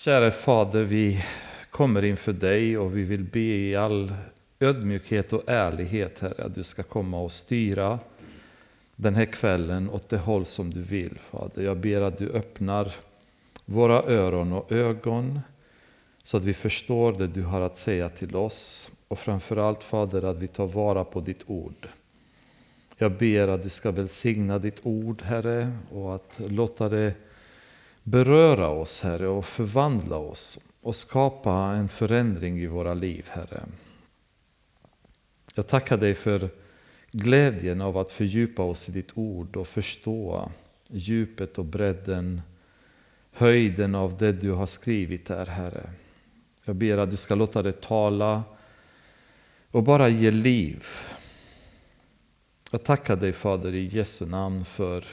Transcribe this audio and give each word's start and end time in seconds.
Kära 0.00 0.30
Fader, 0.30 0.82
vi 0.82 1.24
kommer 1.70 2.04
inför 2.04 2.32
dig 2.32 2.78
och 2.78 2.96
vi 2.96 3.02
vill 3.02 3.24
be 3.24 3.40
i 3.40 3.76
all 3.76 4.14
ödmjukhet 4.60 5.32
och 5.32 5.42
ärlighet, 5.46 6.20
Herre, 6.20 6.44
att 6.44 6.54
du 6.54 6.62
ska 6.62 6.82
komma 6.82 7.20
och 7.20 7.32
styra 7.32 7.98
den 8.96 9.14
här 9.14 9.24
kvällen 9.24 9.90
åt 9.90 10.08
det 10.08 10.18
håll 10.18 10.44
som 10.44 10.70
du 10.70 10.82
vill, 10.82 11.18
Fader. 11.18 11.62
Jag 11.62 11.76
ber 11.76 12.00
att 12.00 12.18
du 12.18 12.30
öppnar 12.30 12.94
våra 13.64 14.02
öron 14.02 14.52
och 14.52 14.72
ögon 14.72 15.40
så 16.22 16.36
att 16.36 16.42
vi 16.42 16.54
förstår 16.54 17.12
det 17.12 17.26
du 17.26 17.42
har 17.42 17.60
att 17.60 17.76
säga 17.76 18.08
till 18.08 18.36
oss. 18.36 18.90
Och 19.08 19.18
framförallt, 19.18 19.82
Fader, 19.82 20.22
att 20.24 20.38
vi 20.38 20.48
tar 20.48 20.66
vara 20.66 21.04
på 21.04 21.20
ditt 21.20 21.42
ord. 21.46 21.88
Jag 22.98 23.12
ber 23.12 23.48
att 23.48 23.62
du 23.62 23.68
ska 23.68 23.90
välsigna 23.90 24.58
ditt 24.58 24.80
ord, 24.82 25.22
Herre, 25.22 25.72
och 25.92 26.14
att 26.14 26.40
låta 26.46 26.88
det 26.88 27.14
beröra 28.02 28.68
oss, 28.68 29.00
Herre, 29.00 29.28
och 29.28 29.46
förvandla 29.46 30.16
oss 30.16 30.58
och 30.80 30.96
skapa 30.96 31.54
en 31.54 31.88
förändring 31.88 32.58
i 32.58 32.66
våra 32.66 32.94
liv, 32.94 33.26
Herre. 33.28 33.62
Jag 35.54 35.66
tackar 35.66 35.96
dig 35.96 36.14
för 36.14 36.50
glädjen 37.12 37.80
av 37.80 37.98
att 37.98 38.10
fördjupa 38.10 38.62
oss 38.62 38.88
i 38.88 38.92
ditt 38.92 39.10
ord 39.14 39.56
och 39.56 39.68
förstå 39.68 40.50
djupet 40.90 41.58
och 41.58 41.64
bredden, 41.64 42.42
höjden 43.32 43.94
av 43.94 44.16
det 44.16 44.32
du 44.32 44.52
har 44.52 44.66
skrivit 44.66 45.26
där, 45.26 45.46
Herre. 45.46 45.90
Jag 46.64 46.76
ber 46.76 46.98
att 46.98 47.10
du 47.10 47.16
ska 47.16 47.34
låta 47.34 47.62
det 47.62 47.80
tala 47.80 48.42
och 49.70 49.82
bara 49.82 50.08
ge 50.08 50.30
liv. 50.30 50.86
Jag 52.70 52.84
tackar 52.84 53.16
dig 53.16 53.32
Fader 53.32 53.74
i 53.74 53.84
Jesu 53.84 54.26
namn 54.26 54.64
för 54.64 55.04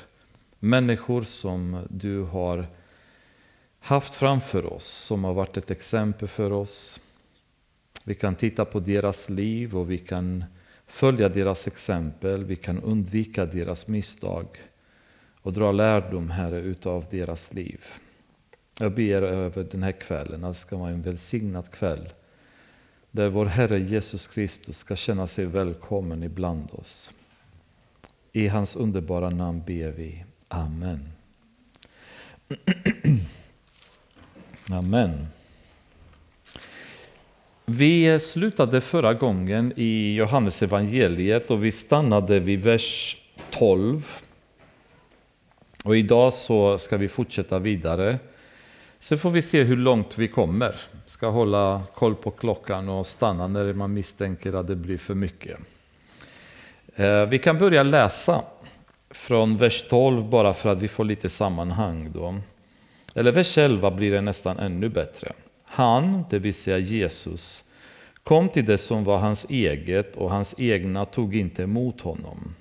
människor 0.60 1.22
som 1.22 1.88
du 1.90 2.24
har 2.24 2.68
haft 3.80 4.14
framför 4.14 4.74
oss, 4.74 4.86
som 4.86 5.24
har 5.24 5.34
varit 5.34 5.58
ett 5.58 5.72
exempel 5.72 6.28
för 6.28 6.52
oss. 6.52 7.00
Vi 8.06 8.16
kan 8.16 8.36
titta 8.36 8.66
på 8.66 8.80
deras 8.80 9.30
liv 9.30 9.78
och 9.78 9.92
vi 9.92 9.98
kan 9.98 10.46
följa 10.88 11.30
deras 11.30 11.68
exempel, 11.68 12.44
vi 12.44 12.56
kan 12.56 12.82
undvika 12.82 13.46
deras 13.46 13.88
misstag 13.88 14.48
och 15.42 15.54
dra 15.54 15.72
lärdom, 15.72 16.30
Herre, 16.30 16.60
utav 16.60 17.06
deras 17.10 17.54
liv. 17.54 17.86
Jag 18.80 18.92
ber 18.92 19.22
över 19.22 19.64
den 19.64 19.84
här 19.84 19.92
kvällen 19.92 20.44
att 20.44 20.54
det 20.54 20.60
ska 20.60 20.78
vara 20.78 20.90
en 20.90 21.02
välsignad 21.02 21.72
kväll 21.72 22.10
där 23.12 23.30
vår 23.30 23.46
Herre 23.46 23.80
Jesus 23.80 24.28
Kristus 24.28 24.78
ska 24.78 24.96
känna 24.96 25.28
sig 25.28 25.46
välkommen 25.46 26.24
ibland 26.24 26.70
oss. 26.72 27.12
I 28.32 28.48
hans 28.48 28.76
underbara 28.76 29.30
namn 29.30 29.64
ber 29.68 29.92
vi. 29.92 30.24
Amen. 30.50 31.12
Amen. 34.70 35.28
Vi 37.66 38.20
slutade 38.20 38.82
förra 38.82 39.14
gången 39.14 39.74
i 39.76 40.16
Johannes 40.16 40.64
evangeliet 40.64 41.52
och 41.52 41.66
vi 41.66 41.72
stannade 41.72 42.40
vid 42.40 42.64
vers 42.64 43.18
12. 43.52 44.22
Och 45.86 45.98
idag 45.98 46.34
så 46.34 46.78
ska 46.78 46.98
vi 46.98 47.08
fortsätta 47.08 47.60
vidare. 47.60 48.20
Så 49.00 49.18
får 49.18 49.32
vi 49.32 49.42
se 49.42 49.64
hur 49.64 49.78
långt 49.78 50.18
vi 50.18 50.28
kommer. 50.28 50.76
Ska 51.06 51.30
hålla 51.30 51.82
koll 51.96 52.16
på 52.16 52.32
klockan 52.32 52.90
och 52.90 53.08
stanna 53.08 53.48
när 53.48 53.74
man 53.74 53.94
misstänker 53.94 54.54
att 54.54 54.68
det 54.68 54.76
blir 54.76 54.98
för 54.98 55.14
mycket. 55.14 55.60
Eh, 56.96 57.26
vi 57.26 57.40
kan 57.40 57.58
börja 57.58 57.84
läsa 57.84 58.44
från 59.10 59.58
vers 59.58 59.86
12 59.90 60.30
bara 60.30 60.54
för 60.54 60.70
att 60.70 60.82
vi 60.82 60.88
får 60.88 61.04
lite 61.04 61.30
sammanhang 61.30 62.12
då. 62.14 62.36
Eller 63.16 63.32
vers 63.32 63.58
11 63.58 63.92
blir 63.92 64.12
det 64.12 64.22
nästan 64.22 64.60
ännu 64.60 64.90
bättre. 64.90 65.34
Han, 65.66 66.26
det 66.30 66.40
vill 66.40 66.54
säga 66.54 66.78
Jesus, 66.78 67.64
kom 68.24 68.50
till 68.50 68.66
det 68.66 68.78
som 68.78 69.04
var 69.04 69.18
hans 69.18 69.50
eget 69.50 70.16
och 70.16 70.32
hans 70.32 70.60
egna 70.60 71.06
tog 71.06 71.36
inte 71.36 71.64
emot 71.64 72.02
honom. 72.02 72.56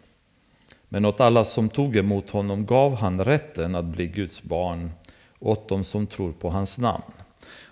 Men 0.88 1.04
åt 1.04 1.20
alla 1.20 1.44
som 1.44 1.68
tog 1.68 1.96
emot 1.96 2.30
honom 2.30 2.66
gav 2.66 2.94
han 2.94 3.24
rätten 3.24 3.74
att 3.74 3.84
bli 3.84 4.06
Guds 4.06 4.42
barn, 4.42 4.90
åt 5.38 5.68
dem 5.68 5.84
som 5.84 6.06
tror 6.06 6.32
på 6.32 6.50
hans 6.50 6.78
namn. 6.78 7.12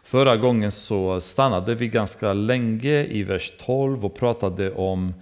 Förra 0.05 0.37
gången 0.37 0.71
så 0.71 1.21
stannade 1.21 1.75
vi 1.75 1.89
ganska 1.89 2.33
länge 2.33 3.05
i 3.05 3.23
vers 3.23 3.53
12 3.65 4.05
och 4.05 4.15
pratade 4.15 4.75
om 4.75 5.15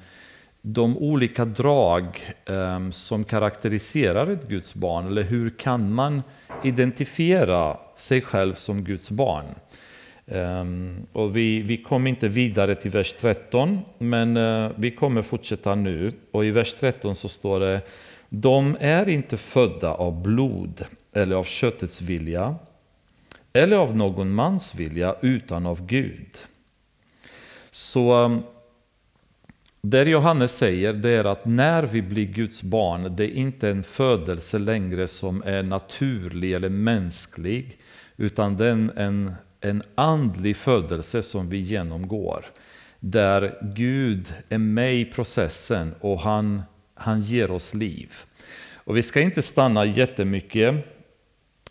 de 0.62 0.98
olika 0.98 1.44
drag 1.44 2.34
ehm, 2.46 2.92
som 2.92 3.24
karaktäriserar 3.24 4.26
ett 4.26 4.48
Guds 4.48 4.74
barn, 4.74 5.06
eller 5.06 5.22
hur 5.22 5.50
kan 5.50 5.92
man 5.92 6.22
identifiera 6.64 7.76
sig 7.96 8.20
själv 8.20 8.54
som 8.54 8.84
Guds 8.84 9.10
barn? 9.10 9.44
Ehm, 10.26 11.06
och 11.12 11.36
vi, 11.36 11.62
vi 11.62 11.76
kom 11.76 12.06
inte 12.06 12.28
vidare 12.28 12.74
till 12.74 12.90
vers 12.90 13.14
13, 13.14 13.78
men 13.98 14.36
eh, 14.36 14.70
vi 14.76 14.90
kommer 14.90 15.22
fortsätta 15.22 15.74
nu. 15.74 16.12
Och 16.30 16.44
i 16.44 16.50
vers 16.50 16.74
13 16.74 17.14
så 17.14 17.28
står 17.28 17.60
det 17.60 17.80
De 18.28 18.76
är 18.80 19.08
inte 19.08 19.36
födda 19.36 19.94
av 19.94 20.22
blod 20.22 20.84
eller 21.12 21.36
av 21.36 21.44
köttets 21.44 22.02
vilja 22.02 22.54
eller 23.52 23.76
av 23.76 23.96
någon 23.96 24.34
mans 24.34 24.74
vilja 24.74 25.16
utan 25.20 25.66
av 25.66 25.86
Gud. 25.86 26.36
Så 27.70 28.24
ehm, 28.24 28.42
det 29.86 30.02
Johannes 30.04 30.56
säger 30.56 30.92
det 30.92 31.10
är 31.10 31.24
att 31.24 31.44
när 31.44 31.82
vi 31.82 32.02
blir 32.02 32.26
Guds 32.26 32.62
barn, 32.62 33.16
det 33.16 33.24
är 33.24 33.34
inte 33.34 33.68
en 33.68 33.82
födelse 33.82 34.58
längre 34.58 35.08
som 35.08 35.42
är 35.46 35.62
naturlig 35.62 36.52
eller 36.52 36.68
mänsklig, 36.68 37.78
utan 38.16 38.56
det 38.56 38.66
är 38.66 38.70
en, 38.96 39.32
en 39.60 39.82
andlig 39.94 40.56
födelse 40.56 41.22
som 41.22 41.48
vi 41.48 41.58
genomgår. 41.58 42.44
Där 43.00 43.58
Gud 43.74 44.34
är 44.48 44.58
med 44.58 44.94
i 44.94 45.04
processen 45.04 45.94
och 46.00 46.20
han, 46.20 46.62
han 46.94 47.20
ger 47.20 47.50
oss 47.50 47.74
liv. 47.74 48.12
Och 48.74 48.96
vi 48.96 49.02
ska 49.02 49.20
inte 49.20 49.42
stanna 49.42 49.84
jättemycket 49.84 50.74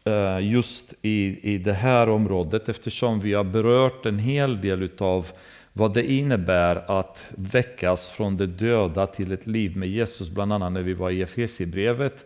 eh, 0.03 0.39
just 0.39 0.93
i, 1.01 1.53
i 1.53 1.57
det 1.57 1.73
här 1.73 2.09
området 2.09 2.69
eftersom 2.69 3.19
vi 3.19 3.33
har 3.33 3.43
berört 3.43 4.05
en 4.05 4.19
hel 4.19 4.61
del 4.61 4.83
utav 4.83 5.31
vad 5.73 5.93
det 5.93 6.11
innebär 6.11 6.99
att 6.99 7.31
väckas 7.37 8.09
från 8.09 8.37
det 8.37 8.47
döda 8.47 9.07
till 9.07 9.31
ett 9.31 9.47
liv 9.47 9.77
med 9.77 9.89
Jesus, 9.89 10.29
bland 10.29 10.53
annat 10.53 10.73
när 10.73 10.81
vi 10.81 10.93
var 10.93 11.09
i 11.09 11.21
Efesierbrevet. 11.21 12.25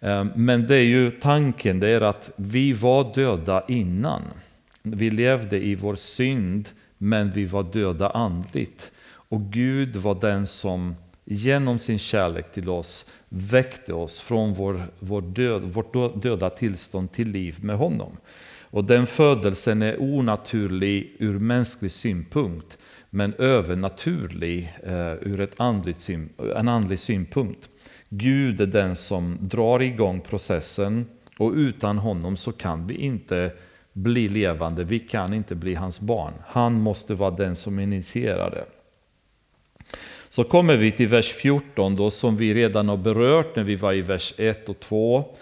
Ehm, 0.00 0.30
men 0.34 0.66
det 0.66 0.76
är 0.76 0.84
ju 0.84 1.10
tanken, 1.10 1.80
det 1.80 1.88
är 1.88 2.00
att 2.00 2.30
vi 2.36 2.72
var 2.72 3.14
döda 3.14 3.62
innan. 3.68 4.22
Vi 4.82 5.10
levde 5.10 5.64
i 5.64 5.74
vår 5.74 5.94
synd, 5.94 6.68
men 6.98 7.30
vi 7.30 7.44
var 7.44 7.62
döda 7.62 8.10
andligt. 8.10 8.92
Och 9.12 9.40
Gud 9.40 9.96
var 9.96 10.20
den 10.20 10.46
som 10.46 10.94
genom 11.24 11.78
sin 11.78 11.98
kärlek 11.98 12.52
till 12.52 12.68
oss 12.68 13.10
väckte 13.28 13.92
oss 13.92 14.20
från 14.20 14.54
vår, 14.54 14.86
vår 14.98 15.22
död, 15.22 15.62
vårt 15.62 16.22
döda 16.22 16.50
tillstånd 16.50 17.12
till 17.12 17.28
liv 17.28 17.56
med 17.62 17.76
honom. 17.76 18.16
Och 18.70 18.84
den 18.84 19.06
födelsen 19.06 19.82
är 19.82 20.02
onaturlig 20.02 21.16
ur 21.18 21.38
mänsklig 21.38 21.92
synpunkt, 21.92 22.78
men 23.10 23.34
övernaturlig 23.34 24.72
eh, 24.84 25.12
ur 25.12 25.40
ett 25.40 25.60
andligt 25.60 26.08
en 26.56 26.68
andlig 26.68 26.98
synpunkt. 26.98 27.70
Gud 28.08 28.60
är 28.60 28.66
den 28.66 28.96
som 28.96 29.38
drar 29.40 29.82
igång 29.82 30.20
processen 30.20 31.06
och 31.38 31.52
utan 31.52 31.98
honom 31.98 32.36
så 32.36 32.52
kan 32.52 32.86
vi 32.86 32.94
inte 32.94 33.52
bli 33.92 34.28
levande, 34.28 34.84
vi 34.84 34.98
kan 34.98 35.34
inte 35.34 35.54
bli 35.54 35.74
hans 35.74 36.00
barn. 36.00 36.32
Han 36.46 36.80
måste 36.80 37.14
vara 37.14 37.30
den 37.30 37.56
som 37.56 37.78
initierar 37.78 38.50
det. 38.50 38.64
Så 40.28 40.44
kommer 40.44 40.76
vi 40.76 40.92
till 40.92 41.08
vers 41.08 41.32
14 41.32 41.96
då, 41.96 42.10
som 42.10 42.36
vi 42.36 42.54
redan 42.54 42.88
har 42.88 42.96
berört 42.96 43.56
när 43.56 43.64
vi 43.64 43.76
var 43.76 43.92
i 43.92 44.00
vers 44.00 44.34
1 44.38 44.68
och 44.68 44.80
2. 44.80 45.34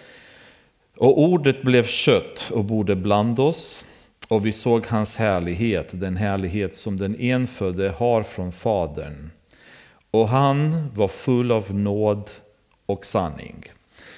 Och 0.99 1.21
ordet 1.21 1.61
blev 1.61 1.83
kött 1.87 2.51
och 2.53 2.65
bodde 2.65 2.95
bland 2.95 3.39
oss, 3.39 3.85
och 4.29 4.45
vi 4.45 4.51
såg 4.51 4.85
hans 4.87 5.17
härlighet, 5.17 5.89
den 5.93 6.17
härlighet 6.17 6.75
som 6.75 6.97
den 6.97 7.15
enfödde 7.19 7.93
har 7.97 8.23
från 8.23 8.51
Fadern. 8.51 9.29
Och 10.11 10.27
han 10.27 10.89
var 10.95 11.07
full 11.07 11.51
av 11.51 11.75
nåd 11.75 12.29
och 12.85 13.05
sanning. 13.05 13.63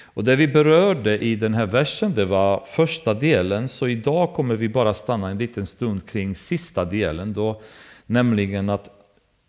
Och 0.04 0.24
det 0.24 0.36
vi 0.36 0.48
berörde 0.48 1.18
i 1.18 1.36
den 1.36 1.54
här 1.54 1.66
versen, 1.66 2.14
det 2.14 2.24
var 2.24 2.62
första 2.66 3.14
delen, 3.14 3.68
så 3.68 3.88
idag 3.88 4.34
kommer 4.34 4.56
vi 4.56 4.68
bara 4.68 4.94
stanna 4.94 5.30
en 5.30 5.38
liten 5.38 5.66
stund 5.66 6.06
kring 6.06 6.34
sista 6.34 6.84
delen, 6.84 7.32
då, 7.32 7.60
nämligen 8.06 8.70
att 8.70 8.90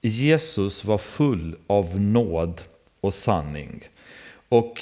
Jesus 0.02 0.86
var 0.86 0.98
full 0.98 1.56
av 1.68 2.00
nåd 2.00 2.62
och 3.02 3.14
sanning. 3.14 3.84
Och 4.50 4.82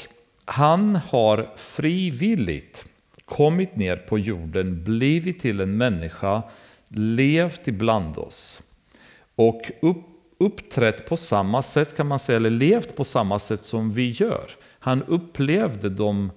han 0.51 0.95
har 0.95 1.49
frivilligt 1.55 2.85
kommit 3.25 3.75
ner 3.75 3.95
på 3.95 4.19
jorden, 4.19 4.83
blivit 4.83 5.39
till 5.39 5.61
en 5.61 5.77
människa, 5.77 6.43
levt 6.87 7.67
ibland 7.67 8.17
oss 8.17 8.61
och 9.35 9.61
upp, 9.81 10.05
uppträtt 10.39 11.09
på 11.09 11.17
samma 11.17 11.61
sätt 11.61 11.97
kan 11.97 12.07
man 12.07 12.19
säga, 12.19 12.35
eller 12.35 12.49
levt 12.49 12.95
på 12.95 13.03
samma 13.03 13.39
sätt 13.39 13.61
som 13.61 13.91
vi 13.91 14.09
gör. 14.09 14.51
Han 14.79 15.03
upplevde 15.03 15.89
de 15.89 16.31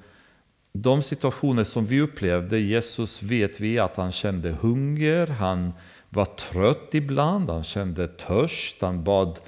de 0.73 1.03
situationer 1.03 1.65
som 1.65 1.87
vi 1.87 2.01
upplevde, 2.01 2.59
Jesus 2.59 3.23
vet 3.23 3.61
vi 3.61 3.79
att 3.79 3.97
han 3.97 4.13
kände 4.13 4.51
hunger, 4.51 5.27
han 5.27 5.73
var 6.09 6.25
trött 6.25 6.89
ibland, 6.95 7.51
han 7.51 7.65
kände 7.65 8.07
törst, 8.07 8.83
han 8.83 9.05
bad 9.05 9.39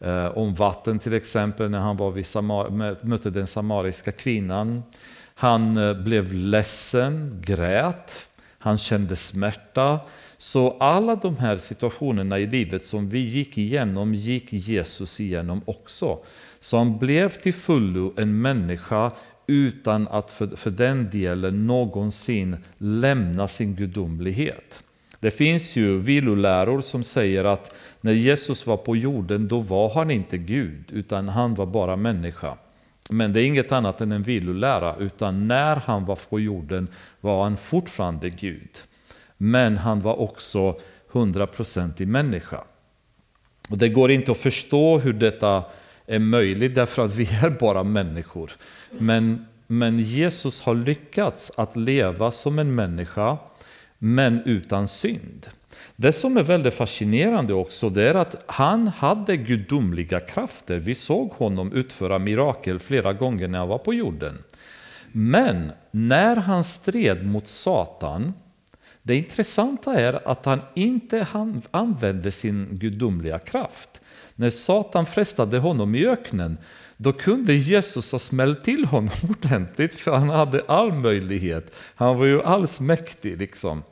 Eh, 0.00 0.38
om 0.38 0.54
vatten 0.54 0.98
till 0.98 1.14
exempel 1.14 1.70
när 1.70 1.78
han 1.78 1.96
var 1.96 2.10
vid 2.10 2.26
Samar 2.26 2.70
mötte 3.06 3.30
den 3.30 3.46
samariska 3.46 4.12
kvinnan. 4.12 4.82
Han 5.34 5.76
eh, 5.76 5.94
blev 5.94 6.34
ledsen, 6.34 7.42
grät, 7.44 8.28
han 8.58 8.78
kände 8.78 9.16
smärta. 9.16 10.00
Så 10.36 10.76
alla 10.80 11.16
de 11.16 11.36
här 11.36 11.56
situationerna 11.56 12.38
i 12.38 12.46
livet 12.46 12.82
som 12.82 13.08
vi 13.08 13.18
gick 13.18 13.58
igenom 13.58 14.14
gick 14.14 14.52
Jesus 14.52 15.20
igenom 15.20 15.62
också. 15.64 16.18
Så 16.60 16.78
han 16.78 16.98
blev 16.98 17.28
till 17.28 17.54
fullo 17.54 18.14
en 18.16 18.40
människa 18.40 19.12
utan 19.46 20.08
att 20.08 20.30
för, 20.30 20.56
för 20.56 20.70
den 20.70 21.10
delen 21.10 21.66
någonsin 21.66 22.56
lämna 22.78 23.48
sin 23.48 23.74
gudomlighet. 23.74 24.82
Det 25.20 25.30
finns 25.30 25.76
ju 25.76 25.98
viloläror 25.98 26.80
som 26.80 27.02
säger 27.02 27.44
att 27.44 27.74
när 28.00 28.12
Jesus 28.12 28.66
var 28.66 28.76
på 28.76 28.96
jorden 28.96 29.48
då 29.48 29.60
var 29.60 29.94
han 29.94 30.10
inte 30.10 30.38
Gud 30.38 30.84
utan 30.92 31.28
han 31.28 31.54
var 31.54 31.66
bara 31.66 31.96
människa. 31.96 32.56
Men 33.10 33.32
det 33.32 33.40
är 33.40 33.44
inget 33.44 33.72
annat 33.72 34.00
än 34.00 34.12
en 34.12 34.22
vilolära 34.22 34.96
utan 34.96 35.48
när 35.48 35.76
han 35.76 36.04
var 36.04 36.18
på 36.30 36.40
jorden 36.40 36.88
var 37.20 37.42
han 37.42 37.56
fortfarande 37.56 38.30
Gud. 38.30 38.70
Men 39.36 39.76
han 39.76 40.00
var 40.00 40.20
också 40.20 40.80
100% 41.12 42.02
i 42.02 42.06
människa. 42.06 42.64
Och 43.70 43.78
det 43.78 43.88
går 43.88 44.10
inte 44.10 44.32
att 44.32 44.38
förstå 44.38 44.98
hur 44.98 45.12
detta 45.12 45.64
är 46.06 46.18
möjligt 46.18 46.74
därför 46.74 47.04
att 47.04 47.14
vi 47.14 47.28
är 47.42 47.50
bara 47.50 47.84
människor. 47.84 48.52
Men, 48.90 49.46
men 49.66 49.98
Jesus 49.98 50.62
har 50.62 50.74
lyckats 50.74 51.52
att 51.58 51.76
leva 51.76 52.30
som 52.30 52.58
en 52.58 52.74
människa 52.74 53.38
men 54.02 54.42
utan 54.44 54.88
synd. 54.88 55.46
Det 55.96 56.12
som 56.12 56.36
är 56.36 56.42
väldigt 56.42 56.74
fascinerande 56.74 57.54
också 57.54 57.90
det 57.90 58.10
är 58.10 58.14
att 58.14 58.44
han 58.46 58.88
hade 58.88 59.36
gudomliga 59.36 60.20
krafter. 60.20 60.78
Vi 60.78 60.94
såg 60.94 61.30
honom 61.30 61.72
utföra 61.72 62.18
mirakel 62.18 62.78
flera 62.78 63.12
gånger 63.12 63.48
när 63.48 63.58
han 63.58 63.68
var 63.68 63.78
på 63.78 63.94
jorden. 63.94 64.38
Men 65.12 65.72
när 65.90 66.36
han 66.36 66.64
stred 66.64 67.26
mot 67.26 67.46
Satan, 67.46 68.32
det 69.02 69.16
intressanta 69.16 69.94
är 69.94 70.28
att 70.28 70.44
han 70.44 70.60
inte 70.74 71.26
använde 71.70 72.30
sin 72.30 72.68
gudomliga 72.72 73.38
kraft. 73.38 74.00
När 74.34 74.50
Satan 74.50 75.06
frestade 75.06 75.58
honom 75.58 75.94
i 75.94 76.06
öknen, 76.06 76.58
då 76.96 77.12
kunde 77.12 77.54
Jesus 77.54 78.12
ha 78.12 78.18
smällt 78.18 78.64
till 78.64 78.84
honom 78.84 79.10
ordentligt 79.28 79.94
för 79.94 80.16
han 80.16 80.28
hade 80.28 80.62
all 80.68 80.92
möjlighet. 80.92 81.74
Han 81.94 82.18
var 82.18 82.26
ju 82.26 82.42
allsmäktig 82.42 83.38
liksom. 83.38 83.82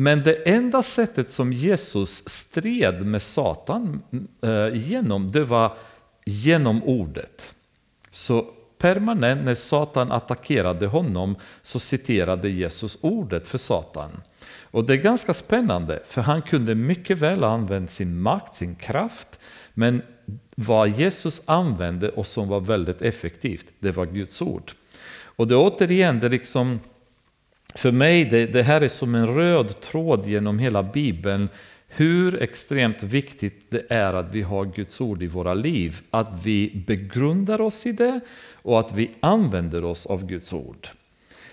Men 0.00 0.22
det 0.22 0.48
enda 0.48 0.82
sättet 0.82 1.28
som 1.28 1.52
Jesus 1.52 2.28
stred 2.28 3.06
med 3.06 3.22
Satan 3.22 4.02
eh, 4.42 4.76
genom, 4.76 5.30
det 5.30 5.44
var 5.44 5.76
genom 6.26 6.82
ordet. 6.82 7.54
Så 8.10 8.46
permanent 8.78 9.44
när 9.44 9.54
Satan 9.54 10.12
attackerade 10.12 10.86
honom 10.86 11.36
så 11.62 11.80
citerade 11.80 12.48
Jesus 12.48 12.98
ordet 13.00 13.46
för 13.46 13.58
Satan. 13.58 14.10
Och 14.62 14.84
det 14.84 14.92
är 14.92 14.96
ganska 14.96 15.34
spännande, 15.34 16.02
för 16.08 16.22
han 16.22 16.42
kunde 16.42 16.74
mycket 16.74 17.18
väl 17.18 17.42
ha 17.42 17.50
använt 17.50 17.90
sin 17.90 18.20
makt, 18.20 18.54
sin 18.54 18.74
kraft, 18.74 19.40
men 19.74 20.02
vad 20.56 20.88
Jesus 20.88 21.42
använde 21.44 22.08
och 22.08 22.26
som 22.26 22.48
var 22.48 22.60
väldigt 22.60 23.02
effektivt, 23.02 23.66
det 23.78 23.92
var 23.92 24.06
Guds 24.06 24.42
ord. 24.42 24.72
Och 25.22 25.46
det 25.46 25.54
är 25.54 25.58
återigen, 25.58 26.20
det 26.20 26.28
liksom 26.28 26.80
för 27.74 27.92
mig, 27.92 28.24
det, 28.24 28.46
det 28.46 28.62
här 28.62 28.80
är 28.80 28.88
som 28.88 29.14
en 29.14 29.34
röd 29.34 29.80
tråd 29.80 30.26
genom 30.26 30.58
hela 30.58 30.82
Bibeln, 30.82 31.48
hur 31.88 32.42
extremt 32.42 33.02
viktigt 33.02 33.70
det 33.70 33.82
är 33.88 34.14
att 34.14 34.34
vi 34.34 34.42
har 34.42 34.64
Guds 34.64 35.00
ord 35.00 35.22
i 35.22 35.26
våra 35.26 35.54
liv. 35.54 36.00
Att 36.10 36.40
vi 36.44 36.84
begrundar 36.86 37.60
oss 37.60 37.86
i 37.86 37.92
det 37.92 38.20
och 38.52 38.80
att 38.80 38.92
vi 38.92 39.10
använder 39.20 39.84
oss 39.84 40.06
av 40.06 40.26
Guds 40.26 40.52
ord. 40.52 40.88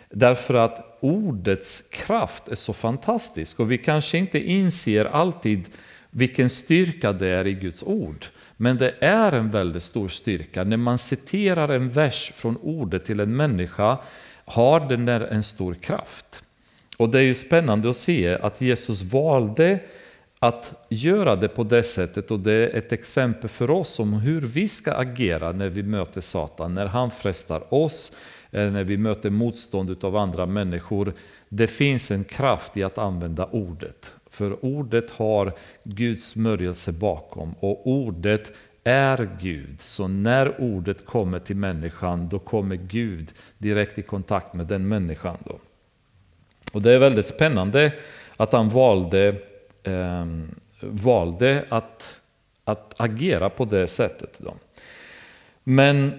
Därför 0.09 0.53
att 0.53 0.97
ordets 0.99 1.89
kraft 1.91 2.47
är 2.47 2.55
så 2.55 2.73
fantastisk 2.73 3.59
och 3.59 3.71
vi 3.71 3.77
kanske 3.77 4.17
inte 4.17 4.39
inser 4.39 5.05
alltid 5.05 5.67
vilken 6.09 6.49
styrka 6.49 7.13
det 7.13 7.27
är 7.27 7.47
i 7.47 7.53
Guds 7.53 7.83
ord. 7.83 8.25
Men 8.57 8.77
det 8.77 8.93
är 8.99 9.31
en 9.31 9.51
väldigt 9.51 9.83
stor 9.83 10.09
styrka. 10.09 10.63
När 10.63 10.77
man 10.77 10.97
citerar 10.97 11.69
en 11.69 11.89
vers 11.89 12.31
från 12.35 12.57
ordet 12.57 13.05
till 13.05 13.19
en 13.19 13.35
människa 13.35 13.97
har 14.45 14.79
den 14.79 15.05
där 15.05 15.21
en 15.21 15.43
stor 15.43 15.73
kraft. 15.73 16.43
Och 16.97 17.09
det 17.09 17.19
är 17.19 17.23
ju 17.23 17.33
spännande 17.33 17.89
att 17.89 17.95
se 17.95 18.37
att 18.37 18.61
Jesus 18.61 19.01
valde 19.01 19.79
att 20.39 20.85
göra 20.89 21.35
det 21.35 21.47
på 21.47 21.63
det 21.63 21.83
sättet 21.83 22.31
och 22.31 22.39
det 22.39 22.53
är 22.53 22.77
ett 22.77 22.91
exempel 22.91 23.49
för 23.49 23.69
oss 23.69 23.99
om 23.99 24.13
hur 24.13 24.41
vi 24.41 24.67
ska 24.67 24.93
agera 24.93 25.51
när 25.51 25.69
vi 25.69 25.83
möter 25.83 26.21
Satan, 26.21 26.73
när 26.73 26.85
han 26.85 27.11
frestar 27.11 27.73
oss, 27.73 28.15
när 28.51 28.83
vi 28.83 28.97
möter 28.97 29.29
motstånd 29.29 30.03
av 30.03 30.15
andra 30.15 30.45
människor. 30.45 31.13
Det 31.49 31.67
finns 31.67 32.11
en 32.11 32.23
kraft 32.23 32.77
i 32.77 32.83
att 32.83 32.97
använda 32.97 33.45
ordet. 33.45 34.13
För 34.29 34.65
ordet 34.65 35.11
har 35.11 35.53
Guds 35.83 36.29
smörjelse 36.29 36.91
bakom 36.91 37.53
och 37.59 37.87
ordet 37.87 38.51
är 38.85 39.29
Gud. 39.41 39.79
Så 39.79 40.07
när 40.07 40.61
ordet 40.61 41.05
kommer 41.05 41.39
till 41.39 41.55
människan, 41.55 42.29
då 42.29 42.39
kommer 42.39 42.75
Gud 42.75 43.33
direkt 43.57 43.97
i 43.97 44.01
kontakt 44.01 44.53
med 44.53 44.67
den 44.67 44.87
människan. 44.87 45.37
Då. 45.45 45.59
Och 46.73 46.81
Det 46.81 46.91
är 46.91 46.99
väldigt 46.99 47.25
spännande 47.25 47.93
att 48.37 48.53
han 48.53 48.69
valde, 48.69 49.35
eh, 49.83 50.25
valde 50.81 51.65
att, 51.69 52.21
att 52.63 52.93
agera 52.97 53.49
på 53.49 53.65
det 53.65 53.87
sättet. 53.87 54.39
Då. 54.39 54.53
Men 55.63 56.11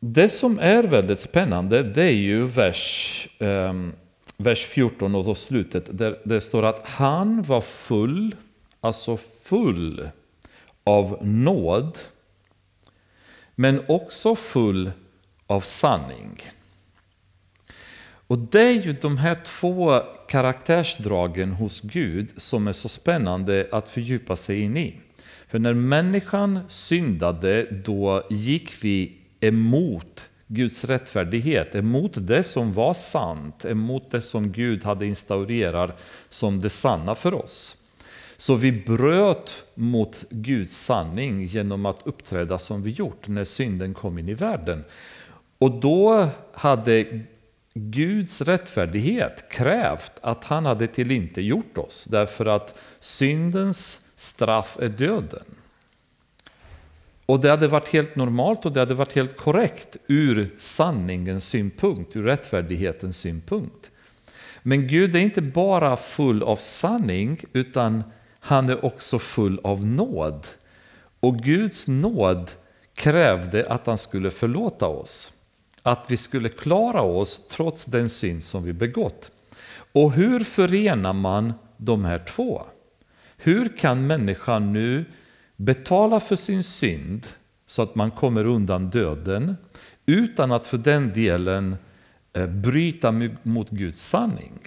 det 0.00 0.28
som 0.28 0.58
är 0.58 0.82
väldigt 0.82 1.18
spännande, 1.18 1.82
det 1.82 2.02
är 2.02 2.16
ju 2.16 2.46
vers, 2.46 3.28
eh, 3.38 3.74
vers 4.36 4.66
14 4.66 5.14
och 5.14 5.24
då 5.24 5.34
slutet, 5.34 5.98
där 5.98 6.18
det 6.24 6.40
står 6.40 6.62
att 6.62 6.82
han 6.84 7.42
var 7.42 7.60
full, 7.60 8.34
alltså 8.80 9.16
full 9.44 10.10
av 10.86 11.18
nåd, 11.22 11.98
men 13.54 13.82
också 13.88 14.36
full 14.36 14.90
av 15.46 15.60
sanning. 15.60 16.42
Och 18.26 18.38
det 18.38 18.60
är 18.60 18.72
ju 18.84 18.92
de 18.92 19.18
här 19.18 19.40
två 19.44 20.00
karaktärsdragen 20.28 21.52
hos 21.52 21.80
Gud 21.80 22.32
som 22.36 22.68
är 22.68 22.72
så 22.72 22.88
spännande 22.88 23.68
att 23.72 23.88
fördjupa 23.88 24.36
sig 24.36 24.60
in 24.60 24.76
i. 24.76 25.00
För 25.48 25.58
när 25.58 25.74
människan 25.74 26.60
syndade, 26.68 27.62
då 27.62 28.26
gick 28.30 28.84
vi 28.84 29.18
emot 29.40 30.28
Guds 30.46 30.84
rättfärdighet, 30.84 31.74
emot 31.74 32.12
det 32.16 32.42
som 32.42 32.72
var 32.72 32.94
sant, 32.94 33.64
emot 33.64 34.10
det 34.10 34.20
som 34.20 34.52
Gud 34.52 34.84
hade 34.84 35.06
instaurerat 35.06 36.02
som 36.28 36.60
det 36.60 36.70
sanna 36.70 37.14
för 37.14 37.34
oss. 37.34 37.85
Så 38.36 38.54
vi 38.54 38.72
bröt 38.72 39.64
mot 39.74 40.24
Guds 40.30 40.76
sanning 40.76 41.44
genom 41.44 41.86
att 41.86 42.00
uppträda 42.04 42.58
som 42.58 42.82
vi 42.82 42.90
gjort 42.90 43.28
när 43.28 43.44
synden 43.44 43.94
kom 43.94 44.18
in 44.18 44.28
i 44.28 44.34
världen. 44.34 44.84
Och 45.58 45.80
då 45.80 46.28
hade 46.52 47.20
Guds 47.74 48.40
rättfärdighet 48.40 49.48
krävt 49.50 50.12
att 50.20 50.44
han 50.44 50.66
hade 50.66 50.86
tillintetgjort 50.86 51.78
oss 51.78 52.04
därför 52.04 52.46
att 52.46 52.78
syndens 53.00 54.06
straff 54.16 54.76
är 54.80 54.88
döden. 54.88 55.44
Och 57.26 57.40
det 57.40 57.50
hade 57.50 57.68
varit 57.68 57.88
helt 57.88 58.16
normalt 58.16 58.66
och 58.66 58.72
det 58.72 58.80
hade 58.80 58.94
varit 58.94 59.14
helt 59.14 59.36
korrekt 59.36 59.96
ur 60.06 60.54
sanningens 60.58 61.48
synpunkt, 61.48 62.16
ur 62.16 62.22
rättfärdighetens 62.22 63.16
synpunkt. 63.16 63.90
Men 64.62 64.88
Gud 64.88 65.14
är 65.14 65.18
inte 65.18 65.42
bara 65.42 65.96
full 65.96 66.42
av 66.42 66.56
sanning 66.56 67.40
utan 67.52 68.02
han 68.46 68.68
är 68.68 68.84
också 68.84 69.18
full 69.18 69.60
av 69.64 69.86
nåd. 69.86 70.46
Och 71.20 71.38
Guds 71.38 71.88
nåd 71.88 72.50
krävde 72.94 73.66
att 73.68 73.86
han 73.86 73.98
skulle 73.98 74.30
förlåta 74.30 74.86
oss. 74.86 75.32
Att 75.82 76.04
vi 76.08 76.16
skulle 76.16 76.48
klara 76.48 77.02
oss 77.02 77.48
trots 77.48 77.84
den 77.84 78.08
synd 78.08 78.42
som 78.42 78.64
vi 78.64 78.72
begått. 78.72 79.30
Och 79.92 80.12
hur 80.12 80.40
förenar 80.40 81.12
man 81.12 81.52
de 81.76 82.04
här 82.04 82.18
två? 82.18 82.62
Hur 83.36 83.76
kan 83.76 84.06
människan 84.06 84.72
nu 84.72 85.04
betala 85.56 86.20
för 86.20 86.36
sin 86.36 86.62
synd 86.62 87.26
så 87.66 87.82
att 87.82 87.94
man 87.94 88.10
kommer 88.10 88.44
undan 88.44 88.90
döden 88.90 89.56
utan 90.06 90.52
att 90.52 90.66
för 90.66 90.78
den 90.78 91.12
delen 91.12 91.76
eh, 92.32 92.46
bryta 92.46 93.12
mot 93.42 93.70
Guds 93.70 94.08
sanning? 94.08 94.58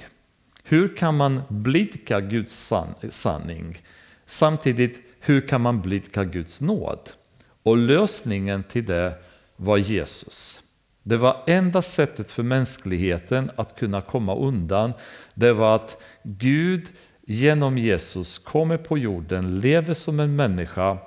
Hur 0.69 0.95
kan 0.95 1.17
man 1.17 1.41
blidka 1.47 2.21
Guds 2.21 2.73
sanning? 3.09 3.77
Samtidigt, 4.25 4.99
hur 5.19 5.47
kan 5.47 5.61
man 5.61 5.81
blidka 5.81 6.23
Guds 6.23 6.61
nåd? 6.61 6.99
Och 7.63 7.77
lösningen 7.77 8.63
till 8.63 8.85
det 8.85 9.13
var 9.55 9.77
Jesus. 9.77 10.63
Det 11.03 11.17
var 11.17 11.43
enda 11.47 11.81
sättet 11.81 12.31
för 12.31 12.43
mänskligheten 12.43 13.51
att 13.55 13.75
kunna 13.79 14.01
komma 14.01 14.35
undan. 14.35 14.93
Det 15.33 15.53
var 15.53 15.75
att 15.75 16.03
Gud 16.23 16.87
genom 17.27 17.77
Jesus 17.77 18.37
kommer 18.37 18.77
på 18.77 18.97
jorden, 18.97 19.59
lever 19.59 19.93
som 19.93 20.19
en 20.19 20.35
människa, 20.35 20.97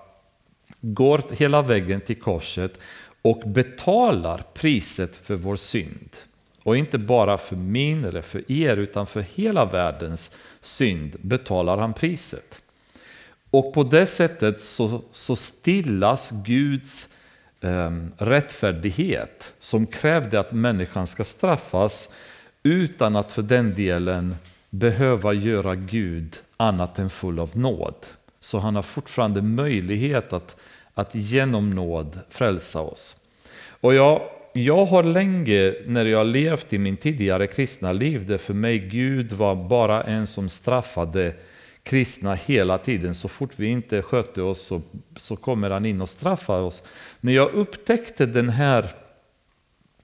går 0.80 1.22
hela 1.30 1.62
vägen 1.62 2.00
till 2.00 2.20
korset 2.20 2.80
och 3.22 3.42
betalar 3.46 4.44
priset 4.54 5.16
för 5.16 5.34
vår 5.34 5.56
synd. 5.56 6.16
Och 6.62 6.76
inte 6.76 6.98
bara 6.98 7.38
för 7.38 7.56
min 7.56 8.04
eller 8.04 8.22
för 8.22 8.52
er, 8.52 8.76
utan 8.76 9.06
för 9.06 9.20
hela 9.20 9.64
världens 9.64 10.38
synd 10.60 11.16
betalar 11.20 11.78
han 11.78 11.94
priset. 11.94 12.62
Och 13.50 13.74
på 13.74 13.82
det 13.82 14.06
sättet 14.06 14.60
så, 14.60 15.02
så 15.10 15.36
stillas 15.36 16.30
Guds 16.30 17.08
eh, 17.60 17.90
rättfärdighet 18.18 19.54
som 19.58 19.86
krävde 19.86 20.40
att 20.40 20.52
människan 20.52 21.06
ska 21.06 21.24
straffas 21.24 22.14
utan 22.62 23.16
att 23.16 23.32
för 23.32 23.42
den 23.42 23.74
delen 23.74 24.36
behöva 24.70 25.32
göra 25.32 25.74
Gud 25.74 26.38
annat 26.56 26.98
än 26.98 27.10
full 27.10 27.38
av 27.38 27.50
nåd. 27.56 27.94
Så 28.40 28.58
han 28.58 28.74
har 28.74 28.82
fortfarande 28.82 29.42
möjlighet 29.42 30.32
att, 30.32 30.56
att 30.94 31.14
genom 31.14 31.70
nåd 31.70 32.18
frälsa 32.28 32.80
oss. 32.80 33.16
Och 33.68 33.94
jag, 33.94 34.22
jag 34.52 34.84
har 34.84 35.02
länge, 35.02 35.74
när 35.86 36.06
jag 36.06 36.26
levt 36.26 36.72
i 36.72 36.78
min 36.78 36.96
tidigare 36.96 37.46
kristna 37.46 37.92
liv, 37.92 38.26
där 38.26 38.38
för 38.38 38.54
mig 38.54 38.78
Gud 38.78 39.32
var 39.32 39.54
bara 39.54 40.02
en 40.02 40.26
som 40.26 40.48
straffade 40.48 41.34
kristna 41.82 42.34
hela 42.34 42.78
tiden. 42.78 43.14
Så 43.14 43.28
fort 43.28 43.50
vi 43.56 43.66
inte 43.66 44.02
skötte 44.02 44.42
oss 44.42 44.62
så, 44.62 44.82
så 45.16 45.36
kommer 45.36 45.70
han 45.70 45.86
in 45.86 46.00
och 46.00 46.08
straffar 46.08 46.60
oss. 46.60 46.82
När 47.20 47.32
jag 47.32 47.52
upptäckte 47.52 48.26
den 48.26 48.48
här 48.48 48.86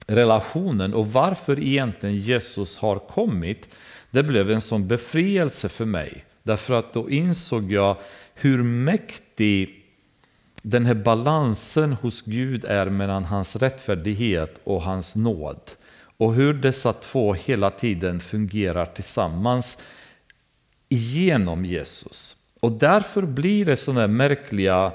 relationen 0.07 0.93
och 0.93 1.13
varför 1.13 1.59
egentligen 1.59 2.17
Jesus 2.17 2.77
har 2.77 2.99
kommit, 2.99 3.75
det 4.11 4.23
blev 4.23 4.51
en 4.51 4.61
sån 4.61 4.87
befrielse 4.87 5.69
för 5.69 5.85
mig. 5.85 6.25
Därför 6.43 6.73
att 6.73 6.93
då 6.93 7.09
insåg 7.09 7.71
jag 7.71 7.95
hur 8.33 8.63
mäktig 8.63 9.78
den 10.61 10.85
här 10.85 10.93
balansen 10.93 11.93
hos 11.93 12.21
Gud 12.21 12.65
är 12.65 12.89
mellan 12.89 13.25
hans 13.25 13.55
rättfärdighet 13.55 14.61
och 14.63 14.81
hans 14.81 15.15
nåd. 15.15 15.61
Och 16.17 16.33
hur 16.33 16.53
dessa 16.53 16.93
två 16.93 17.33
hela 17.33 17.69
tiden 17.69 18.19
fungerar 18.19 18.85
tillsammans 18.85 19.83
genom 20.89 21.65
Jesus. 21.65 22.35
Och 22.59 22.71
därför 22.71 23.21
blir 23.21 23.65
det 23.65 23.77
sådana 23.77 24.07
märkliga 24.07 24.91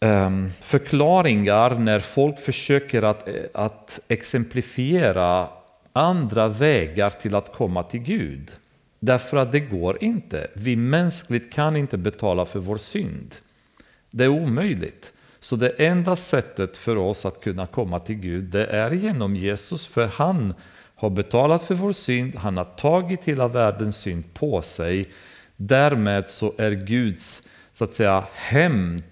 ehm, 0.00 0.50
förklaringar 0.60 1.74
när 1.74 2.00
folk 2.00 2.40
försöker 2.40 3.02
att, 3.02 3.28
att 3.54 4.00
exemplifiera 4.08 5.48
andra 5.92 6.48
vägar 6.48 7.10
till 7.10 7.34
att 7.34 7.52
komma 7.52 7.82
till 7.82 8.00
Gud. 8.00 8.50
Därför 9.00 9.36
att 9.36 9.52
det 9.52 9.60
går 9.60 10.04
inte. 10.04 10.50
Vi 10.54 10.76
mänskligt 10.76 11.52
kan 11.52 11.76
inte 11.76 11.96
betala 11.96 12.44
för 12.44 12.58
vår 12.58 12.76
synd. 12.76 13.34
Det 14.10 14.24
är 14.24 14.28
omöjligt. 14.28 15.12
Så 15.40 15.56
det 15.56 15.68
enda 15.68 16.16
sättet 16.16 16.76
för 16.76 16.96
oss 16.96 17.26
att 17.26 17.40
kunna 17.40 17.66
komma 17.66 17.98
till 17.98 18.16
Gud 18.16 18.44
det 18.44 18.66
är 18.66 18.90
genom 18.90 19.36
Jesus, 19.36 19.86
för 19.86 20.06
han 20.06 20.54
har 20.94 21.10
betalat 21.10 21.64
för 21.64 21.74
vår 21.74 21.92
synd, 21.92 22.34
han 22.36 22.56
har 22.56 22.64
tagit 22.64 23.24
hela 23.24 23.48
världens 23.48 23.96
synd 23.96 24.34
på 24.34 24.62
sig. 24.62 25.08
Därmed 25.56 26.26
så 26.26 26.52
är 26.58 26.72
Guds 26.72 27.48
så 27.72 27.84
att 27.84 27.92
säga 27.92 28.24
hämnd 28.34 29.02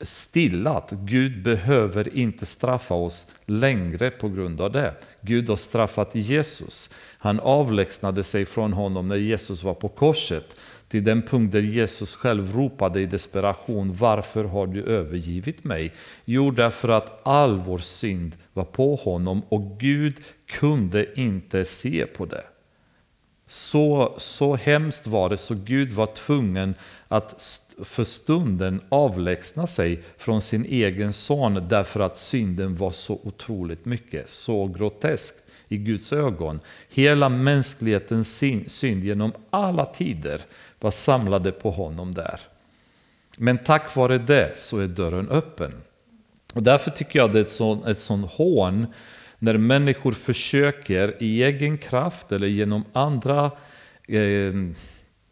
stillat. 0.00 0.90
Gud 0.90 1.42
behöver 1.42 2.16
inte 2.16 2.46
straffa 2.46 2.94
oss 2.94 3.26
längre 3.46 4.10
på 4.10 4.28
grund 4.28 4.60
av 4.60 4.72
det. 4.72 4.94
Gud 5.20 5.48
har 5.48 5.56
straffat 5.56 6.14
Jesus. 6.14 6.90
Han 7.18 7.40
avlägsnade 7.40 8.22
sig 8.22 8.44
från 8.44 8.72
honom 8.72 9.08
när 9.08 9.16
Jesus 9.16 9.62
var 9.62 9.74
på 9.74 9.88
korset 9.88 10.56
till 10.92 11.04
den 11.04 11.22
punkt 11.22 11.52
där 11.52 11.60
Jesus 11.60 12.14
själv 12.14 12.56
ropade 12.56 13.00
i 13.00 13.06
desperation 13.06 13.96
Varför 13.96 14.44
har 14.44 14.66
du 14.66 14.84
övergivit 14.84 15.64
mig? 15.64 15.92
Jo, 16.24 16.50
därför 16.50 16.88
att 16.88 17.20
all 17.22 17.58
vår 17.60 17.78
synd 17.78 18.36
var 18.52 18.64
på 18.64 18.96
honom 18.96 19.42
och 19.48 19.80
Gud 19.80 20.14
kunde 20.46 21.20
inte 21.20 21.64
se 21.64 22.06
på 22.06 22.24
det. 22.24 22.42
Så, 23.46 24.14
så 24.18 24.56
hemskt 24.56 25.06
var 25.06 25.30
det 25.30 25.36
så 25.36 25.54
Gud 25.54 25.92
var 25.92 26.06
tvungen 26.06 26.74
att 27.08 27.42
för 27.84 28.04
stunden 28.04 28.80
avlägsna 28.88 29.66
sig 29.66 30.02
från 30.16 30.42
sin 30.42 30.64
egen 30.64 31.12
son 31.12 31.68
därför 31.68 32.00
att 32.00 32.16
synden 32.16 32.76
var 32.76 32.90
så 32.90 33.20
otroligt 33.24 33.84
mycket, 33.84 34.28
så 34.28 34.66
groteskt 34.66 35.41
i 35.72 35.76
Guds 35.76 36.12
ögon. 36.12 36.60
Hela 36.88 37.28
mänsklighetens 37.28 38.44
synd 38.66 39.04
genom 39.04 39.32
alla 39.50 39.84
tider 39.84 40.40
var 40.80 40.90
samlade 40.90 41.52
på 41.52 41.70
honom 41.70 42.14
där. 42.14 42.40
Men 43.38 43.58
tack 43.58 43.96
vare 43.96 44.18
det 44.18 44.58
så 44.58 44.78
är 44.78 44.86
dörren 44.86 45.28
öppen. 45.28 45.72
Och 46.54 46.62
därför 46.62 46.90
tycker 46.90 47.18
jag 47.18 47.32
det 47.32 47.38
är 47.38 47.42
ett 47.42 47.50
sånt, 47.50 47.86
ett 47.86 47.98
sånt 47.98 48.30
hån 48.30 48.86
när 49.38 49.58
människor 49.58 50.12
försöker 50.12 51.22
i 51.22 51.42
egen 51.42 51.78
kraft 51.78 52.32
eller 52.32 52.46
genom 52.46 52.84
andra 52.92 53.50
eh, 54.08 54.52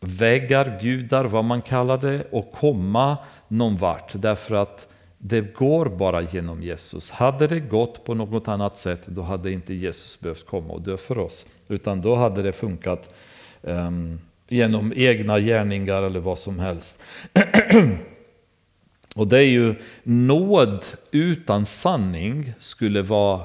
vägar, 0.00 0.78
gudar, 0.82 1.24
vad 1.24 1.44
man 1.44 1.62
kallar 1.62 1.98
det, 1.98 2.24
och 2.30 2.52
komma 2.52 3.18
någon 3.48 3.76
vart. 3.76 4.12
Därför 4.14 4.54
att 4.54 4.89
det 5.22 5.54
går 5.54 5.86
bara 5.86 6.22
genom 6.22 6.62
Jesus. 6.62 7.10
Hade 7.10 7.46
det 7.46 7.60
gått 7.60 8.04
på 8.04 8.14
något 8.14 8.48
annat 8.48 8.76
sätt, 8.76 9.06
då 9.06 9.22
hade 9.22 9.52
inte 9.52 9.74
Jesus 9.74 10.20
behövt 10.20 10.46
komma 10.46 10.72
och 10.72 10.82
dö 10.82 10.96
för 10.96 11.18
oss. 11.18 11.46
Utan 11.68 12.00
då 12.00 12.14
hade 12.14 12.42
det 12.42 12.52
funkat 12.52 13.14
um, 13.62 14.20
genom 14.48 14.92
egna 14.96 15.40
gärningar 15.40 16.02
eller 16.02 16.20
vad 16.20 16.38
som 16.38 16.58
helst. 16.58 17.02
och 19.14 19.28
det 19.28 19.38
är 19.38 19.48
ju 19.48 19.74
nåd 20.02 20.84
utan 21.10 21.66
sanning 21.66 22.52
skulle 22.58 23.02
vara 23.02 23.42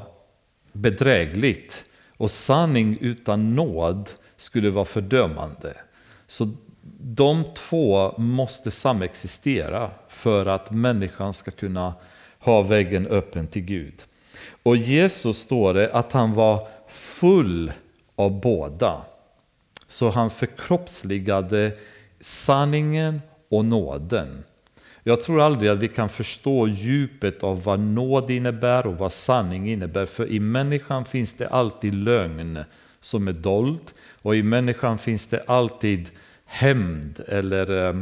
bedrägligt. 0.72 1.86
Och 2.17 2.32
sanning 2.32 2.98
utan 3.01 3.55
nåd 3.55 4.10
skulle 4.38 4.70
vara 4.70 4.86
fördömande. 4.86 5.77
Så 6.27 6.48
de 7.08 7.44
två 7.54 8.14
måste 8.18 8.72
samexistera 8.72 9.92
för 10.08 10.46
att 10.46 10.72
människan 10.72 11.34
ska 11.34 11.52
kunna 11.52 11.94
ha 12.40 12.62
vägen 12.62 13.08
öppen 13.08 13.48
till 13.48 13.62
Gud. 13.62 14.04
Och 14.64 14.78
Jesus 14.78 15.38
står 15.38 15.74
det 15.74 15.94
att 15.94 16.14
han 16.14 16.34
var 16.34 16.68
full 16.90 17.72
av 18.16 18.42
båda. 18.42 19.02
Så 19.88 20.10
han 20.10 20.30
förkroppsligade 20.30 21.72
sanningen 22.20 23.22
och 23.50 23.66
nåden. 23.66 24.44
Jag 25.04 25.24
tror 25.24 25.42
aldrig 25.42 25.72
att 25.72 25.80
vi 25.80 25.88
kan 25.88 26.10
förstå 26.10 26.68
djupet 26.68 27.44
av 27.44 27.64
vad 27.64 27.80
nåd 27.80 28.30
innebär 28.30 28.88
och 28.88 28.98
vad 28.98 29.12
sanning 29.12 29.72
innebär. 29.72 30.06
För 30.06 30.28
i 30.32 30.40
människan 30.40 31.06
finns 31.06 31.34
det 31.34 31.48
alltid 31.48 31.94
lögn 31.94 32.64
som 33.00 33.28
är 33.28 33.34
dold. 33.34 33.92
Och 34.22 34.36
i 34.36 34.44
människan 34.44 34.98
finns 34.98 35.28
det 35.28 35.44
alltid 35.48 36.10
hämnd 36.46 37.22
eller 37.28 37.88
eh, 37.88 37.94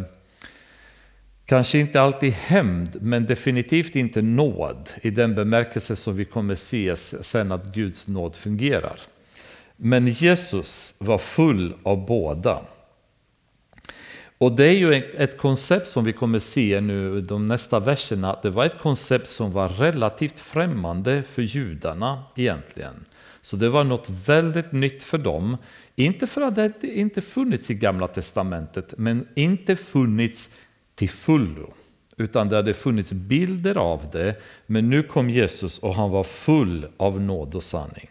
Kanske 1.46 1.80
inte 1.80 2.02
alltid 2.02 2.34
hämnd, 2.34 2.98
men 3.02 3.26
definitivt 3.26 3.96
inte 3.96 4.22
nåd 4.22 4.90
i 5.02 5.10
den 5.10 5.36
bemärkelse 5.36 5.96
som 5.96 6.16
vi 6.16 6.26
kommer 6.26 6.56
se 6.56 6.96
sen 6.96 7.52
att 7.52 7.74
Guds 7.74 8.08
nåd 8.08 8.36
fungerar. 8.36 9.00
Men 9.76 10.08
Jesus 10.08 10.96
var 11.00 11.18
full 11.18 11.74
av 11.84 12.06
båda. 12.06 12.62
Och 14.38 14.52
det 14.52 14.66
är 14.66 14.72
ju 14.72 14.94
ett 14.94 15.38
koncept 15.38 15.88
som 15.88 16.06
vi 16.06 16.14
kommer 16.14 16.40
se 16.40 16.82
nu 16.82 17.22
de 17.22 17.46
nästa 17.46 17.80
verserna. 17.80 18.40
Det 18.42 18.50
var 18.50 18.66
ett 18.66 18.80
koncept 18.80 19.28
som 19.28 19.52
var 19.52 19.70
relativt 19.70 20.40
främmande 20.40 21.24
för 21.24 21.42
judarna 21.42 22.24
egentligen. 22.36 23.06
Så 23.42 23.56
det 23.56 23.70
var 23.70 23.84
något 23.84 24.10
väldigt 24.10 24.72
nytt 24.72 25.04
för 25.04 25.18
dem. 25.18 25.58
Inte 25.96 26.28
för 26.28 26.42
att 26.42 26.56
det 26.56 26.84
inte 26.84 27.22
funnits 27.22 27.72
i 27.72 27.74
Gamla 27.74 28.08
Testamentet, 28.08 28.94
men 28.98 29.28
inte 29.36 29.76
funnits 29.76 30.50
till 30.96 31.10
fullo. 31.10 31.74
Utan 32.18 32.50
det 32.50 32.56
hade 32.56 32.74
funnits 32.74 33.14
bilder 33.14 33.78
av 33.78 34.10
det, 34.12 34.36
men 34.66 34.90
nu 34.90 35.04
kom 35.04 35.30
Jesus 35.30 35.80
och 35.80 35.96
han 35.96 36.12
var 36.12 36.24
full 36.24 36.88
av 36.98 37.22
nåd 37.22 37.56
och 37.56 37.64
sanning. 37.64 38.10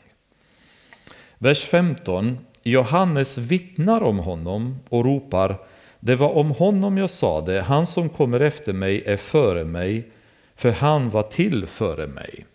Vers 1.39 1.65
15. 1.65 2.39
Johannes 2.63 3.39
vittnar 3.39 4.03
om 4.03 4.19
honom 4.19 4.79
och 4.89 5.05
ropar 5.05 5.59
Det 6.01 6.17
var 6.17 6.29
om 6.29 6.51
honom 6.51 6.99
jag 6.99 7.11
sa 7.11 7.41
det, 7.41 7.61
han 7.61 7.87
som 7.87 8.09
kommer 8.09 8.41
efter 8.41 8.73
mig 8.73 9.03
är 9.07 9.17
före 9.17 9.65
mig, 9.65 10.11
för 10.57 10.73
han 10.73 11.11
var 11.11 11.23
till 11.23 11.67
före 11.67 12.07
mig. 12.07 12.47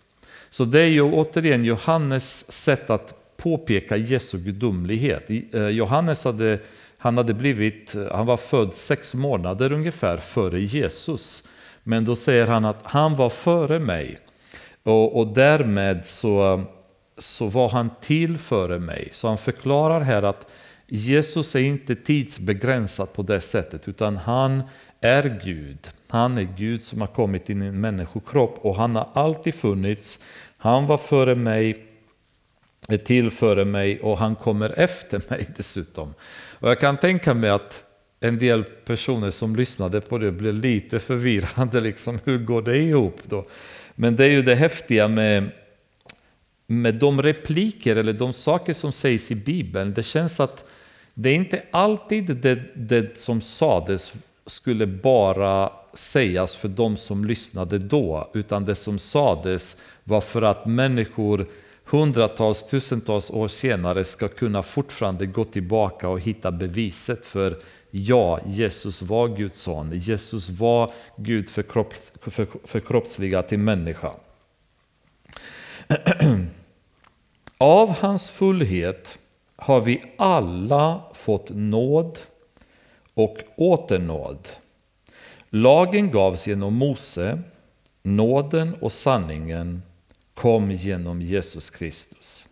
Så 0.49 0.65
det 0.65 0.81
är 0.81 0.87
ju 0.87 1.01
återigen 1.01 1.65
Johannes 1.65 2.51
sätt 2.51 2.89
att 2.89 3.16
påpeka 3.37 3.97
Jesu 3.97 4.37
gudomlighet. 4.37 5.29
Eh, 5.53 5.67
Johannes 5.67 6.25
hade, 6.25 6.59
han 6.97 7.17
hade 7.17 7.33
blivit, 7.33 7.95
eh, 7.95 8.05
han 8.11 8.25
var 8.25 8.37
född 8.37 8.73
sex 8.73 9.13
månader 9.13 9.71
ungefär 9.71 10.17
före 10.17 10.59
Jesus. 10.59 11.47
Men 11.83 12.05
då 12.05 12.15
säger 12.15 12.47
han 12.47 12.65
att 12.65 12.79
han 12.83 13.15
var 13.15 13.29
före 13.29 13.79
mig. 13.79 14.17
Och, 14.83 15.19
och 15.19 15.27
därmed 15.27 16.05
så, 16.05 16.63
så 17.17 17.47
var 17.47 17.69
han 17.69 17.89
till 18.01 18.37
före 18.37 18.79
mig. 18.79 19.07
Så 19.11 19.27
han 19.27 19.37
förklarar 19.37 20.01
här 20.01 20.23
att 20.23 20.51
Jesus 20.87 21.55
är 21.55 21.59
inte 21.59 21.95
tidsbegränsad 21.95 23.13
på 23.13 23.21
det 23.21 23.41
sättet, 23.41 23.87
utan 23.87 24.17
han 24.17 24.63
är 25.01 25.39
Gud. 25.43 25.77
Han 26.07 26.37
är 26.37 26.47
Gud 26.57 26.81
som 26.81 27.01
har 27.01 27.07
kommit 27.07 27.49
in 27.49 27.61
i 27.61 27.65
en 27.65 27.81
människokropp 27.81 28.59
och 28.61 28.75
han 28.75 28.95
har 28.95 29.09
alltid 29.13 29.55
funnits. 29.55 30.23
Han 30.57 30.87
var 30.87 30.97
före 30.97 31.35
mig, 31.35 31.86
är 32.87 32.97
till 32.97 33.31
före 33.31 33.65
mig 33.65 33.99
och 33.99 34.17
han 34.17 34.35
kommer 34.35 34.79
efter 34.79 35.21
mig 35.29 35.47
dessutom. 35.57 36.13
Och 36.59 36.69
jag 36.69 36.79
kan 36.79 36.97
tänka 36.97 37.33
mig 37.33 37.49
att 37.49 37.83
en 38.19 38.37
del 38.37 38.63
personer 38.63 39.29
som 39.29 39.55
lyssnade 39.55 40.01
på 40.01 40.17
det 40.17 40.31
blev 40.31 40.53
lite 40.53 40.99
förvirrande, 40.99 41.79
liksom, 41.81 42.19
hur 42.23 42.37
går 42.37 42.61
det 42.61 42.77
ihop 42.77 43.21
då? 43.23 43.45
Men 43.95 44.15
det 44.15 44.25
är 44.25 44.29
ju 44.29 44.41
det 44.41 44.55
häftiga 44.55 45.07
med, 45.07 45.49
med 46.67 46.95
de 46.95 47.21
repliker 47.21 47.95
eller 47.95 48.13
de 48.13 48.33
saker 48.33 48.73
som 48.73 48.91
sägs 48.91 49.31
i 49.31 49.35
Bibeln. 49.35 49.93
Det 49.93 50.03
känns 50.03 50.39
att 50.39 50.71
det 51.13 51.29
är 51.29 51.33
inte 51.33 51.61
alltid 51.71 52.35
det, 52.35 52.75
det 52.75 53.17
som 53.17 53.41
sades 53.41 54.13
skulle 54.45 54.87
bara 54.87 55.71
sägas 55.93 56.55
för 56.55 56.67
de 56.67 56.97
som 56.97 57.25
lyssnade 57.25 57.77
då, 57.77 58.31
utan 58.33 58.65
det 58.65 58.75
som 58.75 58.99
sades 58.99 59.81
var 60.03 60.21
för 60.21 60.41
att 60.41 60.65
människor 60.65 61.47
hundratals, 61.89 62.65
tusentals 62.65 63.31
år 63.31 63.47
senare 63.47 64.03
ska 64.03 64.27
kunna 64.27 64.63
fortfarande 64.63 65.25
gå 65.25 65.45
tillbaka 65.45 66.09
och 66.09 66.19
hitta 66.19 66.51
beviset 66.51 67.25
för 67.25 67.57
ja, 67.91 68.39
Jesus 68.45 69.01
var 69.01 69.27
Guds 69.27 69.59
son. 69.59 69.91
Jesus 69.93 70.49
var 70.49 70.93
Gud 71.15 71.49
förkropps, 71.49 72.13
för, 72.21 72.47
förkroppsliga 72.63 73.43
till 73.43 73.59
människa. 73.59 74.11
Av 77.57 77.89
hans 77.89 78.29
fullhet 78.29 79.19
har 79.55 79.81
vi 79.81 80.01
alla 80.17 81.01
fått 81.13 81.49
nåd 81.49 82.19
och 83.13 83.37
åternåd. 83.55 84.47
Lagen 85.49 86.11
gavs 86.11 86.47
genom 86.47 86.73
Mose, 86.73 87.39
nåden 88.03 88.75
och 88.81 88.91
sanningen 88.91 89.81
kom 90.37 90.71
genom 90.71 91.21
Jesus 91.21 91.69
Kristus. 91.69 92.47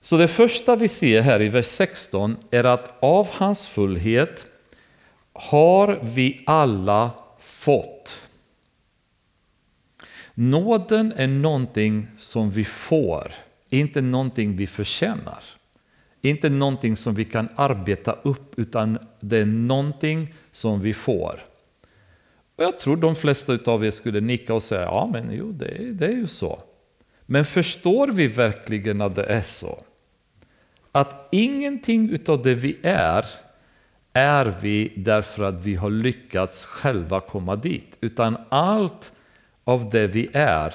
Så 0.00 0.16
det 0.16 0.28
första 0.28 0.76
vi 0.76 0.88
ser 0.88 1.22
här 1.22 1.42
i 1.42 1.48
vers 1.48 1.66
16 1.66 2.36
är 2.50 2.64
att 2.64 2.96
av 3.00 3.28
hans 3.30 3.68
fullhet 3.68 4.46
har 5.32 6.00
vi 6.02 6.42
alla 6.46 7.10
fått. 7.38 8.28
Nåden 10.34 11.12
är 11.16 11.26
någonting 11.26 12.06
som 12.16 12.50
vi 12.50 12.64
får, 12.64 13.32
inte 13.68 14.00
någonting 14.00 14.56
vi 14.56 14.66
förtjänar. 14.66 15.44
Inte 16.22 16.48
någonting 16.48 16.96
som 16.96 17.14
vi 17.14 17.24
kan 17.24 17.48
arbeta 17.56 18.12
upp, 18.22 18.58
utan 18.58 18.98
det 19.20 19.38
är 19.38 19.46
någonting 19.46 20.34
som 20.50 20.80
vi 20.80 20.94
får. 20.94 21.40
Och 22.62 22.66
jag 22.66 22.78
tror 22.78 22.96
de 22.96 23.16
flesta 23.16 23.58
av 23.66 23.84
er 23.84 23.90
skulle 23.90 24.20
nicka 24.20 24.54
och 24.54 24.62
säga, 24.62 24.82
ja 24.82 25.10
men 25.12 25.32
jo, 25.32 25.52
det, 25.52 25.92
det 25.92 26.06
är 26.06 26.16
ju 26.16 26.26
så. 26.26 26.62
Men 27.26 27.44
förstår 27.44 28.08
vi 28.08 28.26
verkligen 28.26 29.00
att 29.00 29.14
det 29.14 29.24
är 29.24 29.42
så? 29.42 29.82
Att 30.92 31.28
ingenting 31.30 32.10
utav 32.10 32.42
det 32.42 32.54
vi 32.54 32.76
är, 32.82 33.26
är 34.12 34.54
vi 34.60 34.92
därför 34.96 35.44
att 35.44 35.66
vi 35.66 35.74
har 35.74 35.90
lyckats 35.90 36.64
själva 36.64 37.20
komma 37.20 37.56
dit. 37.56 37.96
Utan 38.00 38.36
allt 38.48 39.12
av 39.64 39.90
det 39.90 40.06
vi 40.06 40.28
är, 40.32 40.74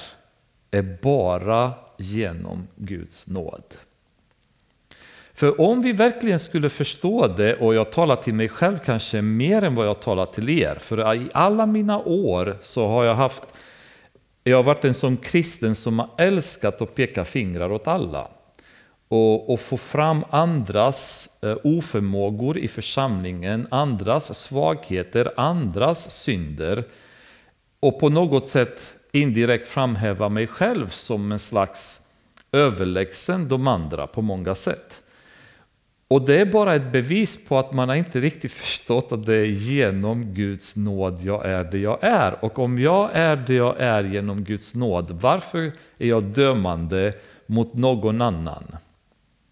är 0.71 0.97
bara 1.01 1.73
genom 1.97 2.67
Guds 2.75 3.27
nåd. 3.27 3.63
För 5.37 5.61
om 5.61 5.81
vi 5.81 5.91
verkligen 5.91 6.39
skulle 6.39 6.69
förstå 6.69 7.27
det, 7.27 7.55
och 7.55 7.75
jag 7.75 7.91
talar 7.91 8.15
till 8.15 8.33
mig 8.33 8.49
själv 8.49 8.77
kanske 8.85 9.21
mer 9.21 9.61
än 9.61 9.75
vad 9.75 9.87
jag 9.87 9.99
talar 9.99 10.25
till 10.25 10.49
er, 10.49 10.75
för 10.79 11.15
i 11.15 11.29
alla 11.33 11.65
mina 11.65 11.99
år 11.99 12.57
så 12.61 12.87
har 12.87 13.03
jag 13.03 13.15
haft, 13.15 13.43
jag 14.43 14.57
har 14.57 14.63
varit 14.63 14.85
en 14.85 14.93
sån 14.93 15.17
kristen 15.17 15.75
som 15.75 15.99
har 15.99 16.09
älskat 16.17 16.81
att 16.81 16.95
peka 16.95 17.25
fingrar 17.25 17.71
åt 17.71 17.87
alla. 17.87 18.27
Och, 19.07 19.53
och 19.53 19.59
få 19.59 19.77
fram 19.77 20.25
andras 20.29 21.29
eh, 21.43 21.57
oförmågor 21.63 22.57
i 22.57 22.67
församlingen, 22.67 23.67
andras 23.71 24.39
svagheter, 24.39 25.31
andras 25.35 26.11
synder. 26.11 26.83
Och 27.79 27.99
på 27.99 28.09
något 28.09 28.47
sätt 28.47 28.93
indirekt 29.11 29.67
framhäva 29.67 30.29
mig 30.29 30.47
själv 30.47 30.89
som 30.89 31.31
en 31.31 31.39
slags 31.39 32.01
överlägsen 32.51 33.47
de 33.47 33.67
andra 33.67 34.07
på 34.07 34.21
många 34.21 34.55
sätt. 34.55 35.01
Och 36.07 36.25
det 36.25 36.41
är 36.41 36.45
bara 36.45 36.75
ett 36.75 36.91
bevis 36.91 37.45
på 37.47 37.57
att 37.57 37.73
man 37.73 37.89
har 37.89 37.95
inte 37.95 38.19
riktigt 38.19 38.51
förstått 38.51 39.11
att 39.11 39.25
det 39.25 39.35
är 39.35 39.45
genom 39.45 40.33
Guds 40.33 40.75
nåd 40.75 41.19
jag 41.21 41.45
är 41.45 41.63
det 41.63 41.77
jag 41.77 41.97
är. 42.01 42.45
Och 42.45 42.59
om 42.59 42.79
jag 42.79 43.09
är 43.13 43.35
det 43.35 43.53
jag 43.53 43.75
är 43.79 44.03
genom 44.03 44.43
Guds 44.43 44.75
nåd, 44.75 45.11
varför 45.21 45.71
är 45.97 46.07
jag 46.07 46.23
dömande 46.23 47.13
mot 47.45 47.73
någon 47.73 48.21
annan? 48.21 48.63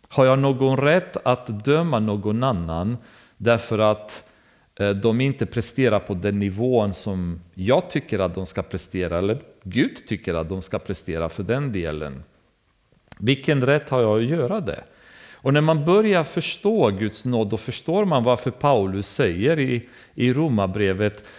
Har 0.07 0.25
jag 0.25 0.39
någon 0.39 0.77
rätt 0.77 1.17
att 1.27 1.65
döma 1.65 1.99
någon 1.99 2.43
annan 2.43 2.97
därför 3.37 3.79
att 3.79 4.31
eh, 4.79 4.89
de 4.89 5.21
inte 5.21 5.45
presterar 5.45 5.99
på 5.99 6.13
den 6.13 6.39
nivån 6.39 6.93
som 6.93 7.41
jag 7.53 7.89
tycker 7.89 8.19
att 8.19 8.35
de 8.35 8.45
ska 8.45 8.61
prestera, 8.61 9.17
eller 9.17 9.37
Gud 9.63 10.07
tycker 10.07 10.33
att 10.33 10.49
de 10.49 10.61
ska 10.61 10.79
prestera 10.79 11.29
för 11.29 11.43
den 11.43 11.71
delen? 11.71 12.23
Vilken 13.19 13.61
rätt 13.61 13.89
har 13.89 14.01
jag 14.01 14.17
att 14.17 14.29
göra 14.29 14.59
det? 14.59 14.83
Och 15.45 15.53
när 15.53 15.61
man 15.61 15.85
börjar 15.85 16.23
förstå 16.23 16.89
Guds 16.89 17.25
nåd, 17.25 17.49
då 17.49 17.57
förstår 17.57 18.05
man 18.05 18.23
varför 18.23 18.51
Paulus 18.51 19.07
säger 19.07 19.59
i, 19.59 19.89
i 20.15 20.33
Romarbrevet 20.33 21.29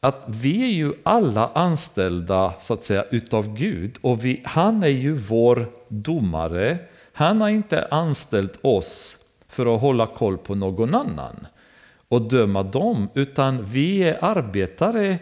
att 0.00 0.24
vi 0.26 0.62
är 0.64 0.74
ju 0.74 0.92
alla 1.02 1.50
anställda 1.54 2.54
så 2.60 2.74
att 2.74 2.82
säga 2.82 3.04
utav 3.10 3.54
Gud 3.54 3.96
och 4.00 4.24
vi, 4.24 4.42
han 4.44 4.82
är 4.82 4.88
ju 4.88 5.12
vår 5.12 5.70
domare. 5.88 6.78
Han 7.12 7.40
har 7.40 7.48
inte 7.48 7.88
anställt 7.90 8.58
oss 8.62 9.16
för 9.48 9.74
att 9.74 9.80
hålla 9.80 10.06
koll 10.06 10.38
på 10.38 10.54
någon 10.54 10.94
annan 10.94 11.46
och 12.08 12.22
döma 12.22 12.62
dem, 12.62 13.08
utan 13.14 13.64
vi 13.64 14.02
är 14.02 14.24
arbetare 14.24 15.18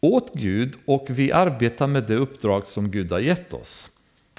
åt 0.00 0.34
Gud 0.34 0.74
och 0.84 1.06
vi 1.08 1.32
arbetar 1.32 1.86
med 1.86 2.04
det 2.04 2.16
uppdrag 2.16 2.66
som 2.66 2.90
Gud 2.90 3.12
har 3.12 3.20
gett 3.20 3.54
oss. 3.54 3.88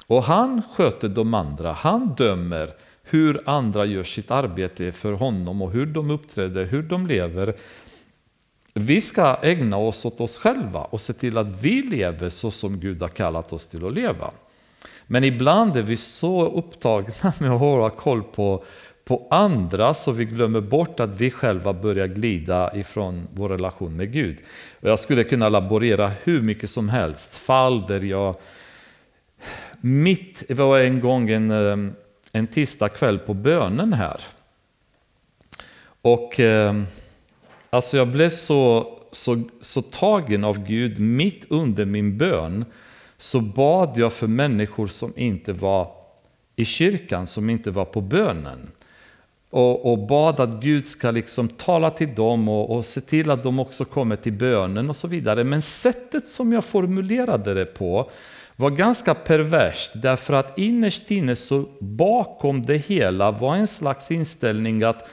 Och 0.06 0.22
han 0.22 0.62
sköter 0.72 1.08
de 1.08 1.34
andra, 1.34 1.72
han 1.72 2.14
dömer, 2.14 2.70
hur 3.10 3.42
andra 3.46 3.84
gör 3.84 4.04
sitt 4.04 4.30
arbete 4.30 4.92
för 4.92 5.12
honom 5.12 5.62
och 5.62 5.70
hur 5.70 5.86
de 5.86 6.10
uppträder, 6.10 6.64
hur 6.64 6.82
de 6.82 7.06
lever. 7.06 7.54
Vi 8.74 9.00
ska 9.00 9.38
ägna 9.42 9.76
oss 9.76 10.04
åt 10.04 10.20
oss 10.20 10.38
själva 10.38 10.80
och 10.80 11.00
se 11.00 11.12
till 11.12 11.38
att 11.38 11.62
vi 11.62 11.82
lever 11.82 12.28
så 12.28 12.50
som 12.50 12.80
Gud 12.80 13.02
har 13.02 13.08
kallat 13.08 13.52
oss 13.52 13.68
till 13.68 13.86
att 13.86 13.94
leva. 13.94 14.30
Men 15.06 15.24
ibland 15.24 15.76
är 15.76 15.82
vi 15.82 15.96
så 15.96 16.46
upptagna 16.46 17.32
med 17.38 17.50
att 17.50 17.60
hålla 17.60 17.90
koll 17.90 18.22
på, 18.22 18.64
på 19.04 19.28
andra 19.30 19.94
så 19.94 20.12
vi 20.12 20.24
glömmer 20.24 20.60
bort 20.60 21.00
att 21.00 21.20
vi 21.20 21.30
själva 21.30 21.72
börjar 21.72 22.06
glida 22.06 22.76
ifrån 22.76 23.26
vår 23.30 23.48
relation 23.48 23.96
med 23.96 24.12
Gud. 24.12 24.36
Och 24.80 24.88
jag 24.88 24.98
skulle 24.98 25.24
kunna 25.24 25.48
laborera 25.48 26.12
hur 26.24 26.42
mycket 26.42 26.70
som 26.70 26.88
helst, 26.88 27.36
fall 27.36 27.86
där 27.86 28.00
jag 28.00 28.34
mitt, 29.80 30.42
det 30.48 30.54
var 30.54 30.78
en 30.78 31.00
gång 31.00 31.30
en 31.30 31.50
eh, 31.50 31.92
en 32.32 32.46
tisdag 32.46 32.88
kväll 32.88 33.18
på 33.18 33.34
bönen 33.34 33.92
här. 33.92 34.20
Och 36.02 36.40
eh, 36.40 36.82
alltså 37.70 37.96
jag 37.96 38.08
blev 38.08 38.30
så, 38.30 38.92
så, 39.12 39.42
så 39.60 39.82
tagen 39.82 40.44
av 40.44 40.64
Gud 40.66 41.00
mitt 41.00 41.44
under 41.48 41.84
min 41.84 42.18
bön 42.18 42.64
så 43.16 43.40
bad 43.40 43.96
jag 43.96 44.12
för 44.12 44.26
människor 44.26 44.86
som 44.86 45.12
inte 45.16 45.52
var 45.52 45.90
i 46.56 46.64
kyrkan, 46.64 47.26
som 47.26 47.50
inte 47.50 47.70
var 47.70 47.84
på 47.84 48.00
bönen. 48.00 48.70
Och, 49.50 49.92
och 49.92 49.98
bad 49.98 50.40
att 50.40 50.62
Gud 50.62 50.86
ska 50.86 51.10
liksom 51.10 51.48
tala 51.48 51.90
till 51.90 52.14
dem 52.14 52.48
och, 52.48 52.76
och 52.76 52.84
se 52.84 53.00
till 53.00 53.30
att 53.30 53.42
de 53.42 53.58
också 53.58 53.84
kommer 53.84 54.16
till 54.16 54.32
bönen 54.32 54.90
och 54.90 54.96
så 54.96 55.08
vidare. 55.08 55.44
Men 55.44 55.62
sättet 55.62 56.24
som 56.24 56.52
jag 56.52 56.64
formulerade 56.64 57.54
det 57.54 57.64
på 57.64 58.10
var 58.58 58.70
ganska 58.70 59.14
perverst 59.14 59.92
därför 59.94 60.34
att 60.34 60.58
innerst 60.58 61.10
inne 61.10 61.36
så 61.36 61.64
bakom 61.80 62.62
det 62.62 62.76
hela 62.76 63.30
var 63.30 63.56
en 63.56 63.66
slags 63.66 64.10
inställning 64.10 64.82
att 64.82 65.10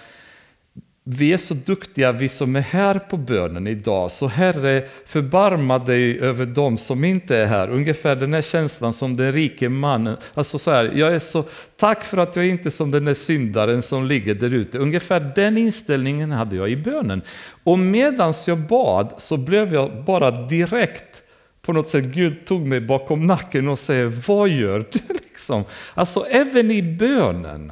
vi 1.03 1.33
är 1.33 1.37
så 1.37 1.53
duktiga 1.53 2.11
vi 2.11 2.29
som 2.29 2.55
är 2.55 2.61
här 2.61 2.99
på 2.99 3.17
bönen 3.17 3.67
idag, 3.67 4.11
så 4.11 4.27
Herre 4.27 4.85
förbarma 5.05 5.79
dig 5.79 6.19
över 6.19 6.45
dem 6.45 6.77
som 6.77 7.03
inte 7.03 7.37
är 7.37 7.45
här. 7.45 7.69
Ungefär 7.69 8.15
den 8.15 8.33
här 8.33 8.41
känslan 8.41 8.93
som 8.93 9.17
den 9.17 9.33
rike 9.33 9.69
mannen, 9.69 10.17
alltså 10.33 10.59
så 10.59 10.71
här, 10.71 10.91
jag 10.95 11.15
är 11.15 11.19
så, 11.19 11.43
tack 11.75 12.03
för 12.03 12.17
att 12.17 12.35
jag 12.35 12.47
inte 12.47 12.69
är 12.69 12.71
som 12.71 12.91
den 12.91 13.05
där 13.05 13.13
syndaren 13.13 13.81
som 13.81 14.05
ligger 14.05 14.35
där 14.35 14.53
ute. 14.53 14.77
Ungefär 14.77 15.31
den 15.35 15.57
inställningen 15.57 16.31
hade 16.31 16.55
jag 16.55 16.69
i 16.69 16.77
bönen. 16.77 17.21
Och 17.63 17.79
medans 17.79 18.47
jag 18.47 18.59
bad 18.59 19.13
så 19.17 19.37
blev 19.37 19.73
jag 19.73 20.03
bara 20.03 20.31
direkt 20.31 21.21
på 21.65 21.73
något 21.73 21.89
sätt 21.89 22.05
Gud 22.05 22.45
tog 22.45 22.67
mig 22.67 22.81
bakom 22.81 23.21
nacken 23.21 23.67
och 23.67 23.79
säger, 23.79 24.05
vad 24.27 24.49
gör 24.49 24.85
du? 24.91 24.99
Liksom. 25.13 25.63
Alltså 25.93 26.25
även 26.29 26.71
i 26.71 26.81
bönen 26.81 27.71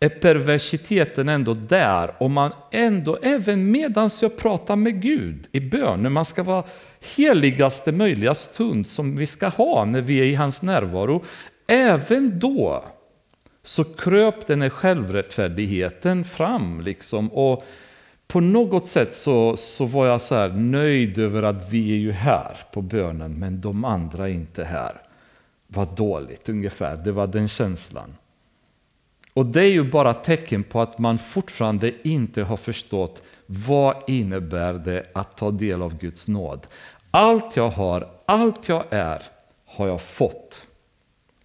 är 0.00 0.08
perversiteten 0.08 1.28
ändå 1.28 1.54
där 1.54 2.10
och 2.18 2.30
man 2.30 2.52
ändå, 2.72 3.18
även 3.22 3.70
medan 3.70 4.10
jag 4.22 4.36
pratar 4.36 4.76
med 4.76 5.02
Gud 5.02 5.48
i 5.52 5.60
bön, 5.60 6.02
när 6.02 6.10
man 6.10 6.24
ska 6.24 6.42
vara 6.42 6.64
heligaste 7.16 7.92
möjliga 7.92 8.34
stund 8.34 8.86
som 8.86 9.16
vi 9.16 9.26
ska 9.26 9.48
ha 9.48 9.84
när 9.84 10.00
vi 10.00 10.18
är 10.18 10.24
i 10.24 10.34
hans 10.34 10.62
närvaro, 10.62 11.24
även 11.66 12.38
då 12.38 12.84
så 13.62 13.84
kröp 13.84 14.46
den 14.46 14.62
här 14.62 14.68
självrättfärdigheten 14.68 16.24
fram 16.24 16.80
liksom 16.80 17.28
och 17.28 17.64
på 18.28 18.40
något 18.40 18.86
sätt 18.86 19.12
så, 19.12 19.56
så 19.56 19.84
var 19.84 20.06
jag 20.06 20.20
så 20.20 20.34
här 20.34 20.48
nöjd 20.48 21.18
över 21.18 21.42
att 21.42 21.72
vi 21.72 21.92
är 21.92 21.96
ju 21.96 22.12
här 22.12 22.56
på 22.72 22.82
bönen 22.82 23.38
men 23.38 23.60
de 23.60 23.84
andra 23.84 24.28
är 24.28 24.32
inte 24.32 24.64
här. 24.64 25.02
Vad 25.66 25.96
dåligt 25.96 26.48
ungefär, 26.48 26.96
det 26.96 27.12
var 27.12 27.26
den 27.26 27.48
känslan. 27.48 28.16
Och 29.32 29.46
det 29.46 29.60
är 29.60 29.70
ju 29.70 29.90
bara 29.90 30.14
tecken 30.14 30.64
på 30.64 30.80
att 30.80 30.98
man 30.98 31.18
fortfarande 31.18 32.08
inte 32.08 32.42
har 32.42 32.56
förstått 32.56 33.22
vad 33.46 33.96
innebär 34.06 34.72
det 34.72 35.06
att 35.14 35.36
ta 35.36 35.50
del 35.50 35.82
av 35.82 35.98
Guds 35.98 36.28
nåd. 36.28 36.66
Allt 37.10 37.56
jag 37.56 37.68
har, 37.68 38.08
allt 38.26 38.68
jag 38.68 38.84
är, 38.90 39.22
har 39.66 39.86
jag 39.86 40.02
fått. 40.02 40.68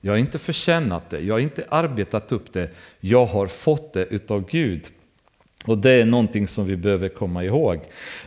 Jag 0.02 0.14
har 0.14 0.18
inte 0.18 0.40
förtjänat 0.40 1.10
det, 1.10 1.20
jag 1.20 1.36
har 1.36 1.40
inte 1.40 1.66
arbetat 1.70 2.32
upp 2.32 2.54
det, 2.54 2.70
jag 3.00 3.26
har 3.26 3.48
fått 3.48 3.94
det 3.94 4.06
utav 4.06 4.46
Gud. 4.46 4.90
Och 5.66 5.78
det 5.78 5.92
är 5.92 6.06
någonting 6.06 6.48
som 6.48 6.66
vi 6.66 6.76
behöver 6.76 7.10
komma 7.10 7.44
ihåg. 7.44 7.80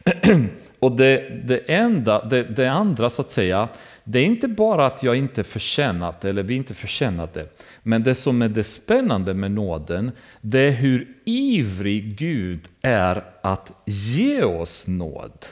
Och 0.79 0.97
det, 0.97 1.43
det, 1.45 1.59
enda, 1.59 2.25
det, 2.25 2.43
det, 2.43 2.71
andra 2.71 3.11
så 3.11 3.23
att 3.23 3.29
säga, 3.29 3.69
det 4.05 4.19
är 4.19 4.25
inte 4.25 4.49
bara 4.49 4.87
att 4.87 5.03
jag 5.03 5.17
inte 5.17 5.45
förtjänat 5.45 6.25
eller 6.25 6.43
vi 6.43 6.55
inte 6.55 6.75
förtjänat 6.75 7.33
det. 7.33 7.59
Men 7.83 8.03
det 8.03 8.15
som 8.15 8.43
är 8.43 8.49
det 8.49 8.65
spännande 8.65 9.35
med 9.35 9.51
nåden, 9.51 10.11
det 10.41 10.59
är 10.59 10.71
hur 10.71 11.09
ivrig 11.25 12.17
Gud 12.19 12.61
är 12.83 13.25
att 13.43 13.73
ge 13.85 14.43
oss 14.43 14.87
nåd. 14.87 15.47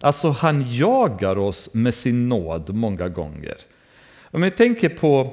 Alltså 0.00 0.28
han 0.28 0.72
jagar 0.72 1.38
oss 1.38 1.74
med 1.74 1.94
sin 1.94 2.28
nåd 2.28 2.74
många 2.74 3.08
gånger. 3.08 3.56
Om 4.30 4.42
jag 4.42 4.56
tänker 4.56 4.88
på, 4.88 5.32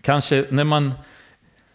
kanske 0.00 0.44
när 0.50 0.64
man 0.64 0.92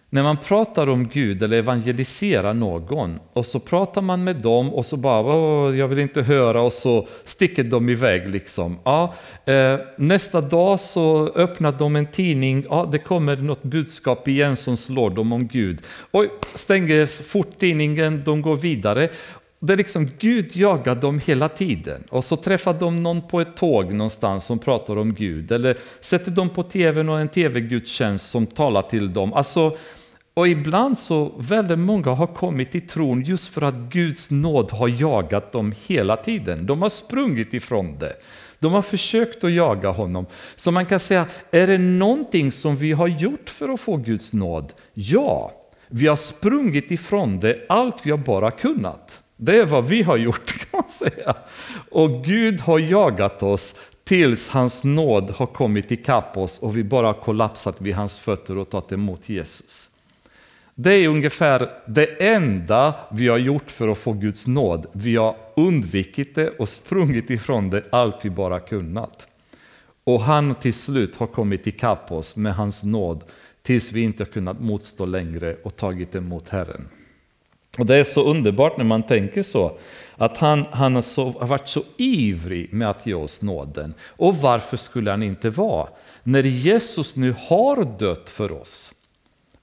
när 0.09 0.23
man 0.23 0.37
pratar 0.37 0.89
om 0.89 1.07
Gud 1.07 1.43
eller 1.43 1.57
evangeliserar 1.57 2.53
någon 2.53 3.19
och 3.33 3.45
så 3.45 3.59
pratar 3.59 4.01
man 4.01 4.23
med 4.23 4.35
dem 4.35 4.73
och 4.73 4.85
så 4.85 4.97
bara 4.97 5.75
jag 5.75 5.87
vill 5.87 5.99
inte 5.99 6.21
höra 6.21 6.61
och 6.61 6.73
så 6.73 7.07
sticker 7.23 7.63
de 7.63 7.89
iväg. 7.89 8.29
Liksom. 8.29 8.79
Ja, 8.83 9.13
eh, 9.45 9.79
nästa 9.97 10.41
dag 10.41 10.79
så 10.79 11.27
öppnar 11.27 11.71
de 11.71 11.95
en 11.95 12.07
tidning, 12.07 12.65
ja, 12.69 12.89
det 12.91 12.99
kommer 12.99 13.37
något 13.37 13.63
budskap 13.63 14.27
igen 14.27 14.55
som 14.55 14.77
slår 14.77 15.09
dem 15.09 15.33
om 15.33 15.47
Gud. 15.47 15.79
Oj, 16.11 16.29
stänger 16.53 17.23
fort 17.23 17.59
tidningen, 17.59 18.21
de 18.25 18.41
går 18.41 18.55
vidare. 18.55 19.09
Det 19.59 19.73
är 19.73 19.77
liksom 19.77 20.09
Gud 20.19 20.55
jagar 20.55 20.95
dem 20.95 21.21
hela 21.25 21.49
tiden. 21.49 22.03
Och 22.09 22.25
så 22.25 22.35
träffar 22.35 22.73
de 22.73 23.03
någon 23.03 23.27
på 23.27 23.41
ett 23.41 23.57
tåg 23.57 23.93
någonstans 23.93 24.45
som 24.45 24.59
pratar 24.59 24.97
om 24.97 25.13
Gud. 25.13 25.51
Eller 25.51 25.77
sätter 25.99 26.31
de 26.31 26.49
på 26.49 26.63
tv 26.63 27.01
och 27.01 27.19
en 27.19 27.29
tv-gudstjänst 27.29 28.29
som 28.29 28.45
talar 28.45 28.81
till 28.81 29.13
dem. 29.13 29.33
Alltså, 29.33 29.71
och 30.37 30.47
ibland 30.47 30.97
så 30.97 31.31
väldigt 31.37 31.79
många 31.79 32.11
har 32.11 32.27
kommit 32.27 32.71
till 32.71 32.87
tron 32.87 33.21
just 33.21 33.53
för 33.53 33.61
att 33.61 33.75
Guds 33.75 34.31
nåd 34.31 34.71
har 34.71 34.87
jagat 34.87 35.51
dem 35.51 35.73
hela 35.87 36.15
tiden. 36.15 36.65
De 36.65 36.81
har 36.81 36.89
sprungit 36.89 37.53
ifrån 37.53 37.99
det. 37.99 38.13
De 38.59 38.73
har 38.73 38.81
försökt 38.81 39.43
att 39.43 39.51
jaga 39.51 39.89
honom. 39.89 40.25
Så 40.55 40.71
man 40.71 40.85
kan 40.85 40.99
säga, 40.99 41.25
är 41.51 41.67
det 41.67 41.77
någonting 41.77 42.51
som 42.51 42.75
vi 42.75 42.91
har 42.91 43.07
gjort 43.07 43.49
för 43.49 43.69
att 43.69 43.79
få 43.79 43.97
Guds 43.97 44.33
nåd? 44.33 44.73
Ja, 44.93 45.51
vi 45.87 46.07
har 46.07 46.15
sprungit 46.15 46.91
ifrån 46.91 47.39
det 47.39 47.65
allt 47.69 48.05
vi 48.05 48.11
har 48.11 48.17
bara 48.17 48.51
kunnat. 48.51 49.21
Det 49.35 49.57
är 49.57 49.65
vad 49.65 49.87
vi 49.87 50.03
har 50.03 50.17
gjort 50.17 50.45
kan 50.71 50.81
man 50.81 50.89
säga. 50.89 51.35
Och 51.91 52.25
Gud 52.25 52.59
har 52.61 52.79
jagat 52.79 53.43
oss 53.43 53.75
tills 54.03 54.49
hans 54.49 54.83
nåd 54.83 55.29
har 55.29 55.47
kommit 55.47 55.91
ikapp 55.91 56.37
oss 56.37 56.59
och 56.59 56.77
vi 56.77 56.83
bara 56.83 57.13
kollapsat 57.13 57.81
vid 57.81 57.93
hans 57.93 58.19
fötter 58.19 58.57
och 58.57 58.69
tagit 58.69 58.91
emot 58.91 59.29
Jesus. 59.29 59.89
Det 60.79 60.93
är 60.93 61.07
ungefär 61.07 61.69
det 61.85 62.05
enda 62.05 62.95
vi 63.11 63.27
har 63.27 63.37
gjort 63.37 63.71
för 63.71 63.87
att 63.87 63.97
få 63.97 64.13
Guds 64.13 64.47
nåd. 64.47 64.85
Vi 64.91 65.15
har 65.15 65.35
undvikit 65.55 66.35
det 66.35 66.49
och 66.49 66.69
sprungit 66.69 67.29
ifrån 67.29 67.69
det 67.69 67.83
allt 67.89 68.25
vi 68.25 68.29
bara 68.29 68.59
kunnat. 68.59 69.27
Och 70.03 70.21
han 70.21 70.55
till 70.55 70.73
slut 70.73 71.15
har 71.15 71.27
kommit 71.27 71.67
ikapp 71.67 72.11
oss 72.11 72.35
med 72.35 72.55
hans 72.55 72.83
nåd 72.83 73.23
tills 73.61 73.91
vi 73.91 74.01
inte 74.01 74.25
kunnat 74.25 74.59
motstå 74.59 75.05
längre 75.05 75.55
och 75.63 75.75
tagit 75.75 76.15
emot 76.15 76.49
Herren. 76.49 76.89
Och 77.79 77.85
Det 77.85 77.95
är 77.95 78.03
så 78.03 78.23
underbart 78.23 78.77
när 78.77 78.85
man 78.85 79.03
tänker 79.03 79.41
så, 79.41 79.77
att 80.15 80.37
han, 80.37 80.65
han 80.71 80.95
har, 80.95 81.01
så, 81.01 81.31
har 81.31 81.47
varit 81.47 81.67
så 81.67 81.83
ivrig 81.97 82.73
med 82.73 82.89
att 82.89 83.05
ge 83.05 83.13
oss 83.13 83.41
nåden. 83.41 83.93
Och 84.03 84.37
varför 84.37 84.77
skulle 84.77 85.11
han 85.11 85.23
inte 85.23 85.49
vara? 85.49 85.87
När 86.23 86.43
Jesus 86.43 87.15
nu 87.15 87.35
har 87.47 87.97
dött 87.99 88.29
för 88.29 88.51
oss, 88.51 88.93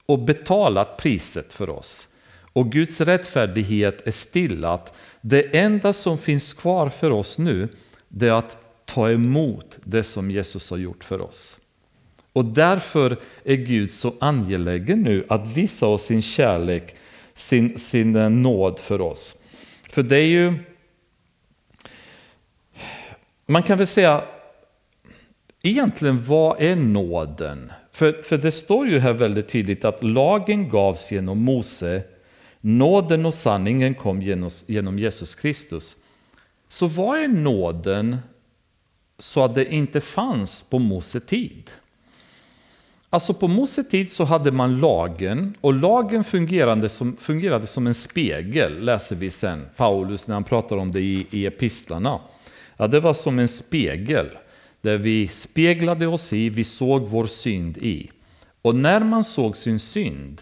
och 0.05 0.19
betalat 0.19 0.97
priset 0.97 1.53
för 1.53 1.69
oss. 1.69 2.07
Och 2.53 2.71
Guds 2.71 3.01
rättfärdighet 3.01 4.07
är 4.07 4.11
stillat. 4.11 4.97
Det 5.21 5.57
enda 5.57 5.93
som 5.93 6.17
finns 6.17 6.53
kvar 6.53 6.89
för 6.89 7.11
oss 7.11 7.37
nu, 7.37 7.69
det 8.07 8.27
är 8.27 8.33
att 8.33 8.57
ta 8.85 9.11
emot 9.11 9.77
det 9.83 10.03
som 10.03 10.31
Jesus 10.31 10.69
har 10.69 10.77
gjort 10.77 11.03
för 11.03 11.21
oss. 11.21 11.57
Och 12.33 12.45
därför 12.45 13.17
är 13.43 13.55
Gud 13.55 13.89
så 13.89 14.13
angelägen 14.19 15.01
nu 15.01 15.25
att 15.29 15.47
visa 15.47 15.87
oss 15.87 16.03
sin 16.03 16.21
kärlek, 16.21 16.95
sin, 17.33 17.79
sin 17.79 18.15
eh, 18.15 18.29
nåd 18.29 18.79
för 18.79 19.01
oss. 19.01 19.35
För 19.89 20.03
det 20.03 20.17
är 20.17 20.27
ju... 20.27 20.53
Man 23.45 23.63
kan 23.63 23.77
väl 23.77 23.87
säga, 23.87 24.23
egentligen 25.61 26.25
vad 26.25 26.61
är 26.61 26.75
nåden? 26.75 27.71
För, 27.95 28.21
för 28.21 28.37
det 28.37 28.51
står 28.51 28.87
ju 28.87 28.99
här 28.99 29.13
väldigt 29.13 29.47
tydligt 29.47 29.85
att 29.85 30.03
lagen 30.03 30.69
gavs 30.69 31.11
genom 31.11 31.43
Mose, 31.43 32.03
nåden 32.61 33.25
och 33.25 33.33
sanningen 33.33 33.93
kom 33.93 34.21
genom, 34.21 34.49
genom 34.67 34.99
Jesus 34.99 35.35
Kristus. 35.35 35.97
Så 36.69 36.87
vad 36.87 37.19
är 37.19 37.27
nåden 37.27 38.17
så 39.19 39.43
att 39.43 39.55
det 39.55 39.73
inte 39.73 40.01
fanns 40.01 40.61
på 40.61 40.79
Mose 40.79 41.19
tid? 41.19 41.71
Alltså 43.09 43.33
på 43.33 43.47
Mose 43.47 43.83
tid 43.83 44.11
så 44.11 44.23
hade 44.23 44.51
man 44.51 44.79
lagen 44.79 45.57
och 45.61 45.73
lagen 45.73 46.23
fungerade 46.23 46.89
som, 46.89 47.17
fungerade 47.17 47.67
som 47.67 47.87
en 47.87 47.95
spegel, 47.95 48.83
läser 48.83 49.15
vi 49.15 49.29
sen, 49.29 49.65
Paulus 49.75 50.27
när 50.27 50.35
han 50.35 50.43
pratar 50.43 50.77
om 50.77 50.91
det 50.91 51.01
i, 51.01 51.27
i 51.31 51.45
epistlarna. 51.45 52.19
Ja, 52.77 52.87
det 52.87 52.99
var 52.99 53.13
som 53.13 53.39
en 53.39 53.47
spegel 53.47 54.27
där 54.85 54.97
vi 54.97 55.27
speglade 55.27 56.07
oss 56.07 56.33
i, 56.33 56.49
vi 56.49 56.63
såg 56.63 57.07
vår 57.07 57.25
synd 57.25 57.77
i. 57.77 58.11
Och 58.61 58.75
när 58.75 58.99
man 58.99 59.23
såg 59.23 59.57
sin 59.57 59.79
synd, 59.79 60.41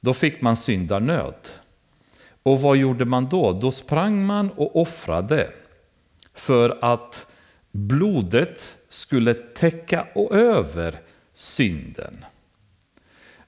då 0.00 0.14
fick 0.14 0.40
man 0.40 0.56
syndarnöd. 0.56 1.34
Och 2.42 2.60
vad 2.60 2.76
gjorde 2.76 3.04
man 3.04 3.28
då? 3.28 3.52
Då 3.52 3.70
sprang 3.70 4.26
man 4.26 4.50
och 4.50 4.76
offrade 4.76 5.50
för 6.34 6.78
att 6.80 7.26
blodet 7.70 8.76
skulle 8.88 9.34
täcka 9.34 10.06
och 10.14 10.34
över 10.34 11.00
synden. 11.34 12.24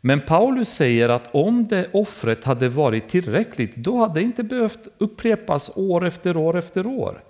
Men 0.01 0.21
Paulus 0.21 0.69
säger 0.69 1.09
att 1.09 1.35
om 1.35 1.67
det 1.67 1.89
offret 1.93 2.45
hade 2.45 2.69
varit 2.69 3.09
tillräckligt, 3.09 3.77
då 3.77 3.99
hade 3.99 4.21
det 4.21 4.25
inte 4.25 4.43
behövt 4.43 4.89
upprepas 4.99 5.71
år 5.77 6.07
efter 6.07 6.37
år 6.37 6.59
efter 6.59 6.87
år. 6.87 7.23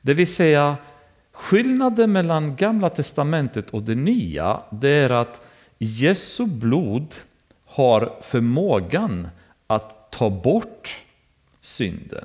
Det 0.00 0.14
vill 0.14 0.34
säga, 0.34 0.76
Skillnaden 1.32 2.12
mellan 2.12 2.56
Gamla 2.56 2.90
Testamentet 2.90 3.70
och 3.70 3.82
det 3.82 3.94
Nya, 3.94 4.60
det 4.70 4.88
är 4.88 5.10
att 5.10 5.46
Jesu 5.78 6.46
blod 6.46 7.14
har 7.66 8.12
förmågan 8.22 9.28
att 9.66 10.10
ta 10.10 10.30
bort 10.30 10.98
synden. 11.60 12.24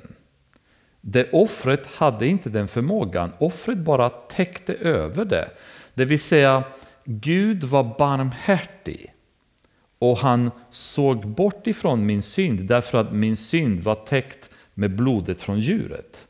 Det 1.00 1.32
offret 1.32 1.86
hade 1.86 2.26
inte 2.26 2.50
den 2.50 2.68
förmågan, 2.68 3.32
offret 3.38 3.78
bara 3.78 4.08
täckte 4.08 4.74
över 4.74 5.24
det. 5.24 5.48
Det 5.94 6.04
vill 6.04 6.20
säga, 6.20 6.64
Gud 7.04 7.64
var 7.64 7.94
barmhärtig 7.98 9.14
och 9.98 10.18
han 10.18 10.50
såg 10.70 11.26
bort 11.26 11.66
ifrån 11.66 12.06
min 12.06 12.22
synd 12.22 12.60
därför 12.60 12.98
att 12.98 13.12
min 13.12 13.36
synd 13.36 13.80
var 13.80 13.94
täckt 13.94 14.54
med 14.74 14.96
blodet 14.96 15.42
från 15.42 15.60
djuret. 15.60 16.27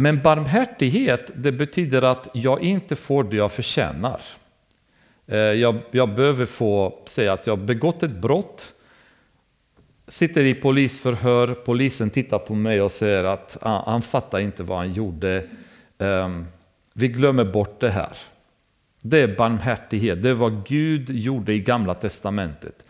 Men 0.00 0.22
barmhärtighet, 0.22 1.30
det 1.34 1.52
betyder 1.52 2.02
att 2.02 2.28
jag 2.32 2.62
inte 2.62 2.96
får 2.96 3.24
det 3.24 3.36
jag 3.36 3.52
förtjänar. 3.52 4.20
Eh, 5.26 5.38
jag, 5.38 5.78
jag 5.90 6.14
behöver 6.14 6.46
få 6.46 6.98
säga 7.06 7.32
att 7.32 7.46
jag 7.46 7.56
har 7.56 7.64
begått 7.64 8.02
ett 8.02 8.20
brott, 8.20 8.72
sitter 10.08 10.44
i 10.44 10.54
polisförhör, 10.54 11.54
polisen 11.54 12.10
tittar 12.10 12.38
på 12.38 12.54
mig 12.54 12.82
och 12.82 12.90
säger 12.90 13.24
att 13.24 13.58
ah, 13.60 13.90
han 13.90 14.02
fattar 14.02 14.38
inte 14.38 14.62
vad 14.62 14.78
han 14.78 14.92
gjorde. 14.92 15.46
um, 15.98 16.46
vi 16.92 17.08
glömmer 17.08 17.44
bort 17.44 17.80
det 17.80 17.90
här. 17.90 18.12
Det 19.02 19.20
är 19.20 19.36
barmhärtighet, 19.36 20.22
det 20.22 20.30
är 20.30 20.34
vad 20.34 20.66
Gud 20.66 21.10
gjorde 21.10 21.52
i 21.52 21.60
Gamla 21.60 21.94
Testamentet. 21.94 22.88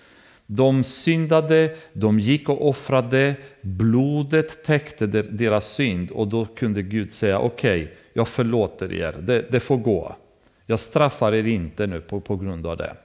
De 0.52 0.84
syndade, 0.84 1.76
de 1.92 2.20
gick 2.20 2.48
och 2.48 2.68
offrade, 2.68 3.34
blodet 3.60 4.64
täckte 4.64 5.06
deras 5.06 5.72
synd 5.72 6.10
och 6.10 6.28
då 6.28 6.44
kunde 6.44 6.82
Gud 6.82 7.10
säga 7.10 7.38
okej, 7.38 7.82
okay, 7.82 7.94
jag 8.12 8.28
förlåter 8.28 8.92
er, 8.92 9.16
det, 9.22 9.44
det, 9.50 9.60
får 9.60 9.76
gå. 9.76 10.16
Jag 10.66 10.80
straffar 10.80 11.34
er 11.34 11.46
inte 11.46 11.86
nu 11.86 12.00
på, 12.00 12.20
på 12.20 12.36
grund 12.36 12.66
av 12.66 12.76
det. 12.76 12.96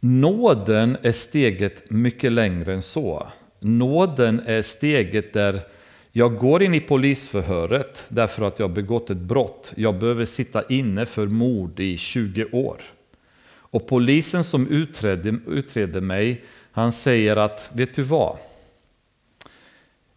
Nåden 0.00 0.96
är 1.02 1.12
steget 1.12 1.90
mycket 1.90 2.32
längre 2.32 2.74
än 2.74 2.82
så. 2.82 3.28
Nåden 3.60 4.42
är 4.46 4.62
steget 4.62 5.32
där 5.32 5.60
jag 6.12 6.38
går 6.38 6.62
in 6.62 6.74
i 6.74 6.80
polisförhöret 6.80 8.06
därför 8.08 8.44
att 8.44 8.58
jag 8.58 8.70
begått 8.70 9.10
ett 9.10 9.16
brott. 9.16 9.72
Jag 9.76 9.98
behöver 9.98 10.24
sitta 10.24 10.62
inne 10.68 11.06
för 11.06 11.26
mord 11.26 11.80
i 11.80 11.96
20 11.96 12.44
år. 12.44 12.80
Och 13.70 13.86
polisen 13.86 14.44
som 14.44 14.68
utredde, 14.68 15.38
utredde 15.46 16.00
mig, 16.00 16.44
han 16.72 16.92
säger 16.92 17.36
att, 17.36 17.70
vet 17.74 17.94
du 17.94 18.02
vad? 18.02 18.38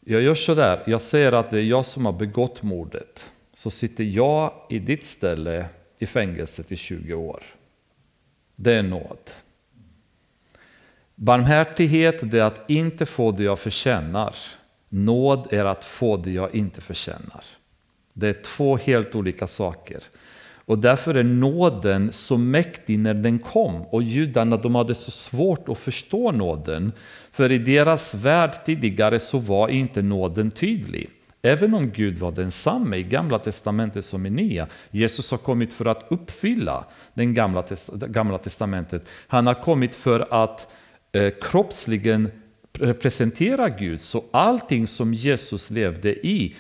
Jag 0.06 0.22
gör 0.22 0.36
sådär, 0.36 0.84
jag 0.86 1.02
säger 1.02 1.32
att 1.32 1.52
det 1.52 1.58
är 1.60 1.64
jag 1.64 1.86
som 1.86 2.06
har 2.06 2.14
begått 2.14 2.64
mordet. 2.64 3.32
Så 3.54 3.70
sitter 3.70 4.04
jag 4.04 4.54
i 4.70 4.80
ditt 4.80 5.06
ställe 5.06 5.66
i 6.00 6.06
fängelset 6.06 6.72
i 6.72 6.78
20 6.78 7.14
år. 7.14 7.44
Det 8.56 8.74
är 8.74 8.84
nåd. 8.84 9.32
Barmhärtighet 11.16 12.32
det 12.32 12.40
är 12.40 12.44
att 12.44 12.70
inte 12.70 13.06
få 13.06 13.32
det 13.32 13.44
jag 13.44 13.60
förtjänar. 13.60 14.36
Nåd 14.90 15.54
är 15.54 15.66
att 15.66 15.84
få 15.84 16.18
det 16.18 16.32
jag 16.32 16.56
inte 16.56 16.82
förtjänar. 16.82 17.44
Det 18.14 18.30
är 18.30 18.34
två 18.34 18.78
helt 18.78 19.16
olika 19.16 19.48
saker. 19.48 20.04
Och 20.66 20.80
därför 20.80 21.16
är 21.16 21.24
nåden 21.24 22.12
så 22.12 22.38
mäktig 22.38 23.00
när 23.00 23.14
den 23.14 23.40
kom. 23.40 23.82
Och 23.82 24.04
judarna 24.04 24.58
de 24.58 24.76
hade 24.76 24.96
så 24.96 25.12
svårt 25.12 25.70
att 25.70 25.78
förstå 25.78 26.32
nåden. 26.32 26.92
För 27.32 27.52
i 27.52 27.58
deras 27.58 28.14
värld 28.14 28.66
tidigare 28.66 29.20
så 29.20 29.38
var 29.38 29.68
inte 29.68 30.02
nåden 30.02 30.52
tydlig. 30.52 31.10
Även 31.42 31.74
om 31.74 31.92
Gud 31.92 32.18
var 32.18 32.32
densamme 32.32 32.98
i 32.98 33.04
Gamla 33.04 33.38
Testamentet 33.38 34.06
som 34.06 34.26
i 34.26 34.30
Nya. 34.30 34.68
Jesus 34.92 35.32
har 35.32 35.38
kommit 35.38 35.74
för 35.74 35.86
att 35.86 36.06
uppfylla 36.10 36.86
den 37.14 37.34
gamla, 37.34 37.64
gamla 38.08 38.38
Testamentet. 38.38 39.08
Han 39.28 39.48
har 39.48 39.62
kommit 39.62 39.96
för 39.96 40.44
att 40.44 40.68
eh, 41.12 41.34
kroppsligen 41.42 42.32
representera 42.80 43.70
Gud. 43.70 44.02
Så 44.02 44.24
allting 44.32 44.88
som 44.88 45.14
Jesus 45.14 45.70
levde 45.70 46.28
i 46.28 46.56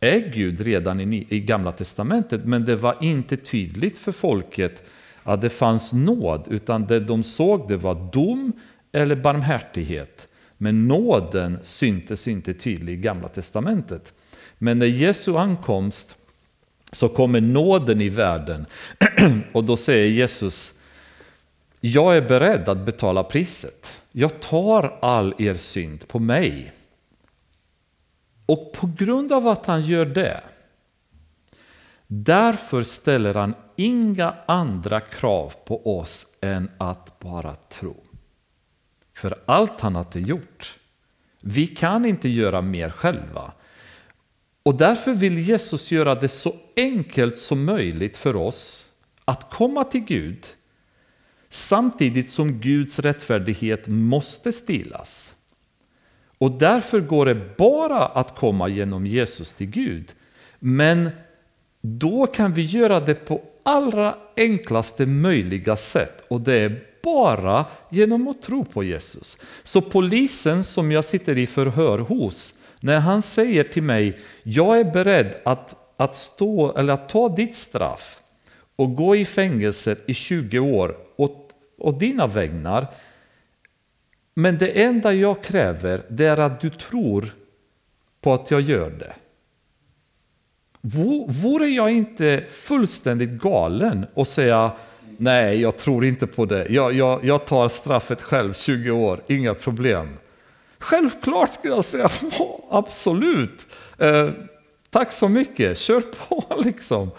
är 0.00 0.18
Gud 0.18 0.60
redan 0.60 1.00
i, 1.00 1.26
i 1.28 1.40
Gamla 1.40 1.72
Testamentet. 1.72 2.44
Men 2.44 2.64
det 2.64 2.76
var 2.76 2.96
inte 3.00 3.36
tydligt 3.36 3.98
för 3.98 4.12
folket 4.12 4.82
att 5.22 5.40
det 5.40 5.50
fanns 5.50 5.92
nåd. 5.92 6.46
Utan 6.50 6.86
det 6.86 7.00
de 7.00 7.22
såg 7.22 7.68
det 7.68 7.76
var 7.76 8.10
dom 8.12 8.52
eller 8.92 9.16
barmhärtighet. 9.16 10.28
Men 10.58 10.88
nåden 10.88 11.58
syntes 11.62 12.28
inte 12.28 12.54
tydligt 12.54 12.98
i 12.98 13.02
Gamla 13.02 13.28
Testamentet. 13.28 14.12
Men 14.58 14.78
när 14.78 14.86
Jesu 14.86 15.36
ankomst 15.36 16.16
så 16.92 17.08
kommer 17.08 17.40
nåden 17.40 18.00
i 18.00 18.08
världen. 18.08 18.66
Och 19.52 19.64
då 19.64 19.76
säger 19.76 20.06
Jesus, 20.06 20.74
jag 21.80 22.16
är 22.16 22.22
beredd 22.22 22.68
att 22.68 22.86
betala 22.86 23.24
priset. 23.24 24.00
Jag 24.12 24.40
tar 24.40 24.98
all 25.00 25.34
er 25.38 25.54
synd 25.54 26.08
på 26.08 26.18
mig. 26.18 26.72
Och 28.48 28.72
på 28.72 28.90
grund 28.96 29.32
av 29.32 29.48
att 29.48 29.66
han 29.66 29.82
gör 29.82 30.06
det, 30.06 30.40
därför 32.06 32.82
ställer 32.82 33.34
han 33.34 33.54
inga 33.76 34.34
andra 34.46 35.00
krav 35.00 35.52
på 35.64 35.98
oss 35.98 36.26
än 36.40 36.70
att 36.78 37.18
bara 37.18 37.54
tro. 37.54 37.96
För 39.14 39.42
allt 39.46 39.80
han 39.80 39.94
har 39.94 40.18
gjort. 40.18 40.78
Vi 41.40 41.66
kan 41.66 42.04
inte 42.04 42.28
göra 42.28 42.62
mer 42.62 42.90
själva. 42.90 43.52
Och 44.62 44.74
därför 44.74 45.14
vill 45.14 45.38
Jesus 45.38 45.90
göra 45.90 46.14
det 46.14 46.28
så 46.28 46.54
enkelt 46.76 47.36
som 47.36 47.64
möjligt 47.64 48.16
för 48.16 48.36
oss 48.36 48.92
att 49.24 49.50
komma 49.50 49.84
till 49.84 50.00
Gud 50.00 50.46
samtidigt 51.48 52.30
som 52.30 52.52
Guds 52.52 52.98
rättfärdighet 52.98 53.88
måste 53.88 54.52
stillas. 54.52 55.37
Och 56.38 56.50
därför 56.50 57.00
går 57.00 57.26
det 57.26 57.56
bara 57.56 58.06
att 58.06 58.36
komma 58.36 58.68
genom 58.68 59.06
Jesus 59.06 59.52
till 59.52 59.70
Gud. 59.70 60.12
Men 60.58 61.10
då 61.80 62.26
kan 62.26 62.52
vi 62.52 62.62
göra 62.62 63.00
det 63.00 63.14
på 63.14 63.42
allra 63.62 64.14
enklaste 64.36 65.06
möjliga 65.06 65.76
sätt 65.76 66.24
och 66.28 66.40
det 66.40 66.54
är 66.54 66.84
bara 67.02 67.64
genom 67.90 68.28
att 68.28 68.42
tro 68.42 68.64
på 68.64 68.84
Jesus. 68.84 69.38
Så 69.62 69.80
polisen 69.80 70.64
som 70.64 70.92
jag 70.92 71.04
sitter 71.04 71.38
i 71.38 71.46
förhör 71.46 71.98
hos, 71.98 72.54
när 72.80 73.00
han 73.00 73.22
säger 73.22 73.64
till 73.64 73.82
mig, 73.82 74.18
jag 74.42 74.80
är 74.80 74.84
beredd 74.84 75.34
att, 75.44 75.74
att, 75.96 76.14
stå, 76.14 76.76
eller 76.76 76.92
att 76.92 77.08
ta 77.08 77.28
ditt 77.28 77.54
straff 77.54 78.20
och 78.76 78.94
gå 78.96 79.16
i 79.16 79.24
fängelset 79.24 80.04
i 80.06 80.14
20 80.14 80.58
år 80.58 80.96
åt, 81.16 81.50
åt 81.78 82.00
dina 82.00 82.26
vägnar. 82.26 82.86
Men 84.38 84.58
det 84.58 84.82
enda 84.82 85.12
jag 85.12 85.42
kräver 85.42 86.02
det 86.08 86.24
är 86.24 86.36
att 86.36 86.60
du 86.60 86.70
tror 86.70 87.34
på 88.20 88.34
att 88.34 88.50
jag 88.50 88.60
gör 88.60 88.90
det. 88.90 89.14
Vore 91.28 91.68
jag 91.68 91.90
inte 91.90 92.44
fullständigt 92.50 93.30
galen 93.30 94.06
och 94.14 94.28
säga 94.28 94.72
nej, 95.16 95.60
jag 95.60 95.76
tror 95.76 96.04
inte 96.04 96.26
på 96.26 96.44
det. 96.44 96.66
Jag, 96.68 96.92
jag, 96.92 97.24
jag 97.24 97.46
tar 97.46 97.68
straffet 97.68 98.22
själv, 98.22 98.52
20 98.52 98.90
år, 98.90 99.22
inga 99.26 99.54
problem. 99.54 100.16
Självklart 100.78 101.52
skulle 101.52 101.74
jag 101.74 101.84
säga, 101.84 102.10
absolut. 102.70 103.66
Eh, 103.98 104.30
tack 104.90 105.12
så 105.12 105.28
mycket, 105.28 105.78
kör 105.78 106.00
på 106.00 106.44
liksom. 106.64 107.10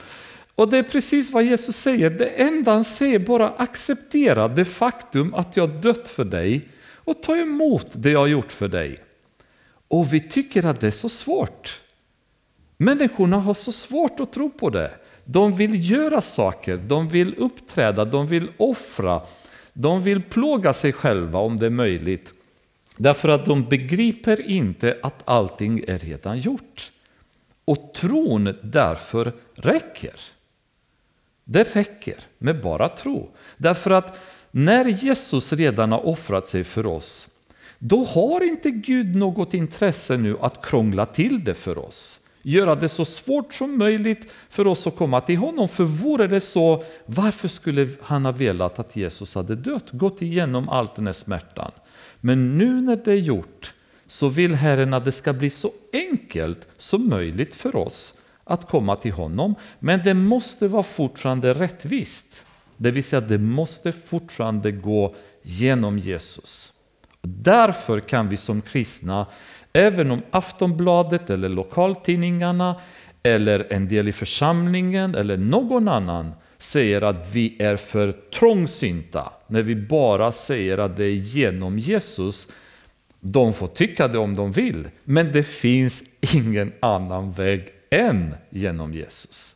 Och 0.56 0.70
det 0.70 0.78
är 0.78 0.84
precis 0.84 1.32
vad 1.32 1.44
Jesus 1.44 1.76
säger. 1.76 2.10
Det 2.10 2.28
enda 2.28 2.72
han 2.72 2.84
säger 2.84 3.20
bara 3.20 3.50
acceptera 3.50 4.48
det 4.48 4.66
faktum 4.66 5.34
att 5.34 5.58
jag 5.58 5.70
dött 5.70 6.10
för 6.10 6.26
dig 6.26 6.68
och 7.10 7.24
ta 7.24 7.38
emot 7.38 7.88
det 7.94 8.12
jag 8.12 8.20
har 8.20 8.28
gjort 8.28 8.52
för 8.52 8.68
dig. 8.68 8.98
Och 9.88 10.14
vi 10.14 10.20
tycker 10.20 10.66
att 10.66 10.80
det 10.80 10.88
är 10.88 10.92
så 10.92 11.10
svårt. 11.10 11.82
Människorna 12.78 13.38
har 13.38 13.54
så 13.54 13.72
svårt 13.72 14.20
att 14.20 14.34
tro 14.34 14.50
på 14.50 14.70
det. 14.70 14.92
De 15.26 15.54
vill 15.54 15.92
göra 15.92 16.22
saker, 16.22 16.78
de 16.78 17.10
vill 17.10 17.36
uppträda, 17.36 18.06
de 18.06 18.28
vill 18.28 18.52
offra, 18.58 19.22
de 19.74 20.04
vill 20.04 20.22
plåga 20.24 20.74
sig 20.74 20.94
själva 20.94 21.40
om 21.40 21.58
det 21.58 21.66
är 21.66 21.70
möjligt. 21.70 22.34
Därför 22.98 23.30
att 23.30 23.46
de 23.46 23.70
begriper 23.70 24.42
inte 24.42 24.98
att 25.04 25.22
allting 25.26 25.84
är 25.88 25.98
redan 25.98 26.40
gjort. 26.40 26.92
Och 27.66 27.94
tron 27.94 28.54
därför 28.64 29.34
räcker. 29.56 30.16
Det 31.44 31.76
räcker 31.76 32.16
med 32.38 32.62
bara 32.62 32.90
tro. 32.90 33.30
Därför 33.58 33.92
att 33.92 34.20
när 34.52 34.86
Jesus 34.86 35.54
redan 35.54 35.92
har 35.92 36.06
offrat 36.06 36.48
sig 36.48 36.64
för 36.64 36.86
oss, 36.86 37.28
då 37.80 38.04
har 38.04 38.44
inte 38.44 38.72
Gud 38.72 39.16
något 39.16 39.54
intresse 39.54 40.18
nu 40.18 40.38
att 40.42 40.66
krångla 40.66 41.06
till 41.06 41.44
det 41.44 41.54
för 41.54 41.78
oss. 41.78 42.20
Göra 42.42 42.76
det 42.76 42.90
så 42.90 43.06
svårt 43.06 43.54
som 43.54 43.78
möjligt 43.78 44.34
för 44.50 44.68
oss 44.68 44.88
att 44.88 44.96
komma 44.96 45.22
till 45.22 45.38
honom. 45.38 45.68
För 45.68 45.84
vore 45.84 46.28
det 46.28 46.42
så, 46.42 46.84
varför 47.06 47.48
skulle 47.48 47.90
han 48.02 48.26
ha 48.26 48.32
velat 48.32 48.80
att 48.80 48.96
Jesus 48.96 49.36
hade 49.36 49.56
dött, 49.56 49.92
gått 49.92 50.22
igenom 50.22 50.70
all 50.70 50.88
den 50.96 51.06
här 51.06 51.14
smärtan? 51.14 51.72
Men 52.22 52.58
nu 52.58 52.82
när 52.82 52.96
det 52.96 53.12
är 53.12 53.16
gjort 53.16 53.74
så 54.08 54.28
vill 54.28 54.56
Herren 54.56 54.94
att 54.94 55.06
det 55.06 55.12
ska 55.12 55.34
bli 55.34 55.50
så 55.50 55.72
enkelt 55.94 56.68
som 56.78 57.10
möjligt 57.10 57.56
för 57.56 57.76
oss 57.76 58.14
att 58.44 58.68
komma 58.68 58.96
till 58.96 59.12
honom. 59.12 59.56
Men 59.80 60.02
det 60.04 60.14
måste 60.14 60.68
vara 60.68 60.84
fortfarande 60.84 61.54
rättvist. 61.54 62.46
Det 62.82 62.92
vill 62.92 63.04
säga 63.04 63.22
det 63.22 63.38
måste 63.38 63.92
fortfarande 63.92 64.72
gå 64.72 65.16
genom 65.42 66.00
Jesus. 66.00 66.74
Därför 67.22 68.00
kan 68.00 68.30
vi 68.30 68.38
som 68.38 68.62
kristna, 68.62 69.26
även 69.74 70.12
om 70.12 70.22
Aftonbladet 70.32 71.30
eller 71.30 71.50
lokaltidningarna 71.50 72.76
eller 73.24 73.74
en 73.74 73.88
del 73.88 74.08
i 74.08 74.12
församlingen 74.12 75.16
eller 75.16 75.38
någon 75.38 75.88
annan 75.88 76.32
säger 76.58 77.02
att 77.02 77.32
vi 77.32 77.62
är 77.62 77.76
för 77.76 78.12
trångsynta, 78.12 79.34
när 79.48 79.62
vi 79.62 79.76
bara 79.76 80.32
säger 80.32 80.78
att 80.78 80.98
det 80.98 81.06
är 81.06 81.16
genom 81.16 81.80
Jesus, 81.80 82.48
de 83.20 83.54
får 83.54 83.68
tycka 83.68 84.08
det 84.08 84.18
om 84.18 84.36
de 84.36 84.52
vill, 84.52 84.90
men 85.04 85.32
det 85.32 85.44
finns 85.44 86.04
ingen 86.36 86.72
annan 86.80 87.32
väg 87.32 87.68
än 87.90 88.36
genom 88.50 88.94
Jesus. 88.94 89.56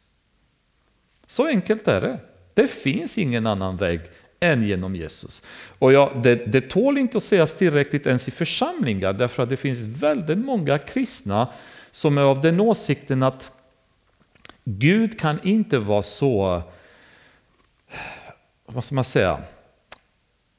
Så 1.28 1.48
enkelt 1.48 1.88
är 1.88 2.02
det. 2.02 2.20
Det 2.54 2.68
finns 2.68 3.18
ingen 3.18 3.48
annan 3.48 3.78
väg 3.78 4.02
än 4.40 4.62
genom 4.62 4.96
Jesus. 4.96 5.42
Och 5.80 5.94
ja, 5.94 6.12
det, 6.24 6.36
det 6.36 6.62
tål 6.62 6.98
inte 6.98 7.18
att 7.18 7.24
sägas 7.24 7.58
tillräckligt 7.58 8.08
ens 8.08 8.28
i 8.28 8.32
församlingar, 8.32 9.14
därför 9.14 9.44
att 9.44 9.50
det 9.50 9.58
finns 9.58 9.80
väldigt 9.80 10.40
många 10.40 10.78
kristna 10.78 11.48
som 11.92 12.18
är 12.18 12.22
av 12.22 12.42
den 12.42 12.60
åsikten 12.60 13.24
att 13.24 13.52
Gud 14.64 15.20
kan 15.20 15.40
inte 15.44 15.80
vara 15.80 16.02
så, 16.02 16.62
vad 18.66 18.84
ska 18.84 18.96
man 18.96 19.04
säga, 19.04 19.40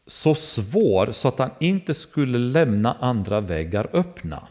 så 0.07 0.35
svår 0.35 1.13
så 1.13 1.29
att 1.29 1.39
han 1.39 1.51
inte 1.61 1.95
skulle 1.95 2.39
lämna 2.39 2.97
andra 3.01 3.41
vägar 3.41 3.89
öppna. 3.93 4.49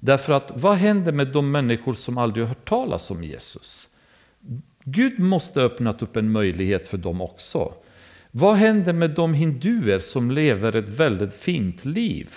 Därför 0.00 0.32
att 0.32 0.52
vad 0.54 0.76
händer 0.76 1.12
med 1.12 1.28
de 1.28 1.50
människor 1.50 1.94
som 1.94 2.18
aldrig 2.18 2.44
har 2.44 2.48
hört 2.48 2.68
talas 2.68 3.10
om 3.10 3.24
Jesus? 3.24 3.89
Gud 4.92 5.18
måste 5.18 5.60
ha 5.60 5.66
öppnat 5.66 6.02
upp 6.02 6.16
en 6.16 6.32
möjlighet 6.32 6.86
för 6.86 6.98
dem 6.98 7.20
också. 7.20 7.74
Vad 8.30 8.56
händer 8.56 8.92
med 8.92 9.10
de 9.10 9.34
hinduer 9.34 9.98
som 9.98 10.30
lever 10.30 10.76
ett 10.76 10.88
väldigt 10.88 11.34
fint 11.34 11.84
liv? 11.84 12.34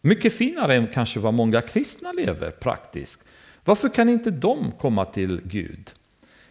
Mycket 0.00 0.32
finare 0.32 0.76
än 0.76 0.86
kanske 0.86 1.20
vad 1.20 1.34
många 1.34 1.60
kristna 1.60 2.12
lever 2.12 2.50
praktiskt. 2.50 3.24
Varför 3.64 3.88
kan 3.88 4.08
inte 4.08 4.30
de 4.30 4.72
komma 4.80 5.04
till 5.04 5.40
Gud? 5.44 5.90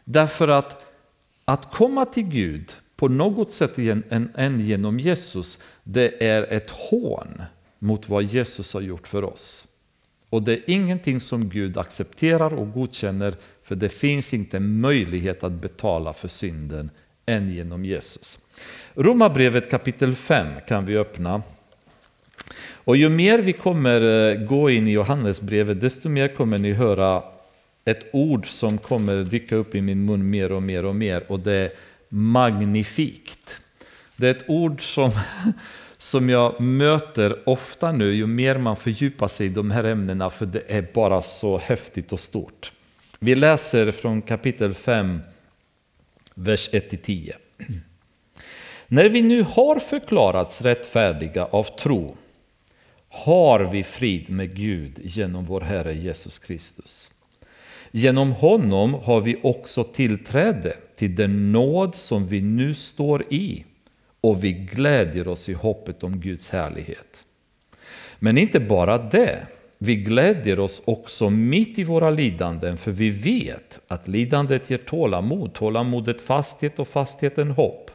Därför 0.04 0.48
att 0.48 0.86
att 1.46 1.72
komma 1.72 2.06
till 2.06 2.24
Gud 2.24 2.72
på 2.96 3.08
något 3.08 3.52
sätt 3.52 3.78
än 4.36 4.60
genom 4.60 5.00
Jesus, 5.00 5.60
det 5.84 6.28
är 6.28 6.44
ett 6.44 6.70
hån 6.70 7.42
mot 7.80 8.10
vad 8.10 8.24
Jesus 8.24 8.74
har 8.74 8.82
gjort 8.82 9.08
för 9.08 9.24
oss. 9.24 9.68
Och 10.30 10.44
det 10.44 10.54
är 10.54 10.70
ingenting 10.70 11.22
som 11.22 11.50
Gud 11.50 11.78
accepterar 11.78 12.54
och 12.54 12.72
godkänner, 12.72 13.36
för 13.66 13.76
det 13.76 13.90
finns 13.90 14.34
inte 14.34 14.60
möjlighet 14.60 15.44
att 15.44 15.52
betala 15.52 16.14
för 16.14 16.28
synden 16.28 16.90
än 17.26 17.54
genom 17.54 17.86
Jesus. 17.86 18.40
Romarbrevet 18.96 19.70
kapitel 19.70 20.16
5 20.16 20.48
kan 20.68 20.86
vi 20.86 20.98
öppna. 20.98 21.42
Och 22.74 22.98
ju 22.98 23.10
mer 23.10 23.40
vi 23.40 23.54
kommer 23.54 24.30
eh, 24.32 24.38
gå 24.38 24.70
in 24.70 24.88
i 24.88 24.92
Johannesbrevet, 24.92 25.82
desto 25.82 26.10
mer 26.10 26.28
kommer 26.28 26.58
ni 26.58 26.74
höra 26.74 27.24
ett 27.86 28.06
ord 28.14 28.48
som 28.48 28.78
kommer 28.78 29.24
dyka 29.24 29.56
upp 29.56 29.76
i 29.76 29.82
min 29.82 30.06
mun 30.06 30.30
mer 30.30 30.52
och 30.52 30.64
mer 30.64 30.86
och 30.86 30.96
mer 30.96 31.24
och 31.28 31.40
det 31.40 31.54
är 31.54 31.72
magnifikt. 32.10 33.62
Det 34.16 34.28
är 34.28 34.32
ett 34.32 34.50
ord 34.50 34.94
som, 34.94 35.12
som 35.98 36.30
jag 36.30 36.62
möter 36.62 37.50
ofta 37.50 37.92
nu 37.92 38.14
ju 38.14 38.28
mer 38.28 38.58
man 38.58 38.78
fördjupar 38.78 39.28
sig 39.28 39.48
i 39.48 39.50
de 39.50 39.72
här 39.72 39.84
ämnena 39.84 40.30
för 40.30 40.46
det 40.46 40.64
är 40.68 40.88
bara 40.94 41.22
så 41.22 41.58
häftigt 41.58 42.12
och 42.12 42.20
stort. 42.20 42.72
Vi 43.20 43.36
läser 43.36 43.92
från 43.92 44.22
kapitel 44.22 44.74
5, 44.74 45.20
vers 46.34 46.70
1-10. 46.70 47.32
När 48.88 49.10
vi 49.10 49.22
nu 49.22 49.42
har 49.42 49.80
förklarats 49.80 50.62
rättfärdiga 50.62 51.46
av 51.46 51.64
tro 51.64 52.18
har 53.10 53.60
vi 53.60 53.84
frid 53.84 54.30
med 54.30 54.56
Gud 54.56 55.00
genom 55.04 55.46
vår 55.46 55.62
Herre 55.62 55.94
Jesus 55.94 56.40
Kristus. 56.40 57.12
Genom 57.92 58.32
honom 58.32 58.94
har 58.94 59.22
vi 59.22 59.40
också 59.44 59.84
tillträde 59.84 60.78
till 60.96 61.16
den 61.16 61.52
nåd 61.52 61.96
som 61.96 62.28
vi 62.28 62.42
nu 62.42 62.74
står 62.74 63.34
i 63.34 63.66
och 64.22 64.44
vi 64.44 64.52
glädjer 64.52 65.28
oss 65.28 65.50
i 65.50 65.54
hoppet 65.54 66.04
om 66.04 66.20
Guds 66.20 66.50
härlighet. 66.50 67.24
Men 68.20 68.38
inte 68.38 68.60
bara 68.60 68.98
det, 68.98 69.48
vi 69.78 69.96
glädjer 69.96 70.60
oss 70.60 70.84
också 70.86 71.30
mitt 71.30 71.80
i 71.80 71.84
våra 71.84 72.10
lidanden 72.10 72.78
för 72.78 72.92
vi 72.92 73.10
vet 73.10 73.82
att 73.88 74.08
lidandet 74.08 74.70
ger 74.70 74.78
tålamod, 74.78 75.54
tålamodet 75.54 76.22
fasthet 76.22 76.80
och 76.80 76.88
fastheten 76.88 77.52
hopp. 77.52 77.92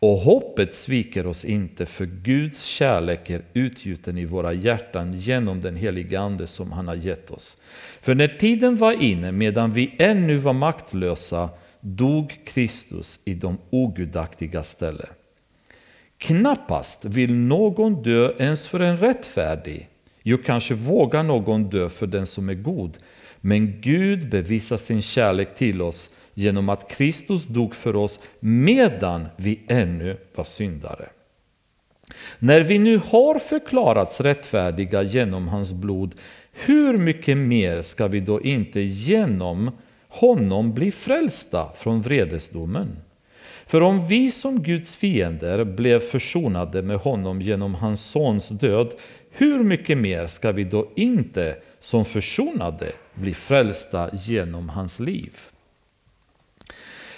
Och 0.00 0.16
hoppet 0.16 0.74
sviker 0.74 1.26
oss 1.26 1.44
inte, 1.44 1.86
för 1.86 2.06
Guds 2.06 2.64
kärlek 2.64 3.30
är 3.30 3.42
utgjuten 3.52 4.18
i 4.18 4.24
våra 4.24 4.52
hjärtan 4.52 5.12
genom 5.12 5.60
den 5.60 5.76
helige 5.76 6.20
Ande 6.20 6.46
som 6.46 6.72
han 6.72 6.88
har 6.88 6.94
gett 6.94 7.30
oss. 7.30 7.62
För 8.00 8.14
när 8.14 8.28
tiden 8.28 8.76
var 8.76 9.02
inne, 9.02 9.32
medan 9.32 9.72
vi 9.72 9.94
ännu 9.98 10.36
var 10.36 10.52
maktlösa, 10.52 11.50
dog 11.80 12.40
Kristus 12.46 13.20
i 13.24 13.34
de 13.34 13.58
ogudaktiga 13.70 14.62
ställe. 14.62 15.06
Knappast 16.18 17.04
vill 17.04 17.34
någon 17.34 18.02
dö 18.02 18.32
ens 18.38 18.68
för 18.68 18.80
en 18.80 18.96
rättfärdig, 18.96 19.88
jo 20.28 20.38
kanske 20.38 20.74
vågar 20.74 21.22
någon 21.22 21.70
dö 21.70 21.88
för 21.88 22.06
den 22.06 22.26
som 22.26 22.48
är 22.48 22.54
god. 22.54 22.98
Men 23.40 23.80
Gud 23.80 24.30
bevisar 24.30 24.76
sin 24.76 25.02
kärlek 25.02 25.54
till 25.54 25.82
oss 25.82 26.14
genom 26.34 26.68
att 26.68 26.90
Kristus 26.90 27.46
dog 27.46 27.74
för 27.74 27.96
oss 27.96 28.20
medan 28.40 29.26
vi 29.36 29.60
ännu 29.68 30.16
var 30.34 30.44
syndare. 30.44 31.08
När 32.38 32.60
vi 32.60 32.78
nu 32.78 33.00
har 33.06 33.38
förklarats 33.38 34.20
rättfärdiga 34.20 35.02
genom 35.02 35.48
hans 35.48 35.72
blod, 35.72 36.14
hur 36.52 36.98
mycket 36.98 37.36
mer 37.36 37.82
ska 37.82 38.06
vi 38.06 38.20
då 38.20 38.40
inte 38.40 38.80
genom 38.80 39.70
honom 40.08 40.74
bli 40.74 40.90
frälsta 40.92 41.68
från 41.76 42.02
vredesdomen? 42.02 42.96
För 43.68 43.82
om 43.82 44.06
vi 44.06 44.30
som 44.30 44.62
Guds 44.62 44.94
fiender 44.94 45.64
blev 45.64 46.00
försonade 46.00 46.82
med 46.82 46.96
honom 46.96 47.42
genom 47.42 47.74
hans 47.74 48.00
sons 48.00 48.48
död, 48.48 48.94
hur 49.38 49.64
mycket 49.64 49.98
mer 49.98 50.26
ska 50.26 50.52
vi 50.52 50.64
då 50.64 50.92
inte 50.96 51.56
som 51.78 52.04
försonade 52.04 52.92
bli 53.14 53.34
frälsta 53.34 54.10
genom 54.12 54.68
hans 54.68 55.00
liv? 55.00 55.36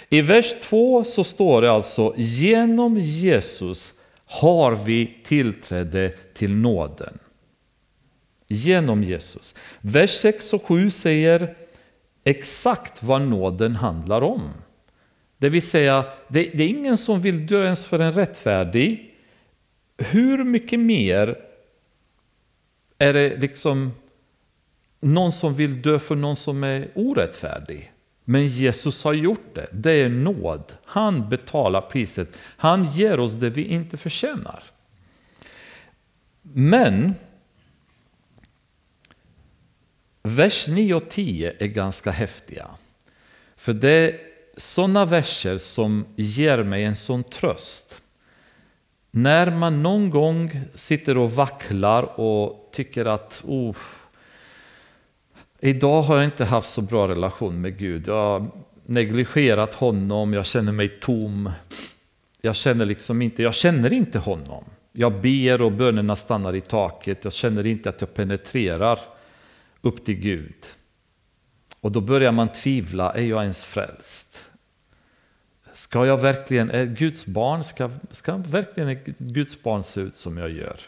I 0.09 0.21
vers 0.21 0.55
2 0.61 1.03
så 1.03 1.23
står 1.23 1.61
det 1.61 1.71
alltså 1.71 2.13
genom 2.17 2.97
Jesus 2.97 3.93
har 4.25 4.75
vi 4.75 5.17
tillträde 5.23 6.09
till 6.33 6.51
nåden. 6.51 7.19
Genom 8.47 9.03
Jesus. 9.03 9.55
Vers 9.81 10.11
6 10.11 10.53
och 10.53 10.63
7 10.63 10.89
säger 10.89 11.55
exakt 12.23 13.03
vad 13.03 13.21
nåden 13.21 13.75
handlar 13.75 14.21
om. 14.21 14.41
Det 15.37 15.49
vill 15.49 15.61
säga, 15.61 16.05
det, 16.27 16.43
det 16.53 16.63
är 16.63 16.67
ingen 16.67 16.97
som 16.97 17.21
vill 17.21 17.47
dö 17.47 17.63
ens 17.63 17.85
för 17.85 17.99
en 17.99 18.11
rättfärdig. 18.11 19.13
Hur 19.97 20.43
mycket 20.43 20.79
mer 20.79 21.50
är 23.01 23.13
det 23.13 23.37
liksom 23.37 23.91
någon 24.99 25.31
som 25.31 25.55
vill 25.55 25.81
dö 25.81 25.99
för 25.99 26.15
någon 26.15 26.35
som 26.35 26.63
är 26.63 26.87
orättfärdig? 26.95 27.91
Men 28.25 28.47
Jesus 28.47 29.03
har 29.03 29.13
gjort 29.13 29.55
det. 29.55 29.67
Det 29.71 29.91
är 29.91 30.09
nåd. 30.09 30.73
Han 30.85 31.29
betalar 31.29 31.81
priset. 31.81 32.37
Han 32.57 32.83
ger 32.83 33.19
oss 33.19 33.33
det 33.33 33.49
vi 33.49 33.63
inte 33.63 33.97
förtjänar. 33.97 34.63
Men 36.41 37.13
vers 40.23 40.67
9 40.67 40.93
och 40.93 41.09
10 41.09 41.53
är 41.59 41.67
ganska 41.67 42.11
häftiga. 42.11 42.67
För 43.55 43.73
det 43.73 43.89
är 43.89 44.19
sådana 44.57 45.05
verser 45.05 45.57
som 45.57 46.05
ger 46.15 46.63
mig 46.63 46.83
en 46.83 46.95
sån 46.95 47.23
tröst. 47.23 48.00
När 49.11 49.51
man 49.51 49.83
någon 49.83 50.09
gång 50.09 50.61
sitter 50.75 51.17
och 51.17 51.31
vacklar 51.31 52.19
och 52.19 52.69
tycker 52.71 53.05
att 53.05 53.41
oh, 53.45 53.75
Idag 55.63 56.01
har 56.01 56.15
jag 56.15 56.25
inte 56.25 56.45
haft 56.45 56.69
så 56.69 56.81
bra 56.81 57.07
relation 57.07 57.61
med 57.61 57.77
Gud. 57.77 58.07
Jag 58.07 58.15
har 58.15 58.47
negligerat 58.85 59.73
honom, 59.73 60.33
jag 60.33 60.45
känner 60.45 60.71
mig 60.71 60.89
tom. 60.89 61.51
Jag 62.41 62.55
känner 62.55 62.85
liksom 62.85 63.21
inte, 63.21 63.43
jag 63.43 63.53
känner 63.53 63.93
inte 63.93 64.19
honom. 64.19 64.63
Jag 64.91 65.21
ber 65.21 65.61
och 65.61 65.71
bönerna 65.71 66.15
stannar 66.15 66.55
i 66.55 66.61
taket. 66.61 67.23
Jag 67.23 67.33
känner 67.33 67.65
inte 67.65 67.89
att 67.89 68.01
jag 68.01 68.13
penetrerar 68.13 68.99
upp 69.81 70.05
till 70.05 70.15
Gud. 70.15 70.65
Och 71.81 71.91
då 71.91 72.01
börjar 72.01 72.31
man 72.31 72.51
tvivla, 72.51 73.13
är 73.13 73.23
jag 73.23 73.41
ens 73.41 73.65
frälst? 73.65 74.50
Ska 75.73 76.05
jag 76.05 76.17
verkligen, 76.17 76.69
är 76.71 76.85
Guds 76.85 77.25
barn, 77.25 77.63
ska, 77.63 77.89
ska 78.11 78.37
verkligen 78.37 78.89
ett 78.89 79.19
Guds 79.19 79.63
barn 79.63 79.83
se 79.83 80.01
ut 80.01 80.13
som 80.13 80.37
jag 80.37 80.51
gör? 80.51 80.79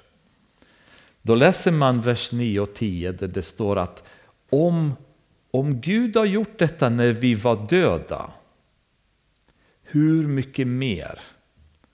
Då 1.22 1.36
läser 1.36 1.72
man 1.72 2.02
vers 2.02 2.32
9 2.32 2.60
och 2.60 2.74
10 2.74 3.12
där 3.12 3.28
det 3.28 3.42
står 3.42 3.78
att 3.78 4.04
om, 4.50 4.96
om 5.52 5.82
Gud 5.82 6.18
har 6.18 6.26
gjort 6.26 6.60
detta 6.60 6.90
när 6.90 7.12
vi 7.12 7.36
var 7.36 7.68
döda, 7.70 8.32
hur 9.84 10.28
mycket 10.28 10.68
mer 10.68 11.20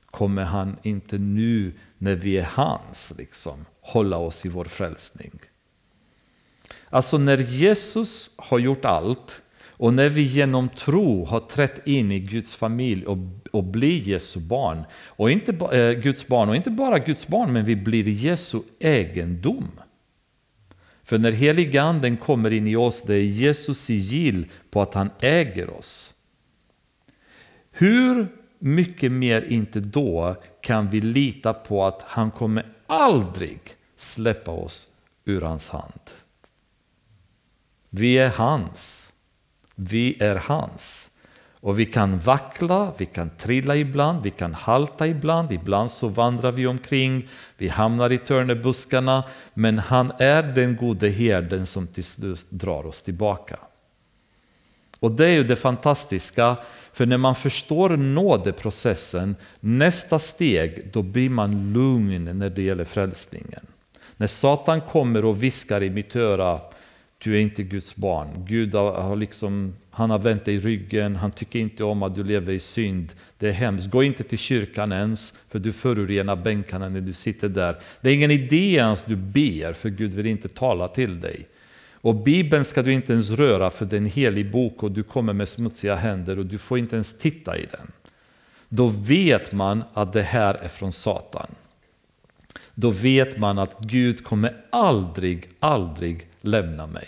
kommer 0.06 0.44
han 0.44 0.78
inte 0.84 1.18
nu 1.18 1.74
när 1.98 2.16
vi 2.16 2.38
är 2.38 2.44
hans 2.44 3.14
liksom, 3.18 3.66
hålla 3.82 4.18
oss 4.18 4.46
i 4.46 4.50
vår 4.50 4.66
frälsning? 4.66 5.40
Alltså 6.90 7.18
när 7.18 7.38
Jesus 7.38 8.32
har 8.36 8.60
gjort 8.60 8.86
allt 8.86 9.42
och 9.80 9.94
när 9.94 10.10
vi 10.10 10.22
genom 10.22 10.70
tro 10.70 11.26
har 11.26 11.40
trätt 11.40 11.88
in 11.88 12.12
i 12.12 12.20
Guds 12.20 12.56
familj 12.56 13.06
och, 13.06 13.18
och 13.52 13.64
blir 13.64 14.00
Jesu 14.00 14.40
barn, 14.40 14.84
och 14.94 15.32
inte, 15.32 15.52
äh, 15.52 16.02
Guds 16.02 16.28
barn, 16.28 16.50
och 16.50 16.56
inte 16.56 16.70
bara 16.70 17.00
Guds 17.00 17.28
barn, 17.28 17.54
men 17.54 17.66
vi 17.66 17.76
blir 17.76 18.08
Jesu 18.08 18.60
egendom. 18.80 19.72
För 21.04 21.18
när 21.18 21.32
heliganden 21.32 22.18
kommer 22.18 22.52
in 22.52 22.68
i 22.68 22.76
oss, 22.76 23.04
det 23.04 23.16
är 23.16 23.24
Jesus 23.24 23.80
sigill 23.80 24.46
på 24.70 24.82
att 24.82 24.94
han 24.94 25.10
äger 25.20 25.70
oss. 25.70 26.14
Hur 27.72 28.28
mycket 28.60 29.12
mer 29.12 29.42
inte 29.42 29.80
då 29.80 30.36
kan 30.62 30.90
vi 30.90 31.02
lita 31.02 31.54
på 31.54 31.86
att 31.86 32.02
han 32.02 32.32
kommer 32.32 32.66
aldrig 32.88 33.60
släppa 33.96 34.52
oss 34.52 34.88
ur 35.26 35.42
hans 35.42 35.70
hand. 35.70 36.02
Vi 37.90 38.18
är 38.18 38.30
hans. 38.30 39.09
Vi 39.82 40.18
är 40.20 40.36
hans. 40.36 41.10
Och 41.62 41.80
vi 41.80 41.86
kan 41.86 42.20
vackla, 42.20 42.94
vi 42.98 43.06
kan 43.06 43.30
trilla 43.30 43.76
ibland, 43.76 44.24
vi 44.24 44.32
kan 44.32 44.54
halta 44.54 45.08
ibland, 45.08 45.52
ibland 45.52 45.92
så 45.92 46.08
vandrar 46.08 46.52
vi 46.52 46.68
omkring, 46.68 47.28
vi 47.58 47.68
hamnar 47.68 48.12
i 48.12 48.18
törnebuskarna, 48.18 49.24
men 49.54 49.80
han 49.80 50.12
är 50.20 50.44
den 50.44 50.76
gode 50.76 51.10
herden 51.10 51.66
som 51.66 51.88
till 51.88 52.04
slut 52.04 52.46
drar 52.50 52.86
oss 52.86 53.02
tillbaka. 53.02 53.60
Och 55.00 55.12
det 55.12 55.26
är 55.26 55.32
ju 55.32 55.44
det 55.44 55.56
fantastiska, 55.56 56.56
för 56.94 57.06
när 57.06 57.18
man 57.18 57.36
förstår 57.36 57.90
nådeprocessen, 57.90 59.36
nästa 59.60 60.20
steg, 60.20 60.90
då 60.94 61.02
blir 61.02 61.30
man 61.30 61.74
lugn 61.74 62.40
när 62.40 62.50
det 62.50 62.62
gäller 62.62 62.86
frälsningen. 62.86 63.66
När 64.18 64.28
Satan 64.28 64.82
kommer 64.82 65.26
och 65.26 65.44
viskar 65.44 65.84
i 65.84 65.90
mitt 65.90 66.16
öra, 66.16 66.60
du 67.24 67.36
är 67.36 67.40
inte 67.40 67.64
Guds 67.64 67.96
barn. 67.96 68.46
Gud 68.48 68.74
har, 68.76 69.16
liksom, 69.16 69.76
han 69.92 70.10
har 70.10 70.20
vänt 70.20 70.46
dig 70.46 70.60
ryggen, 70.60 71.16
han 71.16 71.32
tycker 71.32 71.60
inte 71.60 71.84
om 71.84 72.04
att 72.04 72.14
du 72.14 72.24
lever 72.24 72.54
i 72.54 72.60
synd. 72.60 73.14
Det 73.38 73.48
är 73.48 73.52
hemskt. 73.52 73.90
Gå 73.90 74.04
inte 74.04 74.24
till 74.24 74.38
kyrkan 74.38 74.92
ens, 74.92 75.34
för 75.50 75.60
du 75.60 75.74
förorenar 75.74 76.36
bänkarna 76.36 76.90
när 76.90 77.02
du 77.02 77.14
sitter 77.14 77.50
där. 77.50 77.78
Det 78.02 78.10
är 78.10 78.14
ingen 78.14 78.32
idé 78.32 78.74
ens 78.74 79.04
du 79.04 79.16
ber, 79.16 79.74
för 79.74 79.90
Gud 79.90 80.12
vill 80.12 80.26
inte 80.26 80.50
tala 80.50 80.88
till 80.88 81.20
dig. 81.20 81.46
Och 82.02 82.16
Bibeln 82.16 82.66
ska 82.66 82.82
du 82.82 82.94
inte 82.94 83.14
ens 83.14 83.30
röra, 83.30 83.70
för 83.70 83.86
det 83.86 83.96
är 83.96 83.98
en 83.98 84.06
helig 84.06 84.52
bok 84.52 84.84
och 84.84 84.92
du 84.92 85.04
kommer 85.04 85.34
med 85.34 85.48
smutsiga 85.48 85.96
händer 85.96 86.40
och 86.40 86.46
du 86.46 86.58
får 86.58 86.80
inte 86.80 86.96
ens 86.96 87.18
titta 87.18 87.58
i 87.58 87.66
den. 87.72 87.92
Då 88.70 88.88
vet 88.88 89.52
man 89.52 89.84
att 89.94 90.14
det 90.14 90.22
här 90.22 90.54
är 90.54 90.68
från 90.68 90.92
Satan. 90.92 91.48
Då 92.82 92.90
vet 92.90 93.38
man 93.38 93.60
att 93.60 93.80
Gud 93.80 94.24
kommer 94.24 94.66
aldrig, 94.70 95.50
aldrig 95.60 96.28
lämna 96.42 96.88
mig. 96.88 97.08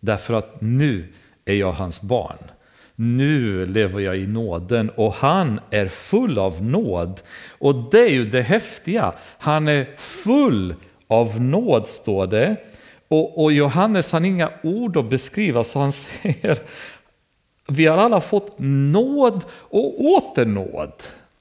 Därför 0.00 0.34
att 0.34 0.60
nu 0.60 1.12
är 1.44 1.54
jag 1.54 1.72
hans 1.72 2.00
barn. 2.00 2.38
Nu 2.94 3.66
lever 3.66 4.00
jag 4.00 4.16
i 4.16 4.26
nåden 4.26 4.90
och 4.90 5.14
han 5.14 5.60
är 5.70 5.88
full 5.88 6.38
av 6.38 6.64
nåd. 6.64 7.20
Och 7.58 7.74
det 7.74 8.00
är 8.00 8.12
ju 8.12 8.30
det 8.30 8.42
häftiga. 8.42 9.12
Han 9.38 9.68
är 9.68 9.86
full 9.96 10.74
av 11.06 11.40
nåd 11.40 11.86
står 11.86 12.26
det. 12.26 12.56
Och, 13.08 13.44
och 13.44 13.52
Johannes 13.52 14.12
har 14.12 14.20
inga 14.24 14.50
ord 14.62 14.96
att 14.96 15.10
beskriva 15.10 15.64
så 15.64 15.78
han 15.78 15.92
säger 16.02 16.58
vi 17.68 17.86
har 17.86 17.98
alla 17.98 18.20
fått 18.20 18.54
nåd 18.58 19.44
och 19.50 20.00
åter 20.00 20.46
nåd. 20.46 20.92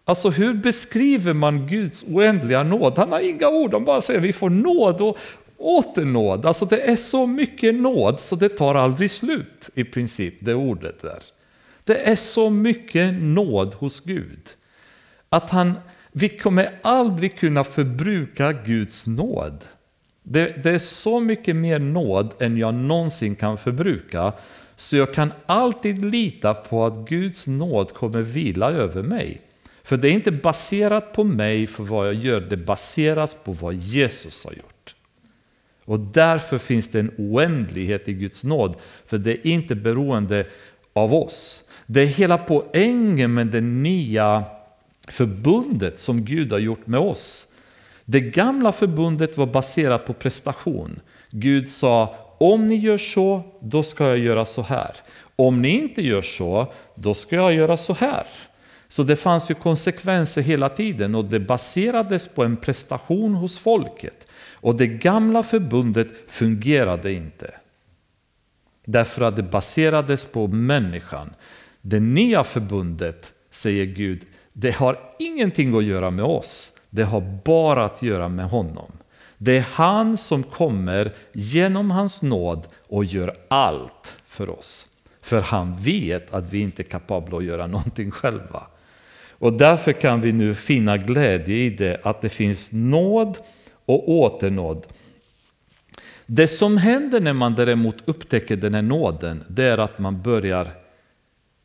Alltså 0.06 0.30
hur 0.30 0.54
beskriver 0.54 1.34
man 1.34 1.68
Guds 1.68 2.04
oändliga 2.04 2.64
nåd? 2.64 2.98
Han 2.98 3.12
har 3.12 3.30
inga 3.30 3.50
ord, 3.50 3.74
han 3.74 3.86
bara 3.86 4.02
säger 4.02 4.20
vi 4.20 4.34
får 4.34 4.50
nåd 4.50 5.02
och 5.02 5.18
åter 5.58 6.06
nåd. 6.06 6.46
Alltså 6.46 6.66
det 6.66 6.82
är 6.82 6.96
så 6.96 7.28
mycket 7.28 7.76
nåd 7.76 8.20
så 8.20 8.36
det 8.36 8.50
tar 8.50 8.76
aldrig 8.76 9.12
slut 9.12 9.70
i 9.76 9.84
princip, 9.84 10.34
det 10.40 10.54
ordet 10.54 11.02
där. 11.02 11.20
Det 11.84 12.10
är 12.10 12.16
så 12.16 12.50
mycket 12.50 13.14
nåd 13.20 13.74
hos 13.74 14.00
Gud. 14.00 14.50
Att 15.30 15.50
han, 15.50 15.74
vi 16.12 16.30
kommer 16.30 16.80
aldrig 16.82 17.38
kunna 17.38 17.64
förbruka 17.64 18.52
Guds 18.52 19.08
nåd. 19.08 19.66
Det, 20.24 20.64
det, 20.64 20.72
är 20.72 20.78
så 20.78 21.20
mycket 21.20 21.56
mer 21.56 21.80
nåd 21.80 22.34
än 22.40 22.58
jag 22.58 22.74
någonsin 22.74 23.36
kan 23.36 23.58
förbruka. 23.58 24.34
Så 24.76 24.98
jag 24.98 25.14
kan 25.14 25.32
alltid 25.46 26.06
lita 26.06 26.54
på 26.54 26.86
att 26.86 27.10
Guds 27.10 27.48
nåd 27.48 27.94
kommer 27.94 28.22
vila 28.22 28.72
över 28.72 29.04
mig. 29.04 29.42
För 29.86 29.98
det 29.98 30.10
är 30.10 30.12
inte 30.12 30.32
baserat 30.32 31.14
på 31.14 31.24
mig 31.24 31.68
för 31.68 31.84
vad 31.84 32.08
jag 32.08 32.14
gör, 32.14 32.42
det 32.42 32.58
baseras 32.58 33.34
på 33.34 33.52
vad 33.52 33.74
Jesus 33.74 34.46
har 34.46 34.52
gjort. 34.52 34.96
Och 35.86 36.00
därför 36.00 36.58
finns 36.58 36.92
det 36.92 37.00
en 37.00 37.12
oändlighet 37.18 38.08
i 38.08 38.14
Guds 38.14 38.44
nåd, 38.44 38.76
för 39.06 39.18
det 39.18 39.32
är 39.32 39.48
inte 39.48 39.76
beroende 39.76 40.48
av 40.94 41.14
oss. 41.14 41.64
Det 41.86 42.02
är 42.02 42.06
hela 42.06 42.38
poängen 42.38 43.34
med 43.34 43.48
det 43.48 43.62
nya 43.62 44.44
förbundet 45.08 46.00
som 46.00 46.26
Gud 46.26 46.52
har 46.52 46.60
gjort 46.60 46.88
med 46.88 47.00
oss. 47.00 47.48
Det 48.06 48.22
gamla 48.22 48.72
förbundet 48.72 49.38
var 49.38 49.46
baserat 49.46 50.06
på 50.06 50.14
prestation. 50.14 51.00
Gud 51.30 51.70
sa, 51.70 52.16
om 52.38 52.68
ni 52.68 52.76
gör 52.76 52.98
så, 52.98 53.44
då 53.62 53.84
ska 53.84 54.08
jag 54.08 54.18
göra 54.18 54.46
så 54.46 54.62
här. 54.62 54.92
Om 55.36 55.62
ni 55.62 55.70
inte 55.70 56.02
gör 56.02 56.22
så, 56.22 56.74
då 56.96 57.14
ska 57.14 57.36
jag 57.36 57.54
göra 57.54 57.78
så 57.78 57.94
här. 57.94 58.28
Så 58.88 59.04
det 59.04 59.16
fanns 59.16 59.52
ju 59.52 59.56
konsekvenser 59.56 60.42
hela 60.42 60.70
tiden 60.70 61.16
och 61.16 61.26
det 61.26 61.40
baserades 61.40 62.28
på 62.28 62.44
en 62.44 62.58
prestation 62.58 63.36
hos 63.36 63.60
folket. 63.60 64.28
Och 64.54 64.76
det 64.76 64.88
gamla 64.88 65.44
förbundet 65.44 66.08
fungerade 66.28 67.14
inte. 67.14 67.52
Därför 68.86 69.22
att 69.22 69.36
det 69.36 69.44
baserades 69.44 70.26
på 70.26 70.48
människan. 70.48 71.34
Det 71.82 72.00
nya 72.00 72.44
förbundet, 72.44 73.34
säger 73.50 73.86
Gud, 73.86 74.26
det 74.54 74.72
har 74.72 75.00
ingenting 75.20 75.78
att 75.78 75.84
göra 75.84 76.12
med 76.12 76.26
oss. 76.26 76.72
Det 76.90 77.04
har 77.04 77.42
bara 77.46 77.86
att 77.86 78.02
göra 78.02 78.30
med 78.30 78.50
honom. 78.50 78.92
Det 79.38 79.58
är 79.58 79.66
han 79.72 80.18
som 80.18 80.44
kommer 80.44 81.14
genom 81.34 81.92
hans 81.92 82.22
nåd 82.22 82.68
och 82.88 83.06
gör 83.06 83.34
allt 83.48 84.18
för 84.28 84.50
oss. 84.50 84.88
För 85.22 85.42
han 85.42 85.76
vet 85.82 86.34
att 86.34 86.54
vi 86.54 86.60
inte 86.60 86.82
är 86.82 86.84
kapabla 86.84 87.38
att 87.38 87.44
göra 87.44 87.68
någonting 87.68 88.12
själva. 88.12 88.68
Och 89.38 89.54
därför 89.54 89.92
kan 89.92 90.22
vi 90.22 90.32
nu 90.32 90.56
finna 90.56 90.98
glädje 90.98 91.56
i 91.56 91.70
det, 91.70 92.00
att 92.04 92.22
det 92.22 92.30
finns 92.30 92.72
nåd 92.72 93.38
och 93.86 94.10
åternåd. 94.10 94.86
Det 96.26 96.48
som 96.48 96.78
händer 96.78 97.20
när 97.20 97.34
man 97.34 97.56
däremot 97.56 97.96
upptäcker 98.06 98.56
den 98.56 98.74
här 98.74 98.82
nåden, 98.82 99.44
det 99.48 99.64
är 99.64 99.78
att 99.78 100.00
man 100.00 100.22
börjar 100.22 100.68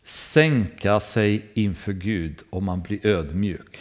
sänka 0.04 1.00
sig 1.00 1.50
inför 1.54 1.92
Gud 1.92 2.38
och 2.50 2.62
man 2.62 2.82
blir 2.82 3.06
ödmjuk. 3.06 3.78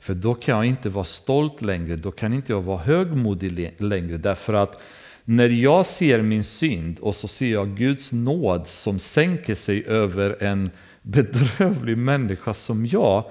För 0.00 0.14
då 0.14 0.34
kan 0.34 0.56
jag 0.56 0.64
inte 0.64 0.88
vara 0.88 1.04
stolt 1.04 1.62
längre, 1.62 1.96
då 1.96 2.10
kan 2.10 2.32
inte 2.32 2.52
jag 2.52 2.62
vara 2.62 2.78
högmodig 2.78 3.74
längre. 3.78 4.16
Därför 4.16 4.54
att 4.54 4.84
när 5.24 5.48
jag 5.48 5.86
ser 5.86 6.22
min 6.22 6.44
synd 6.44 6.98
och 6.98 7.16
så 7.16 7.28
ser 7.28 7.52
jag 7.52 7.76
Guds 7.76 8.12
nåd 8.12 8.66
som 8.66 8.98
sänker 8.98 9.54
sig 9.54 9.84
över 9.86 10.42
en 10.42 10.70
bedrövlig 11.02 11.98
människa 11.98 12.54
som 12.54 12.86
jag, 12.86 13.24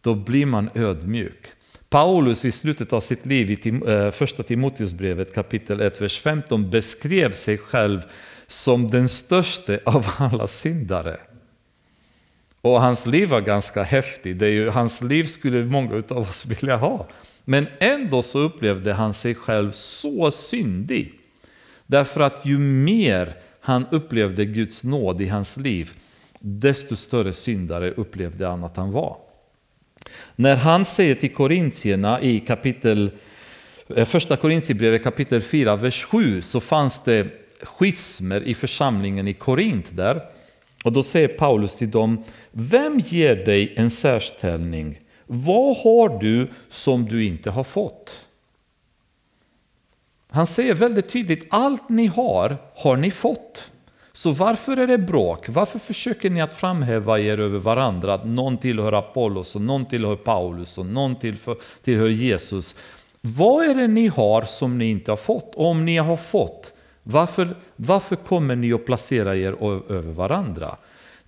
då 0.00 0.14
blir 0.14 0.46
man 0.46 0.70
ödmjuk. 0.74 1.46
Paulus 1.88 2.44
i 2.44 2.52
slutet 2.52 2.92
av 2.92 3.00
sitt 3.00 3.26
liv 3.26 3.50
i 3.50 3.80
eh, 3.86 4.10
första 4.10 4.42
Timoteusbrevet 4.42 5.34
kapitel 5.34 5.80
1, 5.80 6.00
vers 6.00 6.20
15 6.20 6.70
beskrev 6.70 7.32
sig 7.32 7.58
själv 7.58 8.00
som 8.46 8.88
den 8.88 9.08
största 9.08 9.78
av 9.84 10.06
alla 10.18 10.46
syndare. 10.46 11.16
Och 12.60 12.80
hans 12.80 13.06
liv 13.06 13.28
var 13.28 13.40
ganska 13.40 13.82
häftigt, 13.82 14.38
det 14.38 14.46
är 14.46 14.50
ju, 14.50 14.68
hans 14.68 15.02
liv 15.02 15.24
skulle 15.24 15.64
många 15.64 16.02
av 16.08 16.18
oss 16.18 16.46
vilja 16.46 16.76
ha. 16.76 17.06
Men 17.44 17.66
ändå 17.78 18.22
så 18.22 18.38
upplevde 18.38 18.92
han 18.92 19.14
sig 19.14 19.34
själv 19.34 19.70
så 19.70 20.30
syndig. 20.30 21.12
Därför 21.86 22.20
att 22.20 22.46
ju 22.46 22.58
mer 22.58 23.34
han 23.60 23.86
upplevde 23.90 24.44
Guds 24.44 24.84
nåd 24.84 25.20
i 25.20 25.28
hans 25.28 25.56
liv, 25.56 25.92
desto 26.40 26.96
större 26.96 27.32
syndare 27.32 27.90
upplevde 27.90 28.46
han 28.46 28.64
att 28.64 28.76
han 28.76 28.92
var. 28.92 29.16
När 30.36 30.56
han 30.56 30.84
säger 30.84 31.14
till 31.14 31.34
korintierna 31.34 32.20
i 32.20 32.40
kapitel, 32.40 33.10
eh, 33.96 34.04
första 34.04 34.36
Korintierbrevet 34.36 35.02
kapitel 35.02 35.42
4, 35.42 35.76
vers 35.76 36.04
7, 36.04 36.42
så 36.42 36.60
fanns 36.60 37.04
det 37.04 37.26
schismer 37.62 38.40
i 38.40 38.54
församlingen 38.54 39.28
i 39.28 39.34
Korint 39.34 39.96
där. 39.96 40.22
Och 40.84 40.92
då 40.92 41.02
säger 41.02 41.28
Paulus 41.28 41.76
till 41.76 41.90
dem, 41.90 42.24
vem 42.52 42.98
ger 42.98 43.36
dig 43.36 43.74
en 43.76 43.90
särställning? 43.90 45.00
Vad 45.26 45.76
har 45.76 46.18
du 46.20 46.48
som 46.68 47.04
du 47.04 47.24
inte 47.24 47.50
har 47.50 47.64
fått? 47.64 48.26
Han 50.30 50.46
säger 50.46 50.74
väldigt 50.74 51.08
tydligt, 51.08 51.46
allt 51.50 51.88
ni 51.88 52.06
har, 52.06 52.56
har 52.74 52.96
ni 52.96 53.10
fått. 53.10 53.70
Så 54.18 54.32
varför 54.32 54.76
är 54.76 54.86
det 54.86 54.98
bråk? 54.98 55.48
Varför 55.48 55.78
försöker 55.78 56.30
ni 56.30 56.40
att 56.40 56.54
framhäva 56.54 57.20
er 57.20 57.40
över 57.40 57.58
varandra? 57.58 58.14
Att 58.14 58.26
någon 58.26 58.58
tillhör 58.58 58.92
Apollos 58.92 59.56
och 59.56 59.62
någon 59.62 59.86
tillhör 59.86 60.16
Paulus 60.16 60.78
och 60.78 60.86
någon 60.86 61.16
tillhör 61.82 62.08
Jesus. 62.08 62.76
Vad 63.20 63.64
är 63.64 63.74
det 63.74 63.86
ni 63.86 64.08
har 64.08 64.42
som 64.42 64.78
ni 64.78 64.90
inte 64.90 65.10
har 65.10 65.16
fått? 65.16 65.54
Och 65.54 65.66
om 65.66 65.84
ni 65.84 65.96
har 65.96 66.16
fått, 66.16 66.72
varför, 67.02 67.56
varför 67.76 68.16
kommer 68.16 68.56
ni 68.56 68.72
att 68.72 68.86
placera 68.86 69.36
er 69.36 69.56
över 69.92 70.12
varandra? 70.12 70.76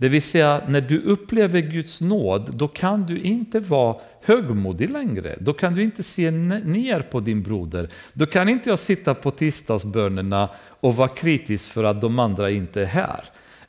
Det 0.01 0.09
vill 0.09 0.23
säga, 0.23 0.63
när 0.69 0.81
du 0.81 1.01
upplever 1.01 1.61
Guds 1.61 2.01
nåd, 2.01 2.51
då 2.55 2.69
kan 2.69 3.07
du 3.07 3.21
inte 3.21 3.61
vara 3.61 3.97
högmodig 4.23 4.91
längre. 4.91 5.37
Då 5.41 5.53
kan 5.53 5.75
du 5.75 5.83
inte 5.83 6.03
se 6.03 6.31
ner 6.31 7.03
på 7.03 7.21
din 7.21 7.43
broder. 7.43 7.89
Då 8.13 8.27
kan 8.27 8.49
inte 8.49 8.71
jag 8.71 8.79
sitta 8.79 9.15
på 9.15 9.31
tisdagsbönerna 9.31 10.49
och 10.81 10.97
vara 10.97 11.09
kritisk 11.09 11.71
för 11.71 11.85
att 11.85 12.01
de 12.01 12.19
andra 12.19 12.51
inte 12.51 12.81
är 12.81 12.87
här. 12.87 13.25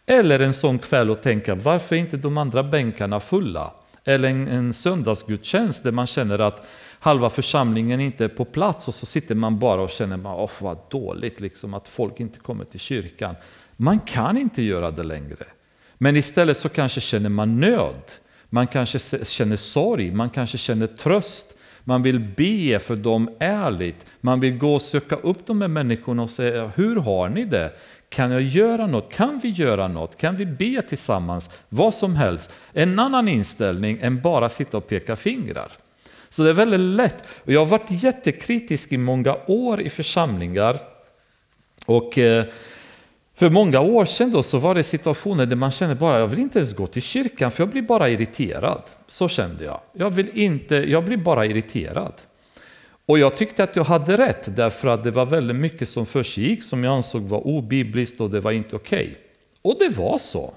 Eller 0.06 0.40
en 0.40 0.54
sån 0.54 0.80
kväll 0.80 1.10
och 1.10 1.22
tänka, 1.22 1.56
varför 1.56 1.96
är 1.96 2.00
inte 2.00 2.18
de 2.18 2.38
andra 2.38 2.64
bänkarna 2.64 3.20
fulla? 3.20 3.74
Eller 4.04 4.30
en, 4.30 4.48
en 4.48 4.74
söndagsgudstjänst 4.74 5.84
där 5.84 5.92
man 5.92 6.08
känner 6.08 6.40
att 6.40 6.68
halva 7.00 7.30
församlingen 7.30 8.00
inte 8.00 8.24
är 8.24 8.30
på 8.30 8.46
plats 8.46 8.88
och 8.88 8.94
så 8.94 9.06
sitter 9.06 9.36
man 9.36 9.60
bara 9.60 9.82
och 9.82 9.90
känner, 9.90 10.20
åh 10.26 10.52
vad 10.60 10.78
dåligt 10.90 11.40
liksom, 11.40 11.74
att 11.74 11.88
folk 11.88 12.20
inte 12.20 12.40
kommer 12.40 12.66
till 12.66 12.80
kyrkan. 12.80 13.36
Man 13.78 14.00
kan 14.00 14.38
inte 14.38 14.64
göra 14.64 14.92
det 14.92 15.04
längre. 15.04 15.46
Men 16.04 16.16
istället 16.16 16.58
så 16.58 16.70
kanske 16.70 17.02
känner 17.02 17.30
man 17.30 17.60
nöd. 17.60 18.12
Man 18.50 18.68
kanske 18.68 19.26
känner 19.26 19.56
sorg, 19.56 20.12
man 20.12 20.30
kanske 20.30 20.58
känner 20.58 20.88
tröst. 20.88 21.58
Man 21.84 22.04
vill 22.04 22.20
be 22.20 22.80
för 22.80 22.96
dem 22.96 23.30
ärligt. 23.40 24.06
Man 24.22 24.40
vill 24.40 24.58
gå 24.58 24.76
och 24.76 24.82
söka 24.82 25.16
upp 25.16 25.46
de 25.46 25.62
här 25.62 25.68
människorna 25.68 26.24
och 26.24 26.30
säga, 26.30 26.72
hur 26.76 26.96
har 26.96 27.30
ni 27.30 27.46
det? 27.46 27.72
Kan 28.10 28.32
jag 28.32 28.42
göra 28.42 28.88
något? 28.88 29.14
Kan 29.14 29.40
vi 29.44 29.50
göra 29.50 29.88
något? 29.88 30.18
Kan 30.18 30.36
vi 30.36 30.46
be 30.46 30.82
tillsammans? 30.82 31.50
Vad 31.70 31.94
som 31.94 32.16
helst. 32.16 32.54
En 32.74 33.00
annan 33.00 33.28
inställning 33.28 34.00
än 34.02 34.22
bara 34.22 34.50
sitta 34.50 34.78
och 34.78 34.88
peka 34.88 35.16
fingrar. 35.16 35.72
Så 36.30 36.44
det 36.44 36.50
är 36.50 36.54
väldigt 36.54 36.80
lätt. 36.80 37.24
Och 37.44 37.52
jag 37.52 37.60
har 37.60 37.66
varit 37.66 38.04
jättekritisk 38.04 38.92
i 38.92 38.98
många 38.98 39.38
år 39.48 39.82
i 39.82 39.90
församlingar. 39.90 40.78
Och 41.86 42.18
eh, 42.18 42.46
för 43.42 43.50
många 43.50 43.80
år 43.80 44.06
sedan 44.06 44.32
då 44.32 44.44
så 44.44 44.58
var 44.58 44.76
det 44.76 44.84
situationer 44.84 45.46
där 45.46 45.56
man 45.56 45.72
kände 45.72 45.96
bara 45.96 46.20
jag 46.20 46.28
vill 46.28 46.40
inte 46.40 46.60
ens 46.60 46.74
gå 46.76 46.88
till 46.88 47.02
kyrkan 47.02 47.52
för 47.52 47.64
jag 47.64 47.70
blir 47.70 47.82
bara 47.82 48.10
irriterad. 48.10 48.82
Så 49.08 49.28
kände 49.28 49.64
jag. 49.64 49.80
Jag, 49.94 50.10
vill 50.10 50.30
inte, 50.34 50.76
jag 50.76 51.06
blir 51.06 51.18
bara 51.18 51.46
irriterad. 51.46 52.14
Och 53.06 53.20
jag 53.20 53.38
tyckte 53.38 53.64
att 53.64 53.76
jag 53.76 53.84
hade 53.84 54.18
rätt 54.18 54.56
därför 54.56 54.88
att 54.88 55.04
det 55.04 55.12
var 55.12 55.26
väldigt 55.26 55.56
mycket 55.56 55.90
som 55.90 56.06
försiggick 56.06 56.64
som 56.64 56.84
jag 56.84 56.94
ansåg 56.94 57.22
var 57.22 57.48
obibliskt 57.48 58.22
och 58.22 58.30
det 58.30 58.40
var 58.40 58.52
inte 58.52 58.76
okej. 58.76 59.04
Okay. 59.06 59.16
Och 59.62 59.76
det 59.80 59.90
var 59.90 60.18
så. 60.18 60.54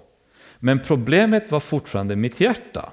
Men 0.58 0.78
problemet 0.78 1.50
var 1.50 1.60
fortfarande 1.60 2.16
mitt 2.16 2.40
hjärta. 2.40 2.92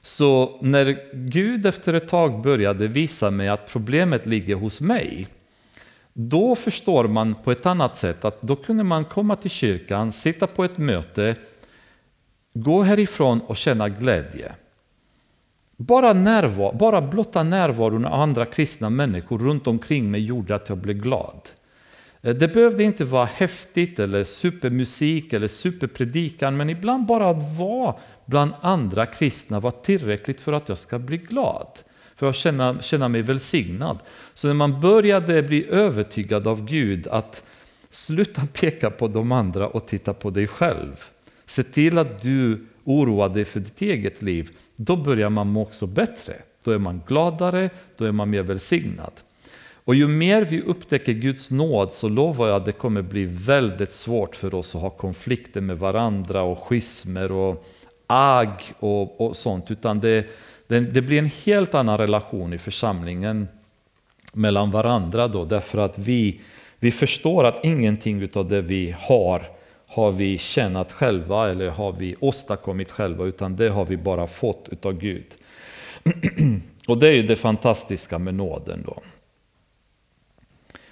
Så 0.00 0.58
när 0.62 0.98
Gud 1.12 1.66
efter 1.66 1.94
ett 1.94 2.08
tag 2.08 2.42
började 2.42 2.88
visa 2.88 3.30
mig 3.30 3.48
att 3.48 3.72
problemet 3.72 4.26
ligger 4.26 4.54
hos 4.54 4.80
mig, 4.80 5.26
då 6.18 6.54
förstår 6.54 7.08
man 7.08 7.34
på 7.34 7.52
ett 7.52 7.66
annat 7.66 7.96
sätt 7.96 8.24
att 8.24 8.42
då 8.42 8.56
kunde 8.56 8.84
man 8.84 9.04
komma 9.04 9.36
till 9.36 9.50
kyrkan, 9.50 10.12
sitta 10.12 10.46
på 10.46 10.64
ett 10.64 10.78
möte, 10.78 11.36
gå 12.54 12.82
härifrån 12.82 13.40
och 13.40 13.56
känna 13.56 13.88
glädje. 13.88 14.54
Bara, 15.76 16.12
närvar, 16.12 16.72
bara 16.72 17.02
blotta 17.02 17.42
närvaron 17.42 18.04
av 18.04 18.20
andra 18.20 18.46
kristna 18.46 18.90
människor 18.90 19.38
runt 19.38 19.66
omkring 19.66 20.10
mig 20.10 20.20
gjorde 20.20 20.54
att 20.54 20.68
jag 20.68 20.78
blev 20.78 20.96
glad. 20.96 21.40
Eh, 22.22 22.34
det 22.34 22.48
behövde 22.48 22.84
inte 22.84 23.04
vara 23.04 23.24
häftigt 23.24 23.98
eller 23.98 24.24
supermusik 24.24 25.32
eller 25.32 25.48
superpredikan, 25.48 26.56
men 26.56 26.70
ibland 26.70 27.06
bara 27.06 27.30
att 27.30 27.58
vara 27.58 27.94
bland 28.24 28.52
andra 28.60 29.06
kristna 29.06 29.60
var 29.60 29.70
tillräckligt 29.70 30.40
för 30.40 30.52
att 30.52 30.68
jag 30.68 30.78
ska 30.78 30.98
bli 30.98 31.16
glad. 31.16 31.68
För 32.16 32.28
att 32.28 32.36
känna, 32.36 32.82
känna 32.82 33.08
mig 33.08 33.22
välsignad. 33.22 33.98
Så 34.34 34.46
när 34.46 34.54
man 34.54 34.80
började 34.80 35.42
bli 35.42 35.66
övertygad 35.68 36.46
av 36.46 36.64
Gud 36.64 37.06
att 37.06 37.42
sluta 37.90 38.42
peka 38.52 38.90
på 38.90 39.08
de 39.08 39.32
andra 39.32 39.68
och 39.68 39.86
titta 39.86 40.14
på 40.14 40.30
dig 40.30 40.46
själv. 40.46 41.04
Se 41.46 41.62
till 41.62 41.98
att 41.98 42.22
du 42.22 42.66
oroar 42.84 43.28
dig 43.28 43.44
för 43.44 43.60
ditt 43.60 43.82
eget 43.82 44.22
liv. 44.22 44.50
Då 44.76 44.96
börjar 44.96 45.30
man 45.30 45.46
må 45.46 45.62
också 45.62 45.86
bättre. 45.86 46.34
Då 46.64 46.70
är 46.70 46.78
man 46.78 47.00
gladare, 47.06 47.70
då 47.96 48.04
är 48.04 48.12
man 48.12 48.30
mer 48.30 48.42
välsignad. 48.42 49.12
Och 49.86 49.94
ju 49.94 50.08
mer 50.08 50.44
vi 50.44 50.62
upptäcker 50.62 51.12
Guds 51.12 51.50
nåd 51.50 51.92
så 51.92 52.08
lovar 52.08 52.48
jag 52.48 52.56
att 52.56 52.64
det 52.64 52.72
kommer 52.72 53.02
bli 53.02 53.24
väldigt 53.24 53.90
svårt 53.90 54.36
för 54.36 54.54
oss 54.54 54.74
att 54.74 54.80
ha 54.80 54.90
konflikter 54.90 55.60
med 55.60 55.78
varandra 55.78 56.42
och 56.42 56.58
schismer 56.58 57.32
och 57.32 57.66
agg 58.06 58.74
och, 58.78 59.20
och 59.20 59.36
sånt. 59.36 59.70
Utan 59.70 60.00
det, 60.00 60.26
det, 60.66 60.80
det, 60.80 61.02
blir 61.02 61.18
en 61.18 61.30
helt 61.44 61.74
annan 61.74 61.98
relation 61.98 62.52
i 62.52 62.58
församlingen 62.58 63.48
mellan 64.34 64.70
varandra 64.70 65.28
då. 65.28 65.44
Därför 65.44 65.78
att 65.78 65.98
vi, 65.98 66.40
vi 66.78 66.90
förstår 66.90 67.44
att 67.44 67.64
ingenting 67.64 68.28
av 68.34 68.48
det 68.48 68.62
vi 68.62 68.94
har 68.98 69.42
har 69.86 70.12
vi 70.12 70.38
tjänat 70.38 70.92
själva 70.92 71.50
eller 71.50 71.70
har 71.70 71.92
vi 71.92 72.16
åstadkommit 72.20 72.90
själva 72.90 73.24
utan 73.24 73.56
det 73.56 73.68
har 73.68 73.84
vi 73.84 73.96
bara 73.96 74.26
fått 74.26 74.68
utav 74.70 74.92
Gud. 74.92 75.26
Och 76.88 76.98
det 76.98 77.08
är 77.08 77.12
ju 77.12 77.22
det 77.22 77.36
fantastiska 77.36 78.18
med 78.18 78.34
nåden 78.34 78.82
då. 78.86 79.02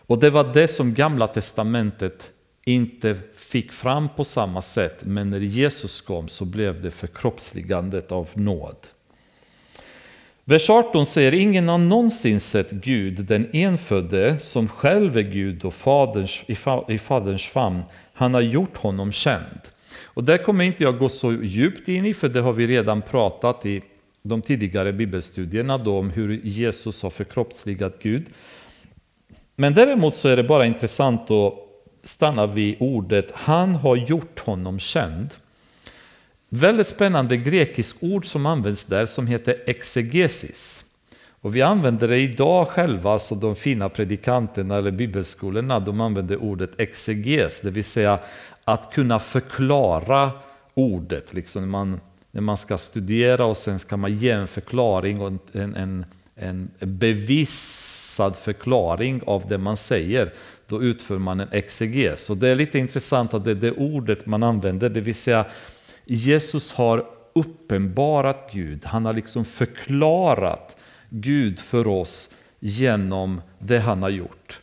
Och 0.07 0.18
det 0.18 0.31
var 0.31 0.55
det 0.55 0.68
som 0.68 0.95
Gamla 0.95 1.27
Testamentet 1.27 2.31
inte 2.64 3.18
fick 3.35 3.72
fram 3.72 4.09
på 4.16 4.25
samma 4.25 4.62
sätt, 4.62 5.05
men 5.05 5.31
när 5.31 5.41
Jesus 5.41 6.01
kom 6.01 6.29
så 6.29 6.45
blev 6.45 6.83
det 6.83 6.91
förkroppsligandet 6.91 8.12
av 8.12 8.29
nåd. 8.35 8.77
Vers 10.47 10.70
18 10.70 11.07
säger, 11.07 11.34
ingen 11.34 11.68
har 11.68 11.78
någonsin 11.78 12.40
sett 12.40 12.70
Gud, 12.70 13.24
den 13.24 13.49
enfödde, 13.53 14.38
som 14.38 14.68
själv 14.68 15.16
är 15.16 15.22
Gud 15.22 15.64
och 15.64 15.74
faderns, 15.74 16.45
i 16.88 16.99
faderns 16.99 17.47
famn, 17.47 17.82
han 18.14 18.34
har 18.34 18.40
gjort 18.40 18.76
honom 18.76 19.12
känd. 19.12 19.61
Och 20.03 20.24
där 20.24 20.38
kommer 20.38 20.64
inte 20.64 20.82
jag 20.82 20.99
gå 20.99 21.09
så 21.09 21.32
djupt 21.32 21.88
in 21.88 22.07
i, 22.07 22.14
för 22.14 22.28
det 22.28 22.40
har 22.40 22.53
vi 22.53 22.66
redan 22.66 23.03
pratat 23.03 23.66
i 23.66 23.82
de 24.22 24.42
tidigare 24.42 24.92
bibelstudierna 24.92 25.78
då, 25.78 25.99
om 25.99 26.11
hur 26.11 26.40
Jesus 26.45 27.03
har 27.03 27.11
förkroppsligat 27.11 28.03
Gud. 28.03 28.26
Men 29.57 29.74
däremot 29.74 30.14
så 30.14 30.28
är 30.28 30.36
det 30.36 30.45
bara 30.45 30.66
intressant 30.66 31.30
att 31.30 31.55
stanna 32.03 32.47
vid 32.47 32.76
ordet 32.80 33.30
han 33.34 33.74
har 33.74 33.97
gjort 33.97 34.38
honom 34.38 34.78
känd. 34.78 35.28
Väldigt 36.57 36.86
spännande 36.86 37.36
grekiskt 37.36 38.02
ord 38.02 38.26
som 38.26 38.46
används 38.46 38.84
där 38.84 39.07
som 39.07 39.26
heter 39.26 39.62
exegesis. 39.66 40.84
Och 41.40 41.57
vi 41.57 41.62
använder 41.62 42.09
det 42.09 42.18
idag 42.18 42.68
själva, 42.68 43.12
alltså 43.12 43.34
de 43.34 43.57
fina 43.57 43.88
predikanterna 43.88 44.76
eller 44.76 44.90
bibelskolorna, 44.90 45.80
de 45.80 46.00
använder 46.00 46.36
ordet 46.36 46.80
exeges, 46.80 47.61
det 47.61 47.70
vill 47.70 47.84
säga 47.84 48.18
att 48.64 48.92
kunna 48.92 49.18
förklara 49.18 50.30
ordet. 50.74 51.34
Liksom 51.34 51.62
när, 51.62 51.68
man, 51.68 52.00
när 52.30 52.42
man 52.42 52.57
ska 52.57 52.78
studera 52.78 53.44
och 53.44 53.57
sen 53.57 53.78
ska 53.78 53.96
man 53.96 54.16
ge 54.16 54.30
en 54.30 54.48
förklaring 54.48 55.20
och 55.20 55.32
en, 55.52 55.74
en, 55.74 56.05
en 56.36 56.70
bevisad 56.78 58.36
förklaring 58.36 59.22
av 59.26 59.48
det 59.48 59.59
man 59.59 59.76
säger, 59.76 60.32
då 60.66 60.82
utför 60.82 61.18
man 61.18 61.40
en 61.40 61.48
exeges. 61.52 62.30
Och 62.30 62.36
det 62.36 62.48
är 62.48 62.55
lite 62.55 62.78
intressant 62.78 63.34
att 63.34 63.44
det 63.44 63.50
är 63.50 63.55
det 63.55 63.72
ordet 63.72 64.26
man 64.26 64.42
använder, 64.42 64.88
det 64.88 65.00
vill 65.00 65.14
säga 65.14 65.46
Jesus 66.05 66.72
har 66.72 67.07
uppenbarat 67.32 68.52
Gud, 68.52 68.84
han 68.84 69.07
har 69.07 69.12
liksom 69.12 69.44
förklarat 69.44 70.76
Gud 71.09 71.59
för 71.61 71.86
oss 71.86 72.30
genom 72.61 73.40
det 73.59 73.78
han 73.78 74.02
har 74.02 74.11
gjort. 74.11 74.61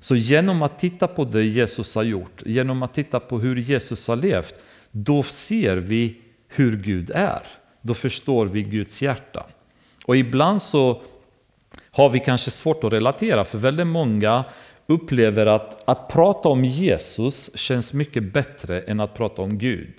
Så 0.00 0.16
genom 0.16 0.62
att 0.62 0.78
titta 0.78 1.08
på 1.08 1.24
det 1.24 1.44
Jesus 1.44 1.94
har 1.94 2.02
gjort, 2.02 2.42
genom 2.46 2.82
att 2.82 2.94
titta 2.94 3.20
på 3.20 3.38
hur 3.38 3.56
Jesus 3.56 4.08
har 4.08 4.16
levt, 4.16 4.54
då 4.90 5.22
ser 5.22 5.76
vi 5.76 6.16
hur 6.48 6.76
Gud 6.76 7.10
är. 7.14 7.42
Då 7.80 7.94
förstår 7.94 8.46
vi 8.46 8.62
Guds 8.62 9.02
hjärta. 9.02 9.46
Och 10.04 10.16
ibland 10.16 10.62
så 10.62 11.02
har 11.90 12.10
vi 12.10 12.20
kanske 12.20 12.50
svårt 12.50 12.84
att 12.84 12.92
relatera, 12.92 13.44
för 13.44 13.58
väldigt 13.58 13.86
många 13.86 14.44
upplever 14.86 15.46
att 15.46 15.88
att 15.88 16.08
prata 16.08 16.48
om 16.48 16.64
Jesus 16.64 17.50
känns 17.54 17.92
mycket 17.92 18.32
bättre 18.32 18.80
än 18.80 19.00
att 19.00 19.14
prata 19.14 19.42
om 19.42 19.58
Gud. 19.58 19.94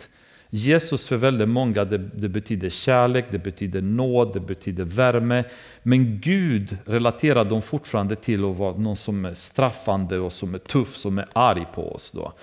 Jesus 0.56 1.08
för 1.08 1.18
väldigt 1.18 1.49
många 1.49 1.86
det, 1.86 1.97
det, 1.97 2.30
betyder 2.30 2.70
kärlek, 2.70 3.26
det 3.32 3.39
betyder 3.39 3.82
nåd, 3.82 4.34
det 4.34 4.39
betyder 4.39 4.84
värme. 4.84 5.43
Men 5.84 6.20
Gud 6.20 6.78
relaterar 6.86 7.45
de 7.45 7.62
fortfarande 7.62 8.16
till 8.16 8.45
att 8.45 8.58
vara 8.58 8.78
någon 8.78 8.95
som 8.95 9.26
är 9.26 9.34
straffande 9.34 10.20
och 10.20 10.34
som 10.34 10.53
är 10.53 10.58
tuff, 10.58 10.95
som 10.95 11.18
är 11.18 11.28
arg 11.34 11.66
på 11.74 11.91
oss. 11.91 12.12
Då. 12.12 12.34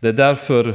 Det 0.00 0.08
är 0.08 0.12
därför, 0.12 0.74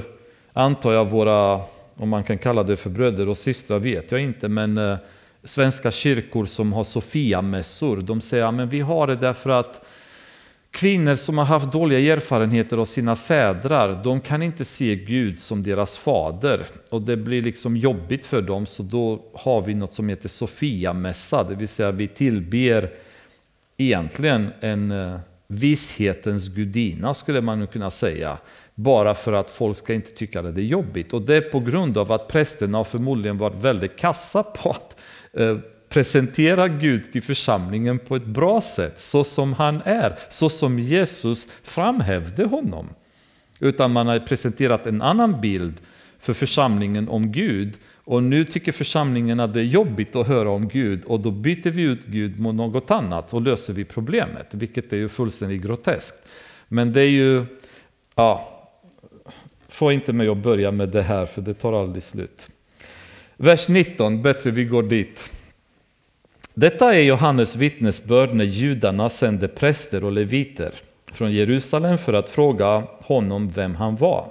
antar 0.53 0.91
jag, 0.91 1.05
våra, 1.05 1.61
om 1.95 2.09
man 2.09 2.23
kan 2.23 2.37
kalla 2.37 2.63
det 2.63 2.77
för 2.77 2.89
bröder 2.89 3.29
och 3.29 3.37
systrar 3.37 3.79
vet 3.79 4.11
jag 4.11 4.21
inte, 4.21 4.47
men 4.47 4.77
eh, 4.77 4.97
svenska 5.43 5.91
kyrkor 5.91 6.45
som 6.45 6.73
har 6.73 6.83
Sofia-mässor, 6.83 7.97
de 7.97 8.21
säger 8.21 8.61
att 8.63 8.69
vi 8.69 8.79
har 8.79 9.07
det 9.07 9.15
därför 9.15 9.49
att 9.49 9.85
Kvinnor 10.75 11.15
som 11.15 11.37
har 11.37 11.45
haft 11.45 11.71
dåliga 11.71 12.13
erfarenheter 12.13 12.77
av 12.77 12.85
sina 12.85 13.15
fädrar, 13.15 14.03
de 14.03 14.21
kan 14.21 14.43
inte 14.43 14.65
se 14.65 14.95
Gud 14.95 15.39
som 15.39 15.63
deras 15.63 15.97
fader. 15.97 16.65
Och 16.89 17.01
det 17.01 17.17
blir 17.17 17.41
liksom 17.41 17.77
jobbigt 17.77 18.25
för 18.25 18.41
dem, 18.41 18.65
så 18.65 18.83
då 18.83 19.25
har 19.33 19.61
vi 19.61 19.73
något 19.73 19.93
som 19.93 20.09
heter 20.09 20.29
Sofiamässa. 20.29 21.43
det 21.43 21.55
vill 21.55 21.67
säga 21.67 21.91
vi 21.91 22.07
tillber 22.07 22.91
egentligen 23.77 24.51
en 24.59 24.91
eh, 24.91 25.19
vishetens 25.47 26.47
gudinna 26.47 27.13
skulle 27.13 27.41
man 27.41 27.67
kunna 27.67 27.89
säga. 27.89 28.37
Bara 28.75 29.13
för 29.13 29.33
att 29.33 29.49
folk 29.49 29.77
ska 29.77 29.93
inte 29.93 30.11
tycka 30.11 30.39
att 30.39 30.55
det 30.55 30.61
är 30.61 30.65
jobbigt. 30.65 31.13
Och 31.13 31.21
det 31.21 31.35
är 31.35 31.41
på 31.41 31.59
grund 31.59 31.97
av 31.97 32.11
att 32.11 32.27
prästerna 32.27 32.77
har 32.77 32.83
förmodligen 32.83 33.37
varit 33.37 33.63
väldigt 33.63 33.97
kassa 33.97 34.43
på 34.43 34.69
att 34.69 35.01
eh, 35.33 35.57
presentera 35.95 36.67
Gud 36.67 37.11
till 37.11 37.21
församlingen 37.21 37.99
på 37.99 38.15
ett 38.15 38.25
bra 38.25 38.61
sätt, 38.61 38.99
så 38.99 39.23
som 39.23 39.53
han 39.53 39.81
är, 39.85 40.15
så 40.29 40.49
som 40.49 40.79
Jesus 40.79 41.47
framhävde 41.63 42.45
honom. 42.45 42.89
Utan 43.59 43.91
man 43.91 44.07
har 44.07 44.19
presenterat 44.19 44.85
en 44.85 45.01
annan 45.01 45.41
bild 45.41 45.73
för 46.19 46.33
församlingen 46.33 47.09
om 47.09 47.31
Gud 47.31 47.73
och 48.03 48.23
nu 48.23 48.45
tycker 48.45 48.71
församlingen 48.71 49.39
att 49.39 49.53
det 49.53 49.59
är 49.59 49.63
jobbigt 49.63 50.15
att 50.15 50.27
höra 50.27 50.49
om 50.49 50.67
Gud 50.67 51.05
och 51.05 51.19
då 51.19 51.31
byter 51.31 51.69
vi 51.69 51.81
ut 51.81 52.05
Gud 52.05 52.39
mot 52.39 52.55
något 52.55 52.91
annat 52.91 53.33
och 53.33 53.41
löser 53.41 53.73
vi 53.73 53.85
problemet, 53.85 54.47
vilket 54.53 54.93
är 54.93 54.97
ju 54.97 55.09
fullständigt 55.09 55.61
groteskt. 55.61 56.27
Men 56.67 56.93
det 56.93 57.01
är 57.01 57.09
ju, 57.09 57.45
ja, 58.15 58.61
få 59.67 59.91
inte 59.91 60.13
mig 60.13 60.27
att 60.27 60.37
börja 60.37 60.71
med 60.71 60.89
det 60.89 61.03
här 61.03 61.25
för 61.25 61.41
det 61.41 61.53
tar 61.53 61.73
aldrig 61.73 62.03
slut. 62.03 62.49
Vers 63.37 63.67
19, 63.67 64.21
bättre 64.21 64.51
vi 64.51 64.65
går 64.65 64.83
dit. 64.83 65.34
Detta 66.57 66.95
är 66.95 67.01
Johannes 67.01 67.55
vittnesbörd 67.55 68.33
när 68.33 68.45
judarna 68.45 69.09
sände 69.09 69.47
präster 69.47 70.03
och 70.03 70.11
leviter 70.11 70.71
från 71.11 71.31
Jerusalem 71.31 71.97
för 71.97 72.13
att 72.13 72.29
fråga 72.29 72.83
honom 72.99 73.49
vem 73.49 73.75
han 73.75 73.95
var. 73.95 74.27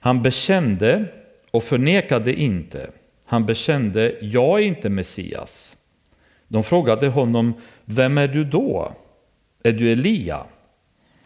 Han 0.00 0.22
bekände 0.22 1.04
och 1.50 1.62
förnekade 1.62 2.34
inte. 2.34 2.90
Han 3.26 3.46
bekände, 3.46 4.14
jag 4.20 4.60
är 4.60 4.64
inte 4.64 4.88
Messias. 4.88 5.76
De 6.48 6.64
frågade 6.64 7.08
honom, 7.08 7.54
vem 7.84 8.18
är 8.18 8.28
du 8.28 8.44
då? 8.44 8.92
Är 9.62 9.72
du 9.72 9.92
Elia? 9.92 10.44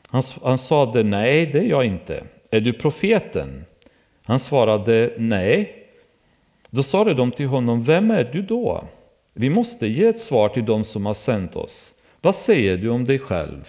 Han, 0.09 0.23
han 0.43 0.59
sade, 0.59 1.03
nej 1.03 1.47
det 1.47 1.59
är 1.59 1.69
jag 1.71 1.85
inte. 1.85 2.25
Är 2.51 2.61
du 2.61 2.73
profeten? 2.73 3.65
Han 4.25 4.39
svarade, 4.39 5.13
nej. 5.19 5.87
Då 6.71 6.83
sade 6.83 7.15
de 7.15 7.33
till 7.33 7.47
honom, 7.47 7.85
vem 7.85 8.11
är 8.11 8.25
du 8.25 8.43
då? 8.43 8.85
Vi 9.39 9.51
måste 9.51 9.87
ge 9.87 10.07
ett 10.07 10.19
svar 10.19 10.49
till 10.49 10.65
dem 10.65 10.85
som 10.85 11.07
har 11.07 11.15
sänt 11.15 11.57
oss. 11.57 11.93
Vad 12.21 12.35
säger 12.35 12.77
du 12.77 12.89
om 12.89 13.05
dig 13.05 13.19
själv? 13.19 13.69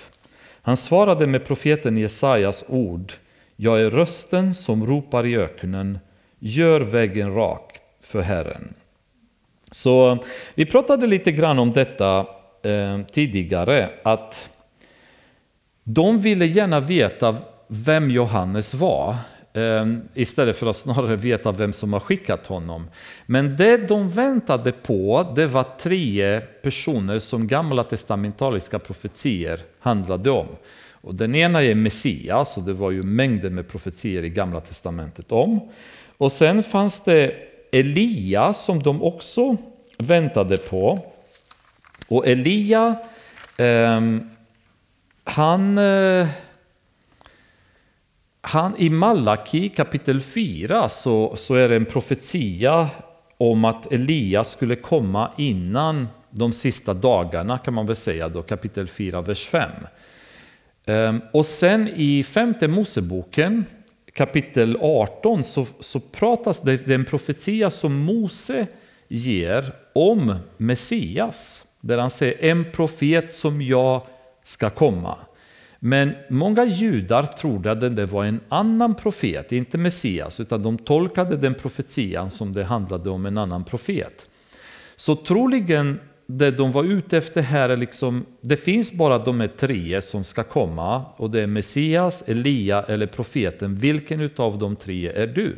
Han 0.61 0.77
svarade 0.77 1.27
med 1.27 1.45
profeten 1.45 1.97
Jesajas 1.97 2.65
ord. 2.67 3.13
Jag 3.55 3.79
är 3.79 3.89
rösten 3.89 4.55
som 4.55 4.85
ropar 4.85 5.25
i 5.25 5.37
öknen. 5.37 5.99
Gör 6.39 6.81
vägen 6.81 7.33
rak 7.33 7.77
för 8.01 8.21
Herren. 8.21 8.73
Så 9.71 10.17
vi 10.55 10.65
pratade 10.65 11.07
lite 11.07 11.31
grann 11.31 11.59
om 11.59 11.71
detta 11.71 12.25
eh, 12.63 13.01
tidigare. 13.11 13.89
Att 14.03 14.49
de 15.83 16.21
ville 16.21 16.45
gärna 16.45 16.79
veta 16.79 17.35
vem 17.67 18.11
Johannes 18.11 18.73
var. 18.73 19.15
Ehm, 19.57 20.01
istället 20.13 20.57
för 20.57 20.67
att 20.67 20.75
snarare 20.75 21.15
veta 21.15 21.51
vem 21.51 21.73
som 21.73 21.93
har 21.93 21.99
skickat 21.99 22.47
honom. 22.47 22.87
Men 23.25 23.55
det 23.55 23.77
de 23.77 24.09
väntade 24.09 24.71
på, 24.71 25.31
det 25.35 25.45
var 25.45 25.65
tre 25.79 26.39
personer 26.39 27.19
som 27.19 27.47
gamla 27.47 27.83
testamentaliska 27.83 28.79
profetier 28.79 29.59
handlade 29.79 30.29
om. 30.31 30.47
Och 30.91 31.15
den 31.15 31.35
ena 31.35 31.63
är 31.63 31.75
Messias, 31.75 32.57
och 32.57 32.63
det 32.63 32.73
var 32.73 32.91
ju 32.91 33.03
mängder 33.03 33.49
med 33.49 33.67
profetier 33.67 34.23
i 34.23 34.29
gamla 34.29 34.59
testamentet 34.59 35.31
om. 35.31 35.69
Och 36.17 36.31
sen 36.31 36.63
fanns 36.63 37.03
det 37.03 37.33
Elia 37.71 38.53
som 38.53 38.83
de 38.83 39.03
också 39.03 39.57
väntade 39.97 40.57
på. 40.57 40.99
Och 42.07 42.27
Elia, 42.27 42.95
eh, 43.57 44.01
han... 45.23 45.77
Eh, 45.77 46.27
han, 48.47 48.73
I 48.77 48.89
Malaki 48.89 49.69
kapitel 49.69 50.21
4 50.21 50.89
så, 50.89 51.35
så 51.35 51.55
är 51.55 51.69
det 51.69 51.75
en 51.75 51.85
profetia 51.85 52.89
om 53.37 53.65
att 53.65 53.91
Elias 53.91 54.51
skulle 54.51 54.75
komma 54.75 55.31
innan 55.37 56.07
de 56.29 56.53
sista 56.53 56.93
dagarna 56.93 57.57
kan 57.57 57.73
man 57.73 57.85
väl 57.85 57.95
säga 57.95 58.29
då, 58.29 58.41
kapitel 58.41 58.87
4, 58.87 59.21
vers 59.21 59.47
5. 59.47 59.71
Ehm, 60.85 61.21
och 61.33 61.45
sen 61.45 61.87
i 61.87 62.23
femte 62.23 62.67
Moseboken 62.67 63.65
kapitel 64.13 64.77
18 64.81 65.43
så, 65.43 65.65
så 65.79 65.99
pratas 65.99 66.61
det, 66.61 66.85
det 66.85 66.91
är 66.91 66.95
en 66.95 67.05
profetia 67.05 67.69
som 67.69 67.97
Mose 67.97 68.67
ger 69.07 69.73
om 69.93 70.35
Messias. 70.57 71.63
Där 71.81 71.97
han 71.97 72.09
säger 72.09 72.51
en 72.51 72.71
profet 72.71 73.31
som 73.31 73.61
jag 73.61 74.01
ska 74.43 74.69
komma. 74.69 75.17
Men 75.79 76.15
många 76.29 76.65
judar 76.65 77.23
trodde 77.23 77.71
att 77.71 77.95
det 77.95 78.05
var 78.05 78.25
en 78.25 78.39
annan 78.49 78.95
profet, 78.95 79.51
inte 79.51 79.77
Messias, 79.77 80.39
utan 80.39 80.63
de 80.63 80.77
tolkade 80.77 81.37
den 81.37 81.53
profetian 81.53 82.29
som 82.29 82.53
det 82.53 82.63
handlade 82.63 83.09
om 83.09 83.25
en 83.25 83.37
annan 83.37 83.63
profet. 83.63 84.29
Så 84.95 85.15
troligen 85.15 85.99
det 86.27 86.51
de 86.51 86.71
var 86.71 86.83
ute 86.83 87.17
efter 87.17 87.41
här 87.41 87.69
är 87.69 87.77
liksom, 87.77 88.25
det 88.41 88.57
finns 88.57 88.91
bara 88.91 89.17
de 89.17 89.39
här 89.39 89.47
tre 89.47 90.01
som 90.01 90.23
ska 90.23 90.43
komma 90.43 91.05
och 91.17 91.29
det 91.29 91.41
är 91.41 91.47
Messias, 91.47 92.23
Elia 92.27 92.83
eller 92.83 93.07
profeten. 93.07 93.75
Vilken 93.75 94.29
av 94.35 94.57
de 94.57 94.75
tre 94.75 95.07
är 95.07 95.27
du? 95.27 95.55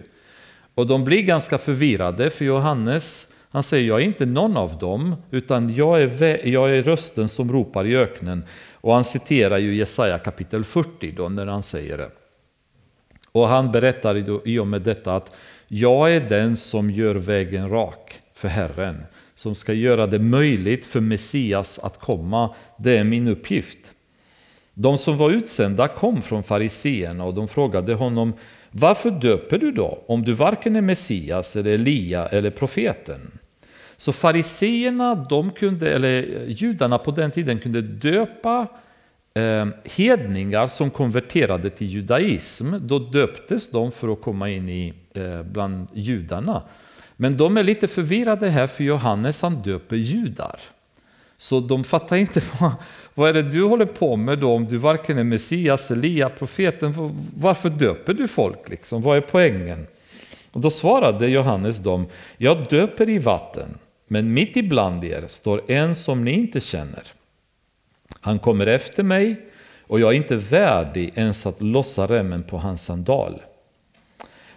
Och 0.75 0.87
de 0.87 1.03
blir 1.03 1.21
ganska 1.21 1.57
förvirrade 1.57 2.29
för 2.29 2.45
Johannes 2.45 3.33
han 3.51 3.63
säger 3.63 3.87
jag 3.87 4.01
är 4.01 4.05
inte 4.05 4.25
någon 4.25 4.57
av 4.57 4.77
dem 4.77 5.15
utan 5.31 5.73
jag 5.73 6.01
är, 6.01 6.47
jag 6.47 6.77
är 6.77 6.83
rösten 6.83 7.29
som 7.29 7.51
ropar 7.51 7.85
i 7.85 7.97
öknen. 7.97 8.45
Och 8.81 8.93
han 8.93 9.03
citerar 9.03 9.57
ju 9.57 9.75
Jesaja 9.75 10.19
kapitel 10.19 10.63
40 10.63 11.11
då 11.11 11.29
när 11.29 11.45
han 11.45 11.63
säger 11.63 11.97
det. 11.97 12.11
Och 13.31 13.47
han 13.47 13.71
berättar 13.71 14.47
i 14.47 14.59
och 14.59 14.67
med 14.67 14.81
detta 14.81 15.15
att 15.15 15.39
jag 15.67 16.15
är 16.15 16.21
den 16.29 16.57
som 16.57 16.91
gör 16.91 17.15
vägen 17.15 17.69
rak 17.69 18.21
för 18.33 18.47
Herren. 18.47 19.03
Som 19.33 19.55
ska 19.55 19.73
göra 19.73 20.07
det 20.07 20.19
möjligt 20.19 20.85
för 20.85 20.99
Messias 20.99 21.79
att 21.79 21.99
komma. 21.99 22.55
Det 22.77 22.97
är 22.97 23.03
min 23.03 23.27
uppgift. 23.27 23.93
De 24.73 24.97
som 24.97 25.17
var 25.17 25.29
utsända 25.29 25.87
kom 25.87 26.21
från 26.21 26.43
fariseerna 26.43 27.23
och 27.23 27.33
de 27.33 27.47
frågade 27.47 27.93
honom 27.93 28.33
Varför 28.71 29.11
döper 29.11 29.57
du 29.57 29.71
då 29.71 30.03
om 30.07 30.23
du 30.23 30.33
varken 30.33 30.75
är 30.75 30.81
Messias 30.81 31.55
eller 31.55 31.73
Elia 31.73 32.27
eller 32.27 32.49
profeten? 32.49 33.38
Så 33.99 34.11
fariseerna, 34.11 35.15
de 35.15 35.51
kunde, 35.51 35.91
eller 35.91 36.45
judarna 36.47 36.97
på 36.97 37.11
den 37.11 37.31
tiden 37.31 37.59
kunde 37.59 37.81
döpa 37.81 38.67
eh, 39.33 39.67
hedningar 39.83 40.67
som 40.67 40.89
konverterade 40.89 41.69
till 41.69 41.87
judaism. 41.87 42.73
Då 42.81 42.99
döptes 42.99 43.71
de 43.71 43.91
för 43.91 44.13
att 44.13 44.21
komma 44.21 44.49
in 44.49 44.69
i, 44.69 44.93
eh, 45.13 45.43
bland 45.43 45.87
judarna. 45.93 46.61
Men 47.15 47.37
de 47.37 47.57
är 47.57 47.63
lite 47.63 47.87
förvirrade 47.87 48.49
här 48.49 48.67
för 48.67 48.83
Johannes 48.83 49.41
han 49.41 49.61
döper 49.61 49.95
judar. 49.95 50.59
Så 51.37 51.59
de 51.59 51.83
fattar 51.83 52.15
inte 52.15 52.41
vad, 52.59 52.71
vad 53.13 53.29
är 53.29 53.33
det 53.33 53.49
du 53.49 53.63
håller 53.63 53.85
på 53.85 54.15
med 54.15 54.39
då 54.39 54.53
om 54.53 54.65
du 54.65 54.77
varken 54.77 55.17
är 55.17 55.23
Messias, 55.23 55.91
Elia, 55.91 56.29
profeten. 56.29 56.93
Varför 57.35 57.69
döper 57.69 58.13
du 58.13 58.27
folk 58.27 58.69
liksom? 58.69 59.01
Vad 59.01 59.17
är 59.17 59.21
poängen? 59.21 59.87
Och 60.51 60.61
då 60.61 60.69
svarade 60.69 61.27
Johannes 61.27 61.79
dem, 61.79 62.05
jag 62.37 62.67
döper 62.69 63.09
i 63.09 63.19
vatten. 63.19 63.77
Men 64.11 64.33
mitt 64.33 64.57
ibland 64.57 65.03
er 65.03 65.23
står 65.27 65.71
en 65.71 65.95
som 65.95 66.25
ni 66.25 66.31
inte 66.31 66.59
känner. 66.61 67.03
Han 68.21 68.39
kommer 68.39 68.67
efter 68.67 69.03
mig 69.03 69.45
och 69.87 69.99
jag 69.99 70.11
är 70.11 70.17
inte 70.17 70.35
värdig 70.35 71.11
ens 71.15 71.45
att 71.45 71.61
lossa 71.61 72.07
remmen 72.07 72.43
på 72.43 72.57
hans 72.57 72.85
sandal. 72.85 73.41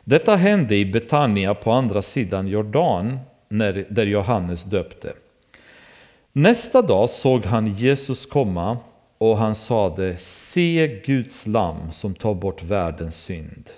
Detta 0.05 0.37
hände 0.37 0.77
i 0.77 0.85
Betania 0.85 1.55
på 1.55 1.73
andra 1.73 2.03
sidan 2.03 2.47
Jordan, 2.47 3.19
när, 3.49 3.87
där 3.91 4.07
Johannes 4.07 4.65
döpte. 4.65 5.13
Nästa 6.33 6.83
dag 6.83 7.11
såg 7.11 7.45
han 7.45 7.67
Jesus 7.67 8.27
komma 8.27 8.79
och 9.19 9.37
han 9.37 9.55
sade 9.55 10.17
Se 10.17 11.01
Guds 11.05 11.47
lam 11.47 11.93
som 11.93 12.15
tar 12.15 12.35
bort 12.35 12.63
världens 12.63 13.17
synd. 13.17 13.71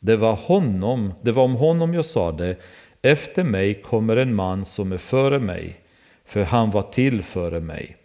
Det 0.00 0.16
var, 0.16 0.32
honom, 0.32 1.14
det 1.22 1.32
var 1.32 1.44
om 1.44 1.56
honom 1.56 1.94
jag 1.94 2.04
sade 2.04 2.56
efter 3.02 3.44
mig 3.44 3.82
kommer 3.82 4.16
en 4.16 4.34
man 4.34 4.64
som 4.64 4.92
är 4.92 4.98
före 4.98 5.38
mig, 5.38 5.80
för 6.24 6.44
han 6.44 6.70
var 6.70 6.82
till 6.82 7.22
före 7.22 7.60
mig. 7.60 7.96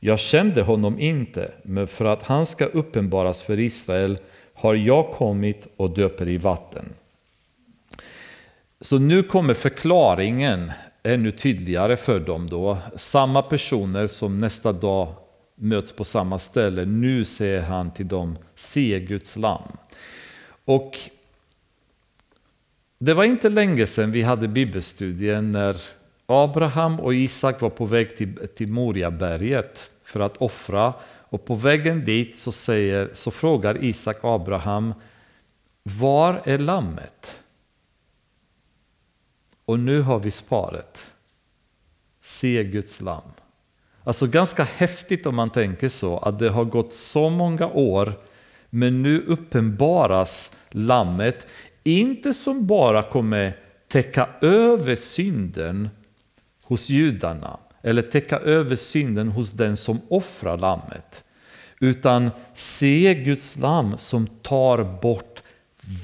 Jag 0.00 0.18
kände 0.20 0.62
honom 0.62 0.98
inte, 0.98 1.52
men 1.62 1.86
för 1.86 2.04
att 2.04 2.22
han 2.22 2.46
ska 2.46 2.64
uppenbaras 2.64 3.42
för 3.42 3.58
Israel 3.58 4.18
har 4.54 4.74
jag 4.74 5.10
kommit 5.10 5.68
och 5.76 5.90
döper 5.90 6.28
i 6.28 6.36
vatten. 6.36 6.92
Så 8.80 8.98
nu 8.98 9.22
kommer 9.22 9.54
förklaringen 9.54 10.72
ännu 11.02 11.30
tydligare 11.30 11.96
för 11.96 12.20
dem 12.20 12.48
då. 12.48 12.78
Samma 12.96 13.42
personer 13.42 14.06
som 14.06 14.38
nästa 14.38 14.72
dag 14.72 15.08
möts 15.54 15.92
på 15.92 16.04
samma 16.04 16.38
ställe. 16.38 16.84
Nu 16.84 17.24
säger 17.24 17.60
han 17.60 17.94
till 17.94 18.08
dem, 18.08 18.38
se 18.54 19.00
Guds 19.00 19.36
lam. 19.36 19.76
Och 20.64 20.98
det 22.98 23.14
var 23.14 23.24
inte 23.24 23.48
länge 23.48 23.86
sedan 23.86 24.12
vi 24.12 24.22
hade 24.22 24.48
bibelstudien 24.48 25.52
när 25.52 25.76
Abraham 26.26 27.00
och 27.00 27.14
Isak 27.14 27.60
var 27.60 27.70
på 27.70 27.84
väg 27.84 28.16
till, 28.16 28.48
till 28.54 28.72
Moriaberget 28.72 29.90
för 30.04 30.20
att 30.20 30.36
offra. 30.36 30.94
Och 31.28 31.44
på 31.44 31.54
vägen 31.54 32.04
dit 32.04 32.38
så, 32.38 32.52
säger, 32.52 33.10
så 33.12 33.30
frågar 33.30 33.84
Isak 33.84 34.16
Abraham, 34.22 34.94
var 35.82 36.42
är 36.44 36.58
lammet? 36.58 37.42
Och 39.64 39.80
nu 39.80 40.02
har 40.02 40.18
vi 40.18 40.30
sparet. 40.30 41.10
Se 42.20 42.64
Guds 42.64 43.00
lamm. 43.00 43.30
Alltså 44.04 44.26
ganska 44.26 44.64
häftigt 44.64 45.26
om 45.26 45.34
man 45.36 45.50
tänker 45.50 45.88
så, 45.88 46.18
att 46.18 46.38
det 46.38 46.48
har 46.48 46.64
gått 46.64 46.92
så 46.92 47.30
många 47.30 47.66
år 47.66 48.12
men 48.70 49.02
nu 49.02 49.20
uppenbaras 49.20 50.56
lammet 50.70 51.46
inte 51.86 52.34
som 52.34 52.66
bara 52.66 53.02
kommer 53.02 53.52
täcka 53.88 54.28
över 54.40 54.94
synden 54.94 55.88
hos 56.62 56.88
judarna 56.88 57.60
eller 57.82 58.02
täcka 58.02 58.38
över 58.38 58.76
synden 58.76 59.28
hos 59.28 59.52
den 59.52 59.76
som 59.76 60.00
offrar 60.08 60.58
lammet. 60.58 61.24
Utan 61.80 62.30
se 62.54 63.14
Guds 63.14 63.56
lamm 63.56 63.98
som 63.98 64.26
tar 64.26 65.00
bort 65.00 65.42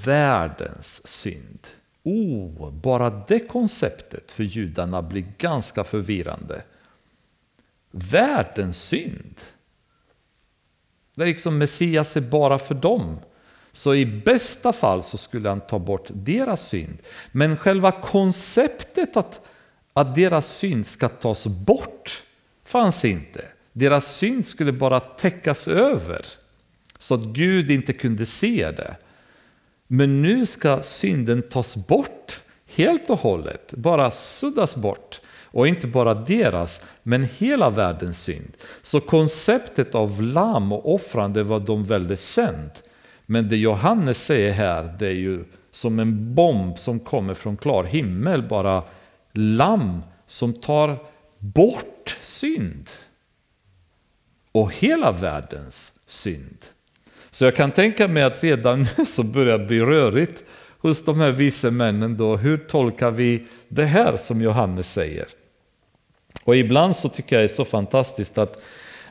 världens 0.04 1.08
synd. 1.08 1.68
Oh, 2.02 2.70
bara 2.70 3.10
det 3.10 3.38
konceptet 3.38 4.32
för 4.32 4.44
judarna 4.44 5.02
blir 5.02 5.24
ganska 5.38 5.84
förvirrande. 5.84 6.62
Världens 7.90 8.82
synd. 8.82 9.40
Det 11.16 11.22
är 11.22 11.26
liksom 11.26 11.58
Messias 11.58 12.16
är 12.16 12.20
bara 12.20 12.58
för 12.58 12.74
dem. 12.74 13.16
Så 13.72 13.94
i 13.94 14.06
bästa 14.06 14.72
fall 14.72 15.02
så 15.02 15.18
skulle 15.18 15.48
han 15.48 15.60
ta 15.60 15.78
bort 15.78 16.10
deras 16.12 16.68
synd. 16.68 16.98
Men 17.32 17.56
själva 17.56 17.92
konceptet 17.92 19.16
att, 19.16 19.40
att 19.92 20.14
deras 20.14 20.56
synd 20.56 20.86
ska 20.86 21.08
tas 21.08 21.46
bort 21.46 22.22
fanns 22.64 23.04
inte. 23.04 23.44
Deras 23.72 24.16
synd 24.16 24.46
skulle 24.46 24.72
bara 24.72 25.00
täckas 25.00 25.68
över. 25.68 26.26
Så 26.98 27.14
att 27.14 27.24
Gud 27.24 27.70
inte 27.70 27.92
kunde 27.92 28.26
se 28.26 28.70
det. 28.70 28.96
Men 29.86 30.22
nu 30.22 30.46
ska 30.46 30.82
synden 30.82 31.42
tas 31.42 31.76
bort 31.76 32.40
helt 32.66 33.10
och 33.10 33.18
hållet, 33.18 33.72
bara 33.72 34.10
suddas 34.10 34.76
bort. 34.76 35.20
Och 35.44 35.68
inte 35.68 35.86
bara 35.86 36.14
deras, 36.14 36.86
men 37.02 37.28
hela 37.38 37.70
världens 37.70 38.22
synd. 38.22 38.52
Så 38.82 39.00
konceptet 39.00 39.94
av 39.94 40.22
lamm 40.22 40.72
och 40.72 40.94
offrande 40.94 41.42
var 41.42 41.60
de 41.60 41.84
väldigt 41.84 42.20
känt. 42.20 42.82
Men 43.26 43.48
det 43.48 43.56
Johannes 43.56 44.24
säger 44.24 44.52
här, 44.52 44.94
det 44.98 45.06
är 45.06 45.12
ju 45.12 45.44
som 45.70 45.98
en 45.98 46.34
bomb 46.34 46.78
som 46.78 47.00
kommer 47.00 47.34
från 47.34 47.56
klar 47.56 47.84
himmel, 47.84 48.42
bara 48.42 48.82
lamm 49.32 50.02
som 50.26 50.52
tar 50.52 50.98
bort 51.38 52.16
synd. 52.20 52.88
Och 54.52 54.72
hela 54.72 55.12
världens 55.12 56.00
synd. 56.06 56.56
Så 57.30 57.44
jag 57.44 57.56
kan 57.56 57.70
tänka 57.70 58.08
mig 58.08 58.22
att 58.22 58.44
redan 58.44 58.86
nu 58.96 59.06
så 59.06 59.22
börjar 59.22 59.58
det 59.58 59.66
bli 59.66 59.80
rörigt 59.80 60.44
hos 60.78 61.04
de 61.04 61.20
här 61.20 61.32
vise 61.32 61.70
männen 61.70 62.16
då. 62.16 62.36
Hur 62.36 62.56
tolkar 62.56 63.10
vi 63.10 63.46
det 63.68 63.84
här 63.84 64.16
som 64.16 64.42
Johannes 64.42 64.92
säger? 64.92 65.28
Och 66.44 66.56
ibland 66.56 66.96
så 66.96 67.08
tycker 67.08 67.36
jag 67.36 67.40
det 67.40 67.46
är 67.46 67.56
så 67.56 67.64
fantastiskt 67.64 68.38
att, 68.38 68.62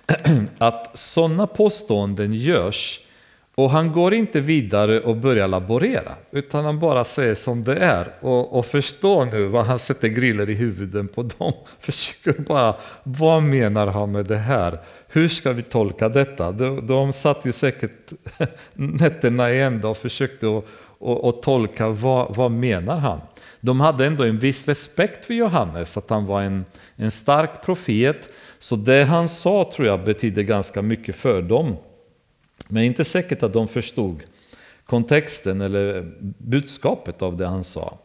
att 0.58 0.98
sådana 0.98 1.48
påståenden 1.48 2.34
görs 2.34 3.00
och 3.56 3.70
han 3.70 3.92
går 3.92 4.14
inte 4.14 4.40
vidare 4.40 5.00
och 5.00 5.16
börjar 5.18 5.48
laborera, 5.48 6.12
utan 6.32 6.66
han 6.66 6.80
bara 6.80 7.04
säger 7.04 7.36
som 7.36 7.64
det 7.64 7.76
är. 7.76 8.08
Och, 8.20 8.58
och 8.58 8.66
förstå 8.66 9.26
nu 9.26 9.46
vad 9.46 9.66
han 9.66 9.80
sätter 9.80 10.08
griller 10.08 10.50
i 10.50 10.54
huvudet 10.54 11.16
på 11.16 11.24
dem. 11.24 11.54
Försöker 11.80 12.42
bara, 12.42 12.76
vad 13.04 13.44
menar 13.44 13.88
han 13.88 14.12
med 14.12 14.26
det 14.26 14.38
här? 14.38 14.80
Hur 15.08 15.28
ska 15.28 15.52
vi 15.54 15.64
tolka 15.64 16.10
detta? 16.10 16.52
De, 16.52 16.88
de 16.88 17.14
satt 17.14 17.46
ju 17.46 17.52
säkert 17.52 18.14
nätterna 18.74 19.52
i 19.52 19.62
ända 19.62 19.88
och 19.88 19.98
försökte 19.98 20.58
att 20.58 20.66
och, 21.02 21.24
och 21.24 21.42
tolka 21.42 21.90
vad, 21.90 22.36
vad 22.36 22.52
menar 22.52 22.98
han? 22.98 23.22
De 23.60 23.80
hade 23.80 24.06
ändå 24.06 24.24
en 24.24 24.40
viss 24.40 24.68
respekt 24.68 25.26
för 25.26 25.34
Johannes, 25.34 25.98
att 25.98 26.10
han 26.10 26.26
var 26.26 26.42
en, 26.42 26.66
en 26.96 27.12
stark 27.12 27.66
profet. 27.66 28.30
Så 28.60 28.76
det 28.76 29.04
han 29.04 29.30
sa 29.30 29.72
tror 29.76 29.88
jag 29.88 30.04
betyder 30.04 30.42
ganska 30.42 30.82
mycket 30.82 31.16
för 31.16 31.42
dem. 31.42 31.76
Men 32.72 32.84
inte 32.84 33.04
säkert 33.04 33.44
att 33.44 33.54
de 33.54 33.68
förstod 33.68 34.24
kontexten 34.86 35.62
eller 35.62 36.12
budskapet 36.38 37.22
av 37.22 37.38
det 37.38 37.48
han 37.48 37.64
sa. 37.64 37.98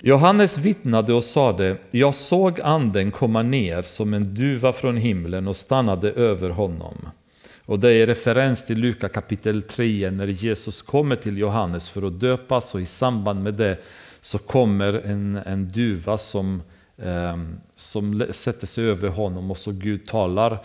Johannes 0.00 0.58
vittnade 0.58 1.14
och 1.14 1.24
sade, 1.24 1.76
jag 1.90 2.14
såg 2.14 2.60
anden 2.60 3.10
komma 3.10 3.42
ner 3.42 3.82
som 3.82 4.14
en 4.14 4.34
duva 4.34 4.72
från 4.72 4.96
himlen 4.96 5.48
och 5.48 5.56
stannade 5.56 6.10
över 6.12 6.50
honom. 6.50 7.08
Och 7.64 7.78
det 7.78 7.92
är 7.92 8.06
referens 8.06 8.66
till 8.66 8.78
Luka 8.78 9.08
kapitel 9.08 9.62
3 9.62 10.10
när 10.10 10.26
Jesus 10.26 10.82
kommer 10.82 11.16
till 11.16 11.38
Johannes 11.38 11.90
för 11.90 12.06
att 12.06 12.20
döpas 12.20 12.74
och 12.74 12.80
i 12.80 12.86
samband 12.86 13.42
med 13.42 13.54
det 13.54 13.78
så 14.20 14.38
kommer 14.38 14.92
en, 14.92 15.36
en 15.36 15.68
duva 15.68 16.18
som, 16.18 16.62
eh, 16.96 17.36
som 17.74 18.26
sätter 18.30 18.66
sig 18.66 18.84
över 18.84 19.08
honom 19.08 19.50
och 19.50 19.58
så 19.58 19.72
Gud 19.72 20.06
talar 20.06 20.58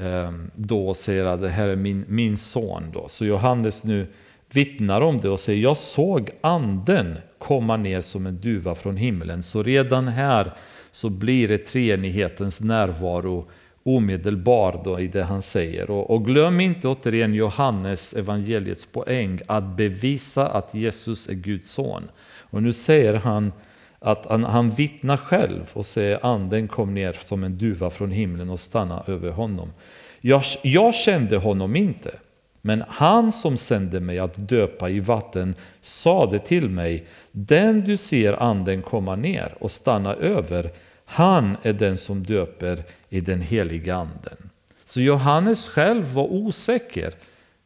Ehm, 0.00 0.50
då 0.54 0.78
då 0.88 0.94
säger 0.94 1.26
att 1.26 1.40
det 1.40 1.48
här 1.48 1.68
är 1.68 1.76
min, 1.76 2.04
min 2.08 2.36
son. 2.36 2.82
Då. 2.92 3.08
Så 3.08 3.24
Johannes 3.24 3.84
nu 3.84 4.06
vittnar 4.52 5.00
om 5.00 5.18
det 5.18 5.28
och 5.28 5.40
säger 5.40 5.62
jag 5.62 5.76
såg 5.76 6.30
anden 6.40 7.14
komma 7.38 7.76
ner 7.76 8.00
som 8.00 8.26
en 8.26 8.40
duva 8.40 8.74
från 8.74 8.96
himlen. 8.96 9.42
Så 9.42 9.62
redan 9.62 10.08
här 10.08 10.52
så 10.90 11.10
blir 11.10 11.48
det 11.48 11.58
treenighetens 11.58 12.60
närvaro 12.60 13.48
omedelbar 13.82 14.80
då 14.84 15.00
i 15.00 15.06
det 15.06 15.22
han 15.22 15.42
säger. 15.42 15.90
Och, 15.90 16.10
och 16.10 16.24
glöm 16.24 16.60
inte 16.60 16.88
återigen 16.88 17.34
Johannes 17.34 18.14
evangeliets 18.14 18.92
poäng 18.92 19.40
att 19.46 19.76
bevisa 19.76 20.48
att 20.48 20.74
Jesus 20.74 21.28
är 21.28 21.34
Guds 21.34 21.70
son. 21.70 22.02
Och 22.50 22.62
nu 22.62 22.72
säger 22.72 23.14
han 23.14 23.52
att 24.00 24.26
han, 24.26 24.44
han 24.44 24.70
vittnar 24.70 25.16
själv 25.16 25.70
och 25.72 25.86
säger 25.86 26.26
anden 26.26 26.68
kom 26.68 26.94
ner 26.94 27.12
som 27.12 27.44
en 27.44 27.58
duva 27.58 27.90
från 27.90 28.10
himlen 28.10 28.50
och 28.50 28.60
stannade 28.60 29.12
över 29.12 29.30
honom. 29.30 29.72
Jag, 30.20 30.42
jag 30.62 30.94
kände 30.94 31.36
honom 31.36 31.76
inte, 31.76 32.14
men 32.62 32.84
han 32.88 33.32
som 33.32 33.56
sände 33.56 34.00
mig 34.00 34.18
att 34.18 34.48
döpa 34.48 34.90
i 34.90 35.00
vatten 35.00 35.54
sade 35.80 36.38
till 36.38 36.68
mig, 36.68 37.06
den 37.32 37.80
du 37.80 37.96
ser 37.96 38.42
anden 38.42 38.82
komma 38.82 39.16
ner 39.16 39.54
och 39.60 39.70
stanna 39.70 40.14
över, 40.14 40.70
han 41.04 41.56
är 41.62 41.72
den 41.72 41.98
som 41.98 42.22
döper 42.22 42.82
i 43.08 43.20
den 43.20 43.40
heliga 43.40 43.94
anden. 43.94 44.50
Så 44.84 45.00
Johannes 45.00 45.68
själv 45.68 46.14
var 46.14 46.32
osäker 46.32 47.14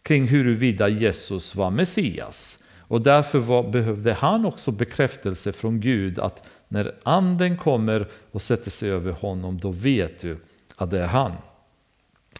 kring 0.02 0.28
huruvida 0.28 0.88
Jesus 0.88 1.54
var 1.54 1.70
Messias. 1.70 2.61
Och 2.92 3.00
därför 3.00 3.38
var, 3.38 3.62
behövde 3.62 4.12
han 4.12 4.44
också 4.44 4.70
bekräftelse 4.70 5.52
från 5.52 5.80
Gud 5.80 6.18
att 6.18 6.48
när 6.68 6.94
anden 7.02 7.56
kommer 7.56 8.06
och 8.32 8.42
sätter 8.42 8.70
sig 8.70 8.90
över 8.90 9.12
honom, 9.12 9.60
då 9.60 9.70
vet 9.70 10.20
du 10.20 10.38
att 10.76 10.90
det 10.90 10.98
är 10.98 11.06
han. 11.06 11.32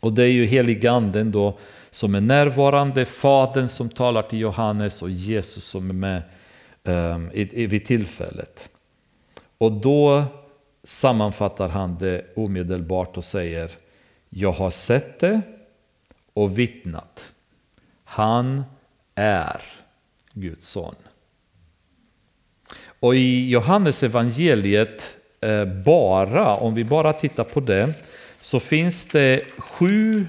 Och 0.01 0.13
det 0.13 0.23
är 0.23 0.31
ju 0.31 0.45
heliganden 0.45 1.33
då 1.33 1.59
som 1.91 2.15
är 2.15 2.21
närvarande, 2.21 3.05
Fadern 3.05 3.69
som 3.69 3.89
talar 3.89 4.23
till 4.23 4.39
Johannes 4.39 5.03
och 5.03 5.11
Jesus 5.11 5.65
som 5.65 5.91
är 5.91 5.95
med 5.95 6.23
um, 6.85 7.31
vid 7.53 7.85
tillfället. 7.85 8.71
Och 9.59 9.73
då 9.73 10.25
sammanfattar 10.85 11.69
han 11.69 11.97
det 11.99 12.25
omedelbart 12.37 13.17
och 13.17 13.25
säger 13.25 13.71
Jag 14.29 14.53
har 14.53 14.71
sett 14.71 15.21
det 15.21 15.41
och 16.33 16.59
vittnat. 16.59 17.33
Han 18.05 18.63
är 19.15 19.82
Guds 20.33 20.69
son. 20.69 20.95
Och 23.01 23.17
i 23.17 23.51
Johannes 23.51 24.03
evangeliet 24.03 25.17
eh, 25.41 25.65
bara, 25.65 26.55
om 26.55 26.75
vi 26.75 26.85
bara 26.85 27.13
tittar 27.13 27.45
på 27.45 27.61
det, 27.61 27.93
så 28.41 28.61
finns 28.61 29.07
det 29.07 29.45
sju, 29.59 30.27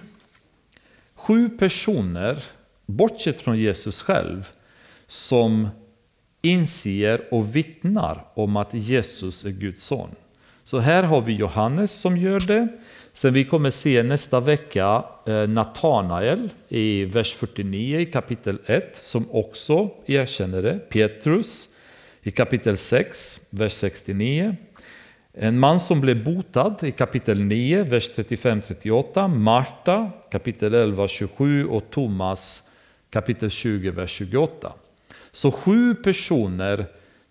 sju 1.16 1.50
personer, 1.50 2.44
bortsett 2.86 3.42
från 3.42 3.58
Jesus 3.58 4.02
själv, 4.02 4.48
som 5.08 5.70
inser 6.42 7.34
och 7.34 7.56
vittnar 7.56 8.26
om 8.34 8.58
att 8.58 8.74
Jesus 8.74 9.46
är 9.46 9.52
Guds 9.52 9.84
son. 9.84 10.10
Så 10.64 10.80
här 10.80 11.04
har 11.04 11.22
vi 11.22 11.34
Johannes 11.34 11.92
som 11.92 12.18
gör 12.18 12.40
det. 12.40 12.68
Sen 13.16 13.34
vi 13.34 13.46
kommer 13.46 13.70
se 13.70 14.04
nästa 14.04 14.40
vecka 14.40 15.06
eh, 15.26 15.48
Natanael 15.48 16.50
i 16.70 17.06
vers 17.06 17.36
49 17.36 18.00
i 18.00 18.06
kapitel 18.06 18.58
1 18.66 18.96
som 18.96 19.32
också 19.32 19.90
erkänner 20.06 20.62
det. 20.62 20.80
Petrus 20.90 21.70
i 22.22 22.32
kapitel 22.32 22.78
6, 22.78 23.48
vers 23.50 23.74
69. 23.74 24.56
En 25.34 25.60
man 25.60 25.80
som 25.80 26.02
blev 26.02 26.24
botad 26.24 26.76
i 26.84 26.92
kapitel 26.92 27.42
9, 27.42 27.84
vers 27.84 28.10
35-38. 28.10 29.28
Marta 29.28 30.12
kapitel 30.32 30.74
11, 30.74 31.08
27 31.08 31.68
och 31.68 31.84
Thomas 31.90 32.70
kapitel 33.10 33.50
20, 33.50 33.92
vers 33.92 34.12
28. 34.12 34.74
Så 35.32 35.52
sju 35.52 35.96
personer 35.96 36.86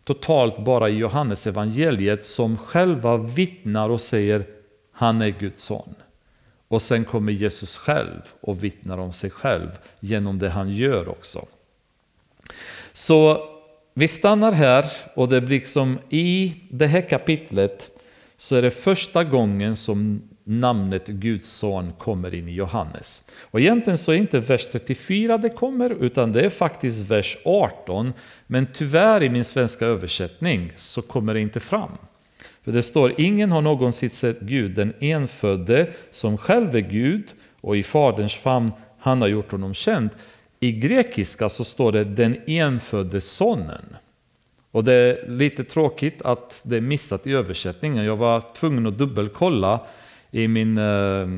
totalt 0.04 0.64
bara 0.64 0.88
i 0.88 0.96
Johannes 0.96 1.46
evangeliet 1.46 2.24
som 2.24 2.58
själva 2.58 3.16
vittnar 3.16 3.88
och 3.88 4.00
säger 4.00 4.44
han 5.02 5.22
är 5.22 5.28
Guds 5.28 5.62
son. 5.62 5.94
Och 6.68 6.82
sen 6.82 7.04
kommer 7.04 7.32
Jesus 7.32 7.76
själv 7.76 8.20
och 8.40 8.64
vittnar 8.64 8.98
om 8.98 9.12
sig 9.12 9.30
själv 9.30 9.68
genom 10.00 10.38
det 10.38 10.48
han 10.48 10.70
gör 10.70 11.08
också. 11.08 11.46
Så 12.92 13.48
vi 13.94 14.08
stannar 14.08 14.52
här 14.52 14.86
och 15.14 15.28
det 15.28 15.40
blir 15.40 15.58
liksom 15.58 15.98
i 16.08 16.54
det 16.70 16.86
här 16.86 17.08
kapitlet 17.08 17.90
så 18.36 18.56
är 18.56 18.62
det 18.62 18.70
första 18.70 19.24
gången 19.24 19.76
som 19.76 20.22
namnet 20.44 21.06
Guds 21.06 21.48
son 21.48 21.92
kommer 21.98 22.34
in 22.34 22.48
i 22.48 22.52
Johannes. 22.52 23.30
Och 23.40 23.60
egentligen 23.60 23.98
så 23.98 24.12
är 24.12 24.16
det 24.16 24.20
inte 24.20 24.40
vers 24.40 24.68
34 24.72 25.38
det 25.38 25.50
kommer, 25.50 25.90
utan 25.90 26.32
det 26.32 26.40
är 26.40 26.50
faktiskt 26.50 27.10
vers 27.10 27.38
18. 27.44 28.12
Men 28.46 28.66
tyvärr 28.66 29.22
i 29.22 29.28
min 29.28 29.44
svenska 29.44 29.86
översättning 29.86 30.72
så 30.76 31.02
kommer 31.02 31.34
det 31.34 31.40
inte 31.40 31.60
fram. 31.60 31.98
För 32.64 32.72
det 32.72 32.82
står, 32.82 33.14
ingen 33.18 33.52
har 33.52 33.62
någonsin 33.62 34.10
sett 34.10 34.40
Gud, 34.40 34.74
den 34.74 34.92
enfödde 35.00 35.92
som 36.10 36.38
själv 36.38 36.76
är 36.76 36.80
Gud 36.80 37.24
och 37.60 37.76
i 37.76 37.82
Faderns 37.82 38.34
famn 38.34 38.72
han 38.98 39.20
har 39.20 39.28
gjort 39.28 39.52
honom 39.52 39.74
känd. 39.74 40.10
i 40.60 40.72
grekiska 40.72 41.48
så 41.48 41.64
står 41.64 41.92
det 41.92 42.04
den 42.04 42.36
enfödde 42.46 43.20
sonen. 43.20 43.96
Och 44.70 44.84
det 44.84 44.92
är 44.92 45.28
lite 45.28 45.64
tråkigt 45.64 46.22
att 46.22 46.62
det 46.64 46.76
är 46.76 46.80
missat 46.80 47.26
i 47.26 47.32
översättningen. 47.32 48.04
Jag 48.04 48.16
var 48.16 48.42
tvungen 48.54 48.86
att 48.86 48.98
dubbelkolla 48.98 49.80
i 50.30 50.48
min, 50.48 50.78
eh, 50.78 51.28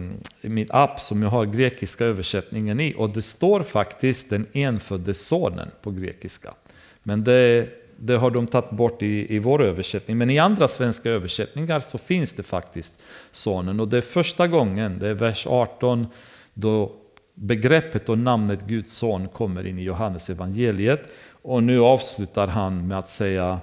i 0.40 0.48
min 0.48 0.66
app 0.70 1.00
som 1.00 1.22
jag 1.22 1.30
har 1.30 1.44
grekiska 1.46 2.04
översättningen 2.04 2.80
i. 2.80 2.94
Och 2.96 3.10
det 3.10 3.22
står 3.22 3.62
faktiskt 3.62 4.30
den 4.30 4.46
enfödde 4.52 5.14
sonen 5.14 5.70
på 5.82 5.90
grekiska. 5.90 6.54
Men 7.02 7.24
det, 7.24 7.68
det 7.98 8.16
har 8.16 8.30
de 8.30 8.46
tagit 8.46 8.70
bort 8.70 9.02
i, 9.02 9.34
i 9.34 9.38
vår 9.38 9.62
översättning. 9.62 10.18
Men 10.18 10.30
i 10.30 10.38
andra 10.38 10.68
svenska 10.68 11.10
översättningar 11.10 11.80
så 11.80 11.98
finns 11.98 12.32
det 12.32 12.42
faktiskt 12.42 13.02
sonen. 13.30 13.80
Och 13.80 13.88
det 13.88 13.96
är 13.96 14.02
första 14.02 14.48
gången, 14.48 14.98
det 14.98 15.08
är 15.08 15.14
vers 15.14 15.46
18, 15.46 16.06
då 16.54 16.92
begreppet 17.34 18.08
och 18.08 18.18
namnet 18.18 18.66
Guds 18.66 18.92
son 18.92 19.28
kommer 19.28 19.66
in 19.66 19.78
i 19.78 19.82
Johannes 19.82 20.30
evangeliet. 20.30 21.08
Och 21.42 21.62
nu 21.62 21.80
avslutar 21.80 22.46
han 22.46 22.88
med 22.88 22.98
att 22.98 23.08
säga 23.08 23.60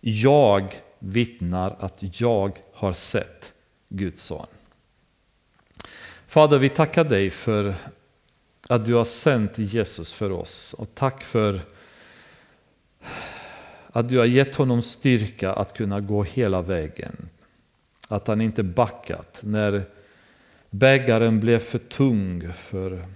Jag 0.00 0.74
vittnar 0.98 1.76
att 1.78 2.20
jag 2.20 2.58
har 2.74 2.92
sett 2.92 3.52
Guds 3.88 4.22
son. 4.22 4.46
Fader, 6.26 6.58
vi 6.58 6.68
tackar 6.68 7.04
dig 7.04 7.30
för 7.30 7.74
att 8.68 8.84
du 8.84 8.94
har 8.94 9.04
sänt 9.04 9.58
Jesus 9.58 10.14
för 10.14 10.32
oss. 10.32 10.74
Och 10.78 10.88
tack 10.94 11.24
för 11.24 11.60
att 13.96 14.08
du 14.08 14.18
har 14.18 14.24
gett 14.24 14.54
honom 14.54 14.82
styrka 14.82 15.52
att 15.52 15.72
kunna 15.72 16.00
gå 16.00 16.22
hela 16.22 16.62
vägen. 16.62 17.28
Att 18.08 18.26
han 18.28 18.40
inte 18.40 18.62
backat 18.62 19.40
när 19.44 19.84
bägaren 20.70 21.40
blev 21.40 21.58
för 21.58 21.78
tung, 21.78 22.52
för 22.52 23.06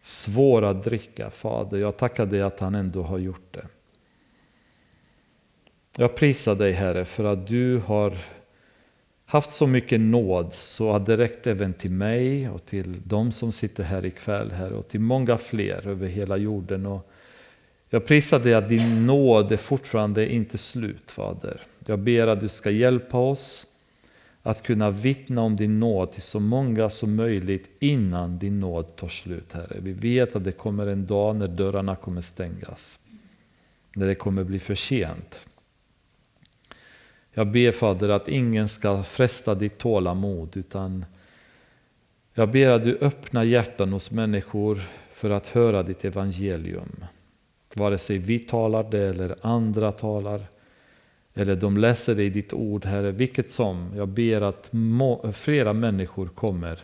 svår 0.00 0.64
att 0.64 0.84
dricka. 0.84 1.30
Fader, 1.30 1.78
jag 1.78 1.96
tackar 1.96 2.26
dig 2.26 2.42
att 2.42 2.60
han 2.60 2.74
ändå 2.74 3.02
har 3.02 3.18
gjort 3.18 3.46
det. 3.50 3.66
Jag 5.96 6.16
prisar 6.16 6.54
dig 6.54 6.72
Herre 6.72 7.04
för 7.04 7.24
att 7.24 7.46
du 7.46 7.78
har 7.78 8.18
haft 9.26 9.50
så 9.50 9.66
mycket 9.66 10.00
nåd 10.00 10.52
så 10.52 10.92
att 10.92 11.06
det 11.06 11.16
räckt 11.16 11.46
även 11.46 11.74
till 11.74 11.92
mig 11.92 12.48
och 12.48 12.64
till 12.64 13.02
de 13.04 13.32
som 13.32 13.52
sitter 13.52 13.84
här 13.84 14.04
ikväll 14.04 14.50
Herre 14.50 14.74
och 14.74 14.88
till 14.88 15.00
många 15.00 15.36
fler 15.36 15.86
över 15.86 16.06
hela 16.06 16.36
jorden. 16.36 16.86
Och 16.86 17.11
jag 17.92 18.06
prisar 18.06 18.38
dig 18.38 18.54
att 18.54 18.68
din 18.68 19.06
nåd 19.06 19.52
är 19.52 19.56
fortfarande 19.56 20.32
inte 20.32 20.58
slut 20.58 21.10
Fader. 21.10 21.60
Jag 21.86 21.98
ber 21.98 22.26
att 22.26 22.40
du 22.40 22.48
ska 22.48 22.70
hjälpa 22.70 23.18
oss 23.18 23.66
att 24.42 24.62
kunna 24.62 24.90
vittna 24.90 25.42
om 25.42 25.56
din 25.56 25.80
nåd 25.80 26.12
till 26.12 26.22
så 26.22 26.40
många 26.40 26.90
som 26.90 27.16
möjligt 27.16 27.70
innan 27.78 28.38
din 28.38 28.60
nåd 28.60 28.96
tar 28.96 29.08
slut 29.08 29.52
Herre. 29.52 29.76
Vi 29.80 29.92
vet 29.92 30.36
att 30.36 30.44
det 30.44 30.52
kommer 30.52 30.86
en 30.86 31.06
dag 31.06 31.36
när 31.36 31.48
dörrarna 31.48 31.96
kommer 31.96 32.20
stängas. 32.20 33.00
När 33.94 34.06
det 34.06 34.14
kommer 34.14 34.44
bli 34.44 34.58
för 34.58 34.74
sent. 34.74 35.46
Jag 37.32 37.50
ber 37.50 37.72
Fader 37.72 38.08
att 38.08 38.28
ingen 38.28 38.68
ska 38.68 39.02
fresta 39.02 39.54
ditt 39.54 39.78
tålamod 39.78 40.56
utan 40.56 41.04
jag 42.34 42.50
ber 42.50 42.70
att 42.70 42.82
du 42.82 42.98
öppnar 43.00 43.42
hjärtan 43.42 43.92
hos 43.92 44.10
människor 44.10 44.80
för 45.12 45.30
att 45.30 45.46
höra 45.46 45.82
ditt 45.82 46.04
evangelium. 46.04 47.04
Vare 47.74 47.98
sig 47.98 48.18
vi 48.18 48.38
talar 48.38 48.90
det 48.90 49.00
eller 49.00 49.36
andra 49.40 49.92
talar 49.92 50.46
eller 51.34 51.56
de 51.56 51.76
läser 51.76 52.14
det 52.14 52.24
i 52.24 52.30
ditt 52.30 52.52
ord 52.52 52.84
Herre, 52.84 53.10
vilket 53.10 53.50
som. 53.50 53.92
Jag 53.96 54.08
ber 54.08 54.40
att 54.40 54.70
flera 55.36 55.72
människor 55.72 56.28
kommer 56.28 56.78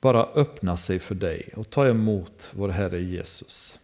bara 0.00 0.24
öppna 0.24 0.76
sig 0.76 0.98
för 0.98 1.14
dig 1.14 1.48
och 1.56 1.70
ta 1.70 1.88
emot 1.88 2.50
vår 2.54 2.68
Herre 2.68 3.00
Jesus 3.00 3.78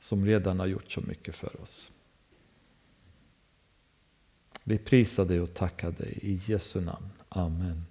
som 0.00 0.26
redan 0.26 0.60
har 0.60 0.66
gjort 0.66 0.92
så 0.92 1.00
mycket 1.00 1.36
för 1.36 1.60
oss. 1.62 1.92
Vi 4.64 4.78
prisar 4.78 5.24
dig 5.24 5.40
och 5.40 5.54
tackar 5.54 5.90
dig 5.90 6.18
i 6.22 6.34
Jesu 6.46 6.80
namn. 6.80 7.08
Amen. 7.28 7.84